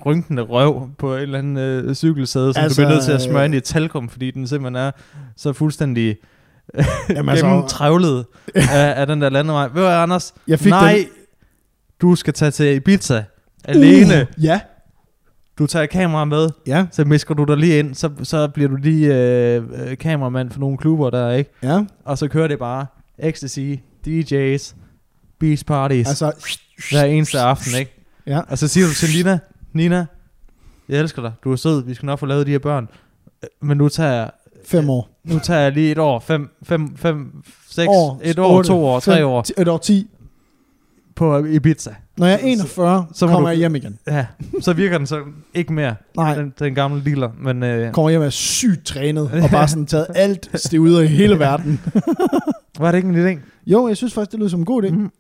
rynkende 0.06 0.42
røv 0.42 0.90
på 0.98 1.14
et 1.14 1.22
eller 1.22 1.40
andet 1.40 1.62
øh, 1.62 1.96
cykelsæde, 1.96 2.54
som 2.54 2.62
altså, 2.62 2.62
Altså, 2.62 2.82
du 2.82 2.86
bliver 2.86 2.96
nødt 2.96 3.06
til 3.06 3.12
at 3.12 3.22
smøre 3.22 3.40
øh, 3.40 3.46
ind 3.46 3.56
i 3.56 3.60
talkum, 3.60 4.10
fordi 4.10 4.32
den 4.32 4.48
simpelthen 4.48 4.76
er 4.76 4.92
så 5.36 5.54
fuldstændig 5.54 6.18
Jamen, 7.10 7.30
altså, 7.30 7.46
gennemtrævlet 7.46 8.26
af, 8.56 9.02
af 9.02 9.08
den 9.08 9.22
der 9.22 9.30
landevej. 9.30 9.68
Ved 9.68 9.82
du 9.82 9.88
Anders? 9.88 10.34
Jeg 10.48 10.60
fik 10.60 10.70
Nej, 10.70 10.94
den. 10.94 11.06
du 12.02 12.16
skal 12.16 12.34
tage 12.34 12.52
til 12.52 12.76
Ibiza 12.76 13.24
alene. 13.66 14.28
Uh, 14.38 14.44
ja, 14.44 14.60
Du 15.60 15.68
tager 15.68 15.86
kamera 15.86 16.26
med, 16.26 16.50
ja, 16.68 16.86
så 16.92 17.06
misker 17.06 17.34
du 17.34 17.44
dig 17.44 17.58
lige 17.58 17.80
ind, 17.80 17.96
så, 17.96 18.10
så 18.24 18.48
bliver 18.48 18.70
du 18.70 18.76
lige 18.76 19.16
øh, 19.16 19.64
øh, 19.74 19.98
kameramand 19.98 20.52
for 20.52 20.60
nogle 20.60 20.78
klubber 20.78 21.10
der, 21.10 21.32
ikke? 21.32 21.52
ja. 21.64 21.86
Og 22.06 22.18
så 22.18 22.28
kører 22.28 22.48
det 22.48 22.60
bare 22.60 22.86
ecstasy, 23.18 23.60
DJ's, 24.08 24.76
beach 25.40 25.66
parties, 25.66 26.08
altså, 26.08 26.26
Altså, 26.26 26.60
hver 26.92 27.04
eneste 27.04 27.40
aften, 27.40 27.80
ikke? 27.80 27.99
Ja. 28.30 28.40
Og 28.48 28.58
så 28.58 28.68
siger 28.68 28.88
du 28.88 28.94
til 28.94 29.10
Nina, 29.18 29.40
Nina, 29.74 30.06
jeg 30.90 31.00
elsker 31.00 31.22
dig, 31.22 31.32
du 31.44 31.52
er 31.52 31.56
sød, 31.56 31.84
vi 31.86 31.94
skal 31.94 32.06
nok 32.06 32.20
få 32.20 32.26
lavet 32.26 32.48
de 32.48 32.52
her 32.52 32.60
børn, 32.60 32.88
Øh, 33.44 33.50
men 33.62 33.78
nu 33.78 33.90
tager 33.90 34.12
jeg, 34.12 34.32
Fem 34.66 34.90
år. 34.90 35.10
nu 35.24 35.40
tager 35.40 35.60
jeg 35.60 35.72
lige 35.72 35.92
et 35.92 35.98
år, 35.98 36.20
fem, 36.20 36.50
fem, 36.64 36.98
fem, 36.98 37.32
seks, 37.70 37.88
År, 37.90 38.20
et 38.24 38.40
år, 38.40 38.58
otte, 38.58 38.68
to 38.70 38.86
år, 38.86 39.00
tre 39.00 39.16
fem, 39.16 39.26
år 39.26 39.42
ti- 39.42 39.54
Et 39.58 39.68
år 39.68 39.78
ti. 39.78 40.08
på 41.16 41.46
Ibiza. 41.46 41.90
Når 42.18 42.26
jeg 42.28 42.36
er 42.42 42.46
41, 42.48 43.06
Så 43.14 43.20
så 43.20 43.26
kommer 43.28 43.42
du- 43.42 43.48
jeg 43.48 43.58
hjem 43.58 43.76
igen. 43.76 44.00
Ja, 44.08 44.26
så 44.62 44.74
virker 44.74 44.98
den 44.98 45.08
så 45.08 45.20
ikke 45.54 45.74
mere, 45.74 45.96
Nej, 46.16 46.36
den, 46.36 46.54
den 46.60 46.76
gamle 46.76 47.04
dealer, 47.06 47.30
men 47.42 47.64
øh, 47.64 47.92
kommer 47.92 48.10
hjem 48.10 48.22
og 48.22 48.26
er 48.26 48.30
sygt 48.30 48.86
trænet, 48.86 49.32
og 49.44 49.50
bare 49.50 49.68
sådan 49.68 49.86
taget 49.86 50.08
alt 50.16 50.50
stivet 50.56 51.04
i 51.04 51.08
hele 51.08 51.40
verden. 51.50 51.80
var 52.80 52.92
det 52.92 52.98
ikke 52.98 53.10
en 53.10 53.38
idé? 53.38 53.40
Jo, 53.68 53.88
jeg 53.88 53.98
synes 53.98 54.14
faktisk, 54.14 54.32
det 54.32 54.40
lyder 54.40 54.50
som 54.50 54.60
en 54.60 54.66
god 54.66 54.84
idé. 54.84 54.90
Mm, 54.90 55.12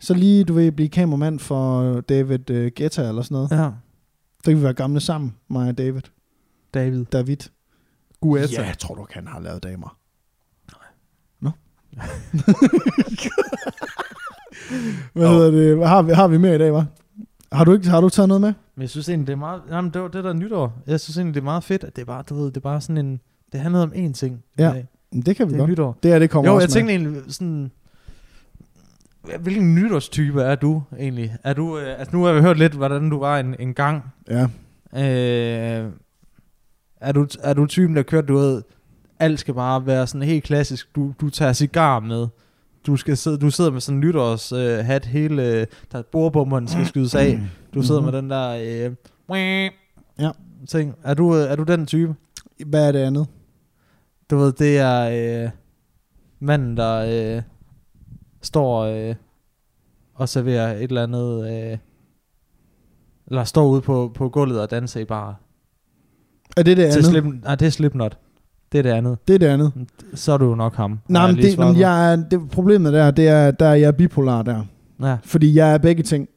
Så 0.00 0.14
lige, 0.14 0.44
du 0.44 0.52
vil 0.52 0.72
blive 0.72 0.88
kameramand 0.88 1.38
for 1.38 2.00
David 2.00 2.50
uh, 2.50 2.66
Guetta 2.76 3.08
eller 3.08 3.22
sådan 3.22 3.34
noget. 3.34 3.50
ja, 3.50 3.70
Så 4.44 4.50
kan 4.50 4.56
vi 4.56 4.62
være 4.62 4.74
gamle 4.74 5.00
sammen, 5.00 5.34
mig 5.48 5.68
og 5.68 5.78
David. 5.78 6.00
David. 6.74 7.04
David. 7.04 7.36
Guetta. 8.20 8.62
Ja, 8.62 8.66
jeg 8.66 8.78
tror 8.78 8.94
du, 8.94 9.06
han 9.10 9.26
har 9.26 9.40
lavet 9.40 9.62
damer. 9.62 9.96
Nå. 11.40 11.50
Hvad 15.12 15.24
Nå. 15.28 15.32
hedder 15.32 15.50
det? 15.50 15.76
Hvad 15.76 15.86
har 15.88 16.02
vi, 16.02 16.12
har 16.12 16.28
vi 16.28 16.38
mere 16.38 16.54
i 16.54 16.58
dag, 16.58 16.72
var? 16.72 16.86
Har 17.52 17.64
du, 17.64 17.72
ikke, 17.72 17.88
har 17.88 18.00
du 18.00 18.08
taget 18.08 18.28
noget 18.28 18.40
med? 18.40 18.52
Men 18.74 18.82
jeg 18.82 18.90
synes 18.90 19.08
egentlig, 19.08 19.26
det 19.26 19.32
er 19.32 19.36
meget... 19.36 19.62
Jamen, 19.70 19.90
det 19.90 20.02
var 20.02 20.08
det 20.08 20.24
der 20.24 20.30
er 20.30 20.34
nytår. 20.34 20.72
Jeg 20.86 21.00
synes 21.00 21.16
egentlig, 21.16 21.34
det 21.34 21.40
er 21.40 21.44
meget 21.44 21.64
fedt, 21.64 21.84
at 21.84 21.96
det 21.96 22.02
er 22.02 22.06
bare, 22.06 22.22
du 22.28 22.34
ved, 22.34 22.44
det 22.46 22.56
er 22.56 22.60
bare 22.60 22.80
sådan 22.80 23.06
en... 23.06 23.20
Det 23.52 23.60
handler 23.60 23.80
om 23.82 23.92
én 23.92 24.12
ting. 24.12 24.34
i 24.58 24.62
Ja, 24.62 24.68
dag. 24.68 24.86
Det 25.26 25.36
kan 25.36 25.46
vi 25.46 25.52
Det 25.52 25.56
er 25.56 25.58
godt. 25.62 25.70
nytår. 25.70 25.98
Det 26.02 26.12
er 26.12 26.18
det 26.18 26.30
kommer 26.30 26.50
Jo, 26.50 26.54
også 26.56 26.78
jeg 26.78 26.84
med. 26.84 26.92
tænkte 26.92 27.10
egentlig 27.10 27.34
sådan... 27.34 27.70
Hvilken 29.40 29.74
nytårstype 29.74 30.42
er 30.42 30.54
du 30.54 30.82
egentlig? 30.98 31.36
Er 31.44 31.52
du, 31.52 31.78
øh, 31.78 31.98
altså 31.98 32.16
nu 32.16 32.24
har 32.24 32.32
vi 32.32 32.40
hørt 32.40 32.58
lidt, 32.58 32.72
hvordan 32.72 33.10
du 33.10 33.18
var 33.18 33.38
en, 33.38 33.54
en 33.58 33.74
gang. 33.74 34.02
Ja. 34.30 34.42
Øh, 34.94 35.90
er, 37.00 37.12
du, 37.12 37.26
er 37.42 37.54
du 37.54 37.66
typen, 37.66 37.96
der 37.96 38.02
kører, 38.02 38.22
du 38.22 38.36
ved, 38.36 38.62
alt 39.20 39.40
skal 39.40 39.54
bare 39.54 39.86
være 39.86 40.06
sådan 40.06 40.22
helt 40.28 40.44
klassisk. 40.44 40.96
Du, 40.96 41.12
du 41.20 41.30
tager 41.30 41.52
cigar 41.52 42.00
med. 42.00 42.26
Du, 42.86 42.96
skal 42.96 43.16
sidde, 43.16 43.38
du 43.38 43.50
sidder 43.50 43.70
med 43.70 43.80
sådan 43.80 43.96
en 43.96 44.00
nytårs 44.00 44.52
øh, 44.52 44.78
hat 44.78 45.06
hele, 45.06 45.46
øh, 45.52 45.66
der 45.92 46.02
bordbummeren 46.12 46.68
skal 46.68 46.86
skydes 46.86 47.14
af. 47.14 47.40
Du 47.74 47.82
sidder 47.82 48.00
Mhm. 48.00 48.10
med 48.10 48.18
den 48.22 48.30
der 48.30 48.48
øh, 48.50 48.92
Ja. 50.18 50.30
ting. 50.68 50.94
Er 51.04 51.14
du, 51.14 51.36
øh, 51.36 51.42
er 51.42 51.56
du 51.56 51.62
den 51.62 51.86
type? 51.86 52.14
Hvad 52.66 52.88
er 52.88 52.92
det 52.92 52.98
andet? 52.98 53.26
Du 54.30 54.36
ved, 54.36 54.52
det 54.52 54.78
er 54.78 55.44
øh, 55.44 55.50
manden, 56.40 56.76
der 56.76 56.96
øh, 57.36 57.42
står 58.46 58.84
øh, 58.84 59.14
og 60.14 60.28
serverer 60.28 60.76
et 60.76 60.82
eller 60.82 61.02
andet, 61.02 61.50
øh, 61.50 61.78
eller 63.26 63.44
står 63.44 63.66
ude 63.66 63.80
på, 63.80 64.10
på 64.14 64.28
gulvet 64.28 64.60
og 64.60 64.70
danser 64.70 65.00
i 65.00 65.04
bar. 65.04 65.40
Er 66.56 66.62
det 66.62 66.76
det 66.76 66.92
Til 66.92 66.98
andet? 66.98 67.10
slip, 67.10 67.24
nej, 67.24 67.54
det 67.54 67.66
er 67.66 67.70
Slipknot. 67.70 68.18
Det 68.72 68.78
er 68.78 68.82
det 68.82 68.90
andet. 68.90 69.18
Det 69.28 69.34
er 69.34 69.38
det 69.38 69.46
andet. 69.46 69.72
Så 70.14 70.32
er 70.32 70.38
du 70.38 70.44
jo 70.44 70.54
nok 70.54 70.74
ham. 70.74 70.98
Nej, 71.08 71.26
men 71.26 71.36
det, 71.36 71.58
men 71.58 71.78
jeg 71.78 72.12
er, 72.12 72.16
det, 72.16 72.50
problemet 72.50 72.92
der, 72.92 73.10
det 73.10 73.28
er, 73.28 73.50
der 73.50 73.66
er 73.66 73.74
jeg 73.74 73.96
bipolar 73.96 74.42
der. 74.42 74.64
Ja. 75.02 75.16
Fordi 75.24 75.54
jeg 75.54 75.74
er 75.74 75.78
begge 75.78 76.02
ting. 76.02 76.28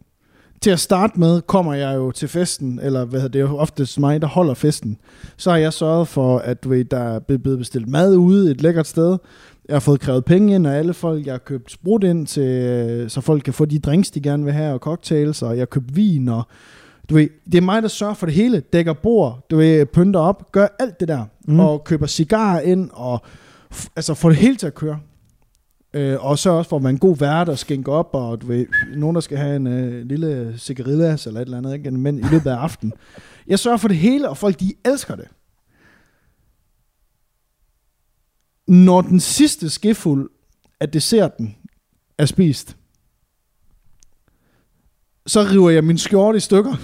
Til 0.62 0.72
at 0.72 0.80
starte 0.80 1.20
med 1.20 1.41
kommer 1.41 1.74
jeg 1.74 1.95
jo 1.95 2.12
til 2.12 2.28
festen, 2.28 2.80
eller 2.80 3.05
hvad 3.05 3.20
hedder 3.20 3.28
det, 3.28 3.34
det 3.34 3.39
er 3.39 3.51
jo 3.51 3.57
oftest 3.57 3.99
mig, 3.99 4.22
der 4.22 4.28
holder 4.28 4.53
festen. 4.53 4.97
Så 5.38 5.49
har 5.49 5.57
jeg 5.57 5.74
sørget 5.74 6.07
for, 6.07 6.38
at 6.38 6.64
du 6.64 6.70
ved, 6.70 6.86
der 6.86 6.99
er 6.99 7.20
blevet 7.20 7.60
bestilt 7.60 7.88
mad 7.88 8.16
ude 8.16 8.51
et 8.51 8.62
lækkert 8.62 8.88
sted. 8.88 9.18
Jeg 9.70 9.76
har 9.76 9.80
fået 9.80 10.00
krævet 10.00 10.26
penge 10.26 10.56
ind 10.56 10.68
af 10.68 10.72
alle 10.78 10.94
folk. 10.94 11.26
Jeg 11.26 11.34
har 11.34 11.38
købt 11.40 11.72
sprut 11.72 12.04
ind, 12.04 12.28
til, 12.28 12.44
øh, 12.44 13.10
så 13.10 13.22
folk 13.22 13.44
kan 13.44 13.54
få 13.54 13.66
de 13.66 13.80
drinks, 13.80 14.12
de 14.12 14.22
gerne 14.22 14.44
vil 14.44 14.54
have, 14.54 14.74
og 14.74 14.80
cocktails, 14.80 15.42
og 15.42 15.52
jeg 15.52 15.62
har 15.62 15.66
købt 15.66 15.96
vin, 15.96 16.30
og 16.30 16.44
du 17.10 17.16
ved, 17.16 17.28
det 17.46 17.56
er 17.58 17.62
mig, 17.62 17.82
der 17.82 17.88
sørger 17.88 18.14
for 18.14 18.26
det 18.26 18.36
hele. 18.36 18.60
Dækker 18.60 18.94
bord, 18.94 19.46
du 19.52 19.58
ved, 19.58 19.86
pynter 19.86 20.20
op, 20.20 20.52
gør 20.52 20.68
alt 20.80 21.00
det 21.00 21.08
der. 21.08 21.26
Mm. 21.48 21.54
Mm. 21.54 21.60
Og 21.60 21.84
køber 21.84 22.08
cigarer 22.08 22.62
ind, 22.62 22.90
og 22.94 23.20
f- 23.74 23.88
altså 23.96 24.14
får 24.14 24.30
det 24.30 24.38
hele 24.38 24.56
til 24.56 24.68
at 24.68 24.76
køre. 24.76 25.00
Øh, 25.94 26.26
og 26.26 26.40
så 26.40 26.50
også 26.52 26.70
får 26.70 26.80
man 26.80 26.96
en 26.96 27.00
god 27.00 27.18
vært 27.18 27.50
og 27.50 27.58
skænke 27.58 27.92
op, 27.92 28.10
og 28.14 28.42
du 28.42 28.48
ved, 28.48 28.66
nogen, 28.96 29.16
der 29.16 29.22
skal 29.22 29.38
have 29.38 29.56
en 29.56 29.68
øh, 29.68 30.06
lille 30.06 30.54
cigarillas 30.58 31.28
eller 31.28 31.40
et 31.42 31.46
eller 31.46 31.58
andet, 31.58 31.74
ikke? 31.74 31.92
men 31.92 32.20
i 32.20 32.24
løbet 32.32 32.50
af 32.50 32.56
aftenen. 32.56 32.94
Jeg 33.48 33.60
sørger 33.60 33.78
for 33.78 33.88
det 33.88 33.98
hele, 33.98 34.30
og 34.30 34.38
folk 34.38 34.60
de 34.60 34.74
elsker 34.86 35.16
det. 35.16 35.26
Når 38.70 39.02
den 39.02 39.20
sidste 39.20 39.70
skefuld 39.70 40.30
af 40.80 40.90
desserten 40.90 41.56
er 42.18 42.26
spist, 42.26 42.78
så 45.28 45.42
river 45.52 45.70
jeg 45.70 45.84
min 45.84 45.98
skjorte 45.98 46.38
i 46.38 46.40
stykker. 46.40 46.76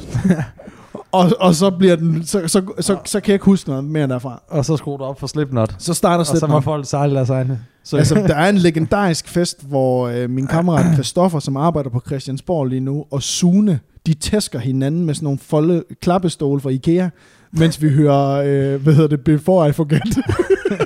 og, 1.11 1.31
og 1.39 1.55
så, 1.55 1.69
bliver 1.71 1.95
den, 1.95 2.25
så, 2.25 2.47
så, 2.47 2.73
så, 2.79 2.97
så 3.05 3.19
kan 3.19 3.27
jeg 3.31 3.35
ikke 3.35 3.45
huske 3.45 3.69
noget 3.69 3.83
mere 3.83 4.07
derfra. 4.07 4.41
Og 4.47 4.65
så 4.65 4.77
skruer 4.77 4.97
du 4.97 5.03
op 5.03 5.19
for 5.19 5.27
Slipknot. 5.27 5.75
Så 5.79 5.93
starter 5.93 6.19
Og 6.19 6.25
så 6.25 6.33
må 6.33 6.39
Slipknot. 6.39 6.63
folk 6.63 6.85
sejle 6.87 7.15
deres 7.15 7.29
egne. 7.29 7.59
Så 7.83 7.97
Altså, 7.97 8.15
der 8.15 8.35
er 8.35 8.49
en 8.49 8.57
legendarisk 8.57 9.27
fest, 9.27 9.67
hvor 9.67 10.07
øh, 10.07 10.29
min 10.29 10.47
kammerat 10.47 10.93
Christoffer, 10.93 11.39
som 11.39 11.57
arbejder 11.57 11.89
på 11.89 12.01
Christiansborg 12.07 12.65
lige 12.65 12.79
nu, 12.81 13.05
og 13.11 13.23
Sune, 13.23 13.79
de 14.05 14.13
tæsker 14.13 14.59
hinanden 14.59 15.05
med 15.05 15.13
sådan 15.13 15.23
nogle 15.23 15.39
folde 15.39 15.83
klappestole 16.01 16.61
fra 16.61 16.69
Ikea, 16.69 17.09
mens 17.51 17.81
vi 17.81 17.89
hører, 17.89 18.31
øh, 18.45 18.81
hvad 18.83 18.93
hedder 18.93 19.09
det, 19.09 19.21
Before 19.23 19.69
I 19.69 19.71
Forget. 19.71 20.17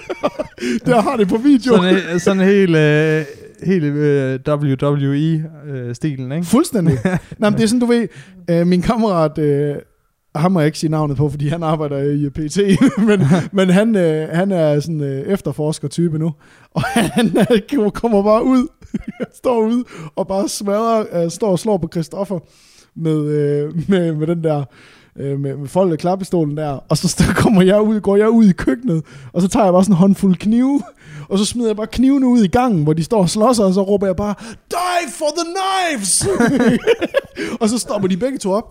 Der 0.86 1.01
har 1.01 1.18
det 1.18 1.28
på 1.28 1.38
video. 1.38 1.76
sådan, 1.76 2.20
sådan 2.20 2.43
helt, 2.43 2.76
øh, 2.76 3.26
helt 3.64 3.84
øh, 3.84 4.39
WWE-stilen, 4.47 6.32
ikke? 6.32 6.45
Fuldstændig. 6.45 6.97
Nej, 7.38 7.49
men 7.49 7.53
det 7.53 7.64
er 7.64 7.68
sådan, 7.68 7.80
du 7.80 7.86
ved, 7.86 8.07
øh, 8.49 8.68
min 8.68 8.82
kammerat, 8.82 9.38
øh, 9.38 9.76
ham 10.36 10.51
må 10.51 10.60
jeg 10.60 10.68
ikke 10.68 10.80
sige 10.80 10.89
navnet 10.89 11.18
på, 11.18 11.30
fordi 11.30 11.47
han 11.47 11.64
arbejder 11.64 11.97
i 11.97 12.30
PT, 12.30 12.60
men, 13.07 13.22
men 13.51 13.70
han, 13.70 13.95
øh, 13.95 14.30
han 14.30 14.51
er 14.51 14.80
sådan 14.80 15.01
øh, 15.01 15.22
efterforsker-type 15.22 16.20
nu, 16.20 16.34
og 16.72 16.82
han 16.82 17.38
øh, 17.38 17.91
kommer 17.91 18.24
bare 18.24 18.43
ud, 18.43 18.68
han 18.91 19.28
står 19.36 19.62
ude 19.62 19.84
og 20.16 20.28
bare 20.28 20.49
smadrer, 20.49 21.24
øh, 21.24 21.32
står 21.32 21.51
og 21.51 21.60
slår 21.60 21.78
på 21.78 21.89
Christoffer 21.91 22.39
med, 22.95 23.26
øh, 23.26 23.89
med, 23.89 24.14
med 24.14 24.28
den 24.28 24.43
der, 24.43 24.64
øh, 25.20 25.39
med, 25.39 25.57
med 25.57 25.67
foldet 25.67 25.99
klappestolen 25.99 26.57
der, 26.57 26.70
og 26.89 26.97
så 26.97 27.07
st- 27.20 27.34
kommer 27.34 27.61
jeg 27.61 27.82
ud, 27.82 27.99
går 27.99 28.15
jeg 28.15 28.30
ud 28.30 28.45
i 28.45 28.51
køkkenet, 28.51 29.03
og 29.34 29.41
så 29.41 29.47
tager 29.47 29.63
jeg 29.63 29.74
bare 29.74 29.84
sådan 29.84 29.93
en 29.93 29.97
håndfuld 29.97 30.36
knive, 30.36 30.82
og 31.30 31.38
så 31.39 31.45
smider 31.45 31.70
jeg 31.70 31.76
bare 31.76 31.88
knivene 31.88 32.28
ud 32.28 32.43
i 32.43 32.47
gangen, 32.47 32.84
hvor 32.84 32.93
de 32.93 33.03
står 33.03 33.22
og 33.22 33.30
slås, 33.30 33.59
og 33.59 33.74
så 33.74 33.82
råber 33.82 34.07
jeg 34.07 34.15
bare, 34.15 34.36
die 34.72 35.11
for 35.11 35.26
the 35.38 35.45
knives! 35.55 36.28
og 37.61 37.70
så 37.70 37.78
stopper 37.78 38.07
de 38.07 38.17
begge 38.17 38.38
to 38.38 38.51
op, 38.51 38.65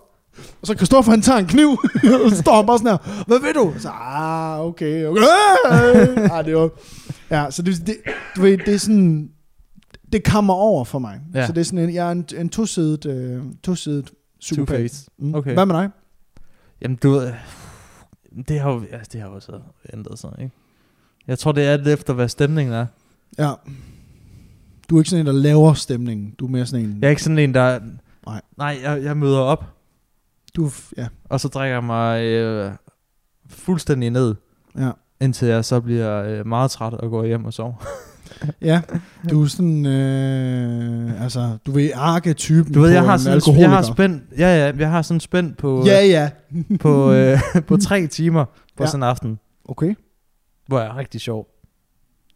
og 0.60 0.66
så 0.66 0.74
Kristoffer 0.76 1.10
han 1.10 1.22
tager 1.22 1.38
en 1.38 1.46
kniv, 1.46 1.68
og 2.24 2.30
så 2.30 2.36
står 2.36 2.56
han 2.56 2.66
bare 2.66 2.78
sådan 2.78 2.90
her, 2.90 3.24
hvad 3.26 3.40
vil 3.40 3.54
du? 3.54 3.74
Så, 3.78 3.88
ah, 3.88 4.60
okay, 4.60 5.04
okay. 5.06 5.22
ah, 6.32 6.44
det 6.44 6.56
var, 6.56 6.70
ja, 7.30 7.46
så 7.50 7.62
det, 7.62 7.86
det, 7.86 7.96
du 8.36 8.42
ved, 8.42 8.58
det 8.58 8.74
er 8.74 8.78
sådan, 8.78 9.28
det 10.12 10.24
kommer 10.24 10.54
over 10.54 10.84
for 10.84 10.98
mig. 10.98 11.20
Ja. 11.34 11.46
Så 11.46 11.52
det 11.52 11.60
er 11.60 11.64
sådan 11.64 11.78
en, 11.78 11.94
jeg 11.94 12.06
er 12.08 12.12
en, 12.12 12.24
en 12.38 12.48
tosidet, 12.48 13.06
øh, 13.06 13.42
tosidet 13.64 14.10
psykopat. 14.40 15.04
Mm. 15.18 15.34
Okay. 15.34 15.52
Hvad 15.54 15.66
med 15.66 15.74
dig? 15.74 15.88
Jamen, 16.82 16.96
du 16.96 17.10
ved, 17.10 17.32
det 18.48 18.60
har 18.60 18.70
jo 18.72 18.82
ja, 18.92 18.98
det 19.12 19.20
har 19.20 19.28
jo 19.28 19.40
så 19.40 19.60
ændret 19.92 20.18
sig, 20.18 20.30
ikke? 20.38 20.52
Jeg 21.26 21.38
tror, 21.38 21.52
det 21.52 21.64
er 21.66 21.76
lidt 21.76 21.88
efter, 21.88 22.12
hvad 22.14 22.28
stemningen 22.28 22.74
er. 22.74 22.86
Ja. 23.38 23.52
Du 24.90 24.96
er 24.96 25.00
ikke 25.00 25.10
sådan 25.10 25.20
en, 25.20 25.26
der 25.26 25.32
laver 25.32 25.74
stemningen. 25.74 26.30
Du 26.38 26.46
er 26.46 26.50
mere 26.50 26.66
sådan 26.66 26.84
en... 26.84 26.98
Jeg 27.00 27.06
er 27.06 27.10
ikke 27.10 27.22
sådan 27.22 27.38
en, 27.38 27.54
der... 27.54 27.80
Nej. 28.26 28.40
Nej, 28.56 28.78
jeg, 28.82 29.02
jeg 29.02 29.16
møder 29.16 29.38
op, 29.40 29.64
Du, 30.56 30.70
ja. 30.96 31.08
og 31.24 31.40
så 31.40 31.48
drikker 31.48 31.74
jeg 31.76 31.84
mig 31.84 32.22
øh, 32.24 32.72
fuldstændig 33.48 34.10
ned, 34.10 34.34
Ja. 34.78 34.90
indtil 35.20 35.48
jeg 35.48 35.64
så 35.64 35.80
bliver 35.80 36.22
øh, 36.22 36.46
meget 36.46 36.70
træt 36.70 36.94
og 36.94 37.10
går 37.10 37.24
hjem 37.24 37.44
og 37.44 37.52
sover. 37.52 37.74
Ja, 38.62 38.80
du 39.30 39.42
er 39.42 39.46
sådan, 39.46 39.86
øh, 39.86 41.22
altså, 41.22 41.58
du 41.66 41.72
ved, 41.72 41.90
arketypen 41.94 42.74
Du 42.74 42.80
ved, 42.80 42.90
jeg 42.90 43.02
har, 43.04 43.12
en 43.12 43.18
sådan, 43.18 43.34
alkoholiker. 43.34 43.68
jeg 43.68 43.76
har 43.76 43.82
spændt, 43.82 44.22
ja, 44.38 44.66
ja, 44.66 44.72
jeg 44.78 44.90
har 44.90 45.02
sådan 45.02 45.20
spændt 45.20 45.56
på, 45.58 45.82
Ja, 45.86 46.04
ja. 46.06 46.30
på, 46.80 47.12
øh, 47.12 47.38
på 47.66 47.76
tre 47.76 48.06
timer 48.06 48.44
på 48.76 48.82
Ja. 48.82 48.86
sådan 48.86 49.02
en 49.02 49.08
aften, 49.08 49.38
Okay. 49.64 49.94
hvor 50.66 50.80
jeg 50.80 50.88
er 50.88 50.96
rigtig 50.96 51.20
sjov. 51.20 51.46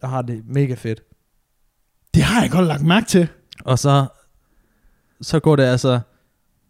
Jeg 0.02 0.10
har 0.10 0.22
det 0.22 0.42
mega 0.46 0.74
fedt. 0.74 1.02
Det 2.14 2.22
har 2.22 2.42
jeg 2.42 2.50
godt 2.50 2.66
lagt 2.66 2.82
mærke 2.86 3.06
til. 3.06 3.28
Og 3.64 3.78
så, 3.78 4.06
så 5.20 5.40
går 5.40 5.56
det 5.56 5.62
altså, 5.62 6.00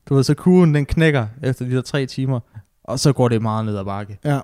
du 0.09 0.15
ved, 0.15 0.23
så 0.23 0.35
kurven 0.35 0.75
den 0.75 0.87
knækker 0.87 1.27
efter 1.43 1.65
de 1.65 1.71
der 1.71 1.81
tre 1.83 2.07
timer, 2.07 2.41
og 2.85 2.99
så 3.01 3.13
går 3.13 3.29
det 3.29 3.43
meget 3.43 3.65
ned 3.65 3.77
ad 3.79 3.85
bakke. 3.85 4.19
Ja. 4.25 4.41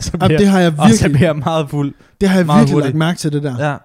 Så 0.00 0.10
Jamen, 0.14 0.26
bliver, 0.26 0.38
det 0.38 0.46
har 0.48 0.60
jeg 0.60 0.72
og 0.78 0.88
så 0.88 0.94
virkelig, 0.94 1.12
bliver 1.12 1.28
jeg 1.28 1.36
meget 1.36 1.70
fuld. 1.70 1.94
det 2.20 2.28
har 2.28 2.36
jeg 2.36 2.46
meget 2.46 2.60
virkelig 2.60 2.74
hurtigt. 2.74 2.88
lagt 2.88 2.98
mærke 2.98 3.18
til, 3.18 3.32
det 3.32 3.42
der. 3.42 3.68
Ja, 3.70 3.76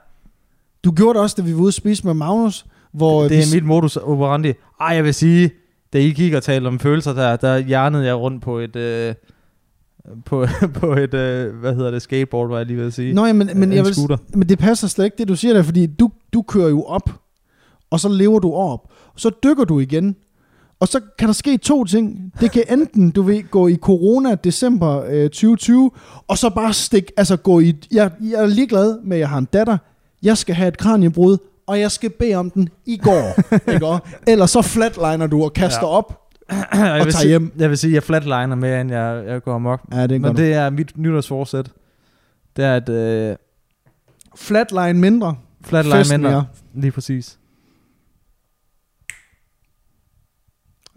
Du 0.84 0.92
gjorde 0.92 1.14
det 1.14 1.22
også, 1.24 1.36
da 1.40 1.42
vi 1.42 1.54
var 1.54 1.60
ude 1.60 1.68
at 1.68 1.74
spise 1.74 2.06
med 2.06 2.14
Magnus, 2.14 2.66
hvor 2.92 3.22
det 3.22 3.32
vi, 3.32 3.36
er 3.36 3.56
mit 3.56 3.66
modus 3.66 3.98
operandi. 3.98 4.54
Ej, 4.82 4.88
jeg 4.88 5.04
vil 5.04 5.14
sige, 5.14 5.52
da 5.94 6.00
I 6.00 6.10
gik 6.12 6.34
og 6.34 6.44
talte 6.44 6.68
om 6.68 6.80
følelser 6.80 7.14
der, 7.14 7.36
der 7.36 7.58
hjernede 7.58 8.06
jeg 8.06 8.16
rundt 8.16 8.44
på 8.44 8.58
et, 8.60 8.76
øh, 8.76 9.16
på, 10.26 10.46
på 10.80 10.94
et, 10.94 11.14
øh, 11.14 11.56
hvad 11.56 11.76
hedder 11.76 11.92
det, 11.92 12.02
skateboard, 12.02 12.50
var 12.50 12.58
jeg 12.58 12.66
lige 12.66 12.78
ved 12.78 12.88
at 12.88 12.94
sige. 12.94 13.14
Nå, 13.14 13.26
ja, 13.26 13.34
men, 13.34 13.48
men, 13.56 13.64
En 13.64 13.74
jeg 13.74 13.86
vil, 13.86 14.18
men 14.34 14.50
det 14.50 14.60
passer 14.60 14.88
slet 14.88 15.06
ikke, 15.06 15.18
det 15.18 15.28
du 15.28 15.36
siger 15.36 15.54
der, 15.54 15.64
fordi 15.64 15.86
du, 15.86 16.12
du 16.34 16.42
kører 16.42 16.70
jo 16.70 16.84
op, 16.84 17.10
og 17.90 18.00
så 18.00 18.10
lever 18.10 18.40
du 18.40 18.54
op, 18.54 18.92
og 19.14 19.20
så 19.20 19.32
dykker 19.44 19.64
du 19.64 19.80
igen, 19.80 20.16
og 20.80 20.88
så 20.88 21.00
kan 21.20 21.28
der 21.28 21.34
ske 21.34 21.58
to 21.58 21.84
ting. 21.86 22.34
Det 22.40 22.52
kan 22.52 22.64
enten, 22.70 23.12
du 23.12 23.22
ved, 23.22 23.44
gå 23.52 23.68
i 23.68 23.76
corona 23.76 24.36
december 24.36 25.04
øh, 25.10 25.24
2020, 25.30 25.92
og 26.28 26.38
så 26.38 26.50
bare 26.50 26.74
stik, 26.74 27.12
altså 27.18 27.38
gå 27.38 27.60
i, 27.60 27.76
jeg, 27.92 28.12
jeg 28.22 28.42
er 28.42 28.46
ligeglad 28.46 29.00
med, 29.04 29.18
at 29.18 29.22
jeg 29.22 29.30
har 29.30 29.38
en 29.38 29.48
datter, 29.54 29.78
jeg 30.24 30.38
skal 30.38 30.56
have 30.56 30.68
et 30.68 30.78
kraniebrud, 30.78 31.38
og 31.68 31.80
jeg 31.80 31.92
skal 31.92 32.10
bede 32.10 32.36
om 32.36 32.50
den 32.52 32.70
i 32.86 32.98
går, 32.98 33.42
ikke? 33.74 33.86
også? 33.88 34.04
Ellers 34.28 34.52
så 34.52 34.62
flatliner 34.62 35.28
du 35.28 35.44
og 35.44 35.54
kaster 35.54 35.88
Ja. 35.88 35.88
op. 35.88 36.22
jeg 36.74 36.92
og 37.00 37.06
vil 37.06 37.14
tager 37.14 37.22
sige, 37.22 37.28
hjem. 37.30 37.52
Jeg 37.58 37.70
vil 37.70 37.78
sige, 37.78 37.94
jeg 37.94 38.04
flatliner 38.04 38.56
mere, 38.56 38.82
end 38.82 38.92
jeg, 38.92 39.24
jeg 39.28 39.44
går 39.44 39.54
amok. 39.56 39.82
Ja, 39.92 40.08
det 40.08 40.16
er 40.16 40.20
Men 40.20 40.38
det 40.38 40.54
er 40.54 40.70
mit 40.70 40.98
nytårsforsæt. 40.98 41.70
Det 42.56 42.66
er 42.66 42.76
at 42.76 42.90
øh, 42.90 43.36
Flatline 44.36 44.94
mindre, 44.94 45.36
flatline 45.64 46.04
mindre. 46.18 46.30
mere. 46.32 46.46
Lige 46.76 46.92
præcis. 46.92 47.40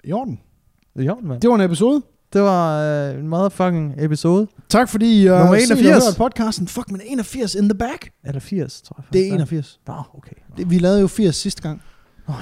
I 0.05 0.13
orden. 0.13 0.41
Jo, 0.97 1.17
mand. 1.23 1.41
Det 1.41 1.51
var 1.51 1.57
en 1.57 1.61
episode. 1.61 2.03
Det 2.33 2.43
var 2.43 2.83
øh, 2.83 3.19
en 3.19 3.29
motherfucking 3.29 3.95
episode. 3.99 4.47
Tak 4.69 4.89
fordi 4.89 5.23
I 5.23 5.29
uh, 5.31 5.39
Nummer 5.39 5.59
set 5.59 5.71
og 5.71 5.79
81. 5.79 6.07
hørt 6.07 6.17
podcasten. 6.17 6.69
Fuck, 6.69 6.91
men 6.91 7.01
81 7.05 7.55
in 7.55 7.69
the 7.69 7.79
back. 7.79 8.11
Eller 8.25 8.41
80, 8.41 8.83
tror 8.83 8.97
jeg. 8.99 9.05
Det 9.13 9.21
er 9.21 9.39
faktisk, 9.39 9.53
81. 9.53 9.81
Nå, 9.87 9.95
okay. 10.15 10.33
Det, 10.57 10.71
vi 10.71 10.79
lavede 10.79 11.01
jo 11.01 11.07
80 11.07 11.37
sidste 11.37 11.63
gang. 11.63 11.83
Åh, 12.29 12.35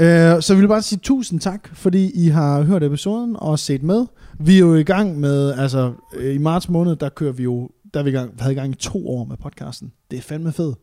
Uh, 0.00 0.06
så 0.40 0.54
vi 0.54 0.60
vil 0.60 0.68
bare 0.68 0.82
sige 0.82 0.98
tusind 0.98 1.40
tak, 1.40 1.68
fordi 1.72 2.10
I 2.14 2.28
har 2.28 2.62
hørt 2.62 2.82
episoden 2.82 3.36
og 3.38 3.58
set 3.58 3.82
med. 3.82 4.06
Vi 4.40 4.54
er 4.54 4.58
jo 4.58 4.74
i 4.74 4.82
gang 4.82 5.20
med, 5.20 5.52
altså 5.52 5.92
øh, 6.16 6.34
i 6.34 6.38
marts 6.38 6.68
måned, 6.68 6.96
der 6.96 7.08
kører 7.08 7.32
vi 7.32 7.42
jo, 7.42 7.70
der 7.94 8.00
er 8.00 8.04
vi 8.04 8.10
i 8.10 8.12
gang, 8.12 8.34
havde 8.38 8.52
i 8.52 8.56
gang 8.56 8.72
i 8.72 8.74
to 8.74 9.08
år 9.08 9.24
med 9.24 9.36
podcasten. 9.36 9.92
Det 10.10 10.16
er 10.16 10.22
fandme 10.22 10.52
fedt. 10.52 10.78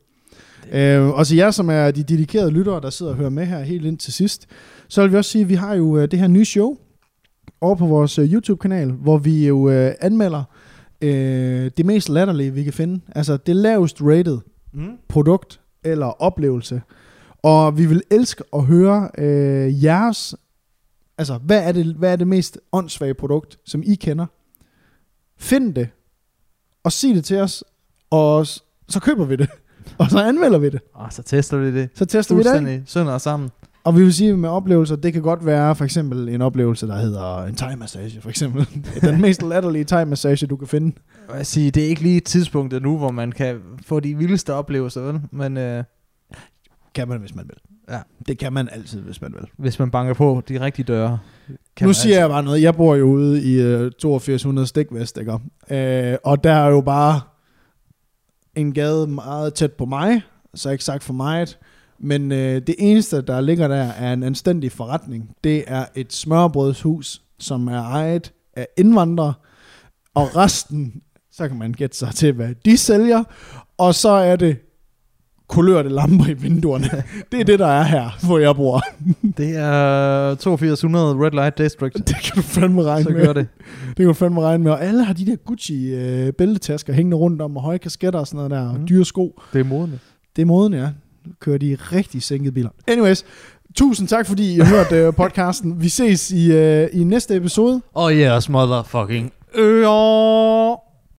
Uh, 0.68 1.18
og 1.18 1.28
til 1.28 1.38
jer, 1.38 1.52
som 1.52 1.70
er 1.70 1.92
de 1.92 2.04
dedikerede 2.04 2.52
lyttere, 2.52 2.82
der 2.82 2.90
sidder 2.90 3.12
og 3.12 3.18
hører 3.18 3.30
med 3.30 3.46
her 3.46 3.60
helt 3.60 3.86
ind 3.86 3.98
til 3.98 4.14
sidst, 4.14 4.48
så 4.88 5.02
vil 5.02 5.12
vi 5.12 5.18
også 5.18 5.32
sige, 5.32 5.42
at 5.42 5.50
vi 5.50 5.54
har 5.56 5.74
jo 5.74 5.84
uh, 5.86 6.02
det 6.02 6.20
her 6.20 6.28
nye 6.28 6.46
show 6.46 6.78
over 7.62 7.76
på 7.76 7.86
vores 7.86 8.20
uh, 8.20 8.34
YouTube-kanal, 8.34 8.92
hvor 8.92 9.18
vi 9.18 9.48
jo 9.48 9.58
uh, 9.58 9.92
anmelder 10.02 10.44
uh, 11.02 11.10
det 11.78 11.86
mest 11.86 12.10
latterlige, 12.10 12.54
vi 12.54 12.64
kan 12.64 12.74
finde. 12.74 13.02
Altså 13.16 13.38
det 13.38 13.56
lavest 13.56 14.02
rated 14.02 14.40
Mm. 14.76 14.98
produkt 15.08 15.62
eller 15.84 16.06
oplevelse. 16.06 16.82
Og 17.44 17.78
vi 17.78 17.86
vil 17.86 18.04
elske 18.12 18.44
at 18.54 18.64
høre 18.66 19.10
øh, 19.18 19.84
jeres, 19.84 20.36
altså 21.18 21.38
hvad 21.38 21.64
er, 21.64 21.72
det, 21.72 21.86
hvad 21.86 22.12
er 22.12 22.16
det 22.16 22.28
mest 22.28 22.60
åndssvage 22.72 23.14
produkt, 23.14 23.60
som 23.66 23.84
I 23.86 23.96
kender? 23.96 24.26
Find 25.38 25.74
det, 25.74 25.90
og 26.84 26.92
sig 26.92 27.16
det 27.16 27.26
til 27.26 27.38
os, 27.38 27.64
og 28.10 28.48
så 28.88 29.00
køber 29.02 29.26
vi 29.26 29.36
det, 29.36 29.50
og 29.98 30.10
så 30.10 30.20
anmelder 30.24 30.58
vi 30.58 30.70
det. 30.70 30.80
Og 30.94 31.14
så 31.14 31.24
tester 31.24 31.58
vi 31.58 31.74
det. 31.74 31.90
Så 31.96 32.06
tester 32.06 32.36
vi 32.36 32.44
det 32.44 32.68
af. 32.68 32.82
Sønder 32.86 33.18
sammen. 33.18 33.50
Og 33.84 33.96
vi 33.96 34.04
vil 34.04 34.14
sige 34.14 34.38
med 34.38 34.50
oplevelser, 34.50 34.96
det 34.96 35.14
kan 35.14 35.22
godt 35.22 35.46
være 35.46 35.76
for 35.76 35.86
eksempel 35.86 36.30
en 36.30 36.42
oplevelse, 36.42 36.88
der 36.88 36.96
hedder 36.96 37.44
en 37.44 37.56
thai-massage, 37.56 38.22
for 38.22 38.30
eksempel. 38.30 38.68
Den 39.02 39.22
mest 39.22 39.42
latterlige 39.42 39.86
thai-massage, 39.86 40.46
du 40.48 40.56
kan 40.56 40.68
finde. 40.68 40.96
Jeg 41.36 41.46
siger, 41.46 41.72
det 41.72 41.84
er 41.84 41.88
ikke 41.88 42.02
lige 42.02 42.20
tidspunktet 42.20 42.82
nu, 42.82 42.98
hvor 42.98 43.12
man 43.12 43.32
kan 43.32 43.60
få 43.86 44.00
de 44.00 44.18
vildeste 44.18 44.54
oplevelser, 44.54 45.02
vel? 45.02 45.22
Men 45.32 45.58
øh, 45.58 45.84
Kan 46.96 47.08
man, 47.08 47.20
hvis 47.20 47.36
man 47.36 47.46
vil. 47.48 47.58
Ja. 47.90 48.00
Det 48.28 48.38
kan 48.38 48.54
man 48.54 48.70
altid, 48.72 49.02
hvis 49.02 49.22
man 49.22 49.34
vil. 49.34 49.48
hvis 49.58 49.80
man 49.80 49.92
banker 49.92 50.14
på 50.14 50.42
de 50.50 50.60
rigtige 50.60 50.86
døre, 50.86 51.20
kan 51.76 51.88
nu 51.88 51.94
siger 51.94 52.20
jeg 52.20 52.30
bare 52.30 52.44
noget. 52.44 52.62
Jeg 52.62 52.76
bor 52.76 52.96
jo 52.96 53.06
ude 53.06 53.44
i 53.44 53.62
øh, 53.62 53.92
8200 54.06 54.68
Stikvest, 54.68 55.18
ikke? 55.18 55.32
Øh, 55.70 56.18
og 56.24 56.44
der 56.44 56.54
er 56.54 56.68
jo 56.70 56.82
bare 56.82 57.22
en 58.56 58.74
gade 58.74 59.08
meget 59.08 59.54
tæt 59.54 59.74
på 59.74 59.86
mig, 59.86 60.22
så 60.56 60.70
ikke 60.70 60.84
sagt 60.84 61.04
for 61.04 61.14
meget. 61.14 61.60
Men 62.00 62.32
øh, 62.32 62.62
det 62.68 62.76
eneste, 62.80 63.22
der 63.22 63.42
ligger 63.42 63.68
der, 63.68 63.84
er 63.84 64.14
en 64.14 64.24
anstændig 64.24 64.72
forretning. 64.72 65.30
Det 65.44 65.64
er 65.68 65.86
et 65.96 66.14
smørbrødshus, 66.14 67.22
som 67.40 67.68
er 67.68 67.82
ejet 67.82 68.34
af 68.54 68.68
indvandrere. 68.78 69.34
Og 70.16 70.36
resten, 70.36 71.02
så 71.32 71.48
kan 71.48 71.58
man 71.58 71.74
gætte 71.74 71.98
sig 71.98 72.16
til, 72.16 72.34
hvad 72.34 72.56
de 72.66 72.78
sælger. 72.78 73.24
Og 73.78 73.96
så 73.96 74.10
er 74.10 74.36
det 74.36 74.58
kulørte 75.54 75.90
lamper 75.90 76.26
i 76.28 76.34
vinduerne. 76.34 76.90
Det 77.32 77.40
er 77.40 77.44
det, 77.44 77.60
der 77.60 77.68
er 77.68 77.84
her, 77.84 78.26
hvor 78.26 78.38
jeg 78.40 78.56
bor. 78.56 78.82
Det 79.38 79.58
er 79.58 80.30
8200 80.32 81.16
Red 81.26 81.32
Light 81.32 81.58
District. 81.58 81.94
Det 81.98 82.16
kan 82.24 82.36
du 82.36 82.42
fandme 82.42 82.84
regne 82.84 83.04
Så 83.04 83.10
med. 83.10 83.26
gør 83.26 83.34
det. 83.34 83.48
Det 83.88 83.96
kan 83.98 84.06
du 84.06 84.14
fandme 84.14 84.42
regne 84.42 84.64
med. 84.64 84.72
Og 84.72 84.84
alle 84.86 85.04
har 85.04 85.14
de 85.14 85.26
der 85.26 85.36
Gucci 85.36 85.94
øh, 85.94 86.34
hængende 86.96 87.18
rundt 87.18 87.42
om, 87.42 87.58
og 87.58 87.64
høje 87.64 87.78
kasketter 87.78 88.20
og 88.20 88.28
sådan 88.28 88.38
noget 88.38 88.52
der, 88.52 88.70
og 88.70 88.80
Mm. 88.80 88.88
dyre 88.88 89.06
sko. 89.06 89.40
Det 89.54 89.60
er 89.60 89.64
modende. 89.64 90.00
Det 90.36 90.42
er 90.42 90.46
måden, 90.46 90.74
ja. 90.74 90.88
Kører 91.40 91.58
de 91.58 91.78
rigtig 91.82 92.24
sænkede 92.24 92.52
biler. 92.52 92.70
Anyways, 92.88 93.26
tusind 93.76 94.08
tak, 94.08 94.28
fordi 94.28 94.56
I 94.56 94.60
har 94.60 94.76
hørt 94.76 94.92
øh, 94.92 95.14
podcasten. 95.14 95.82
Vi 95.82 95.90
ses 95.90 96.32
i, 96.32 96.52
øh, 96.52 96.88
i 96.94 97.04
næste 97.04 97.36
episode. 97.36 97.82
Og 97.94 98.20
jeres 98.20 98.50
motherfucking 98.50 99.32
ører. 99.58 100.83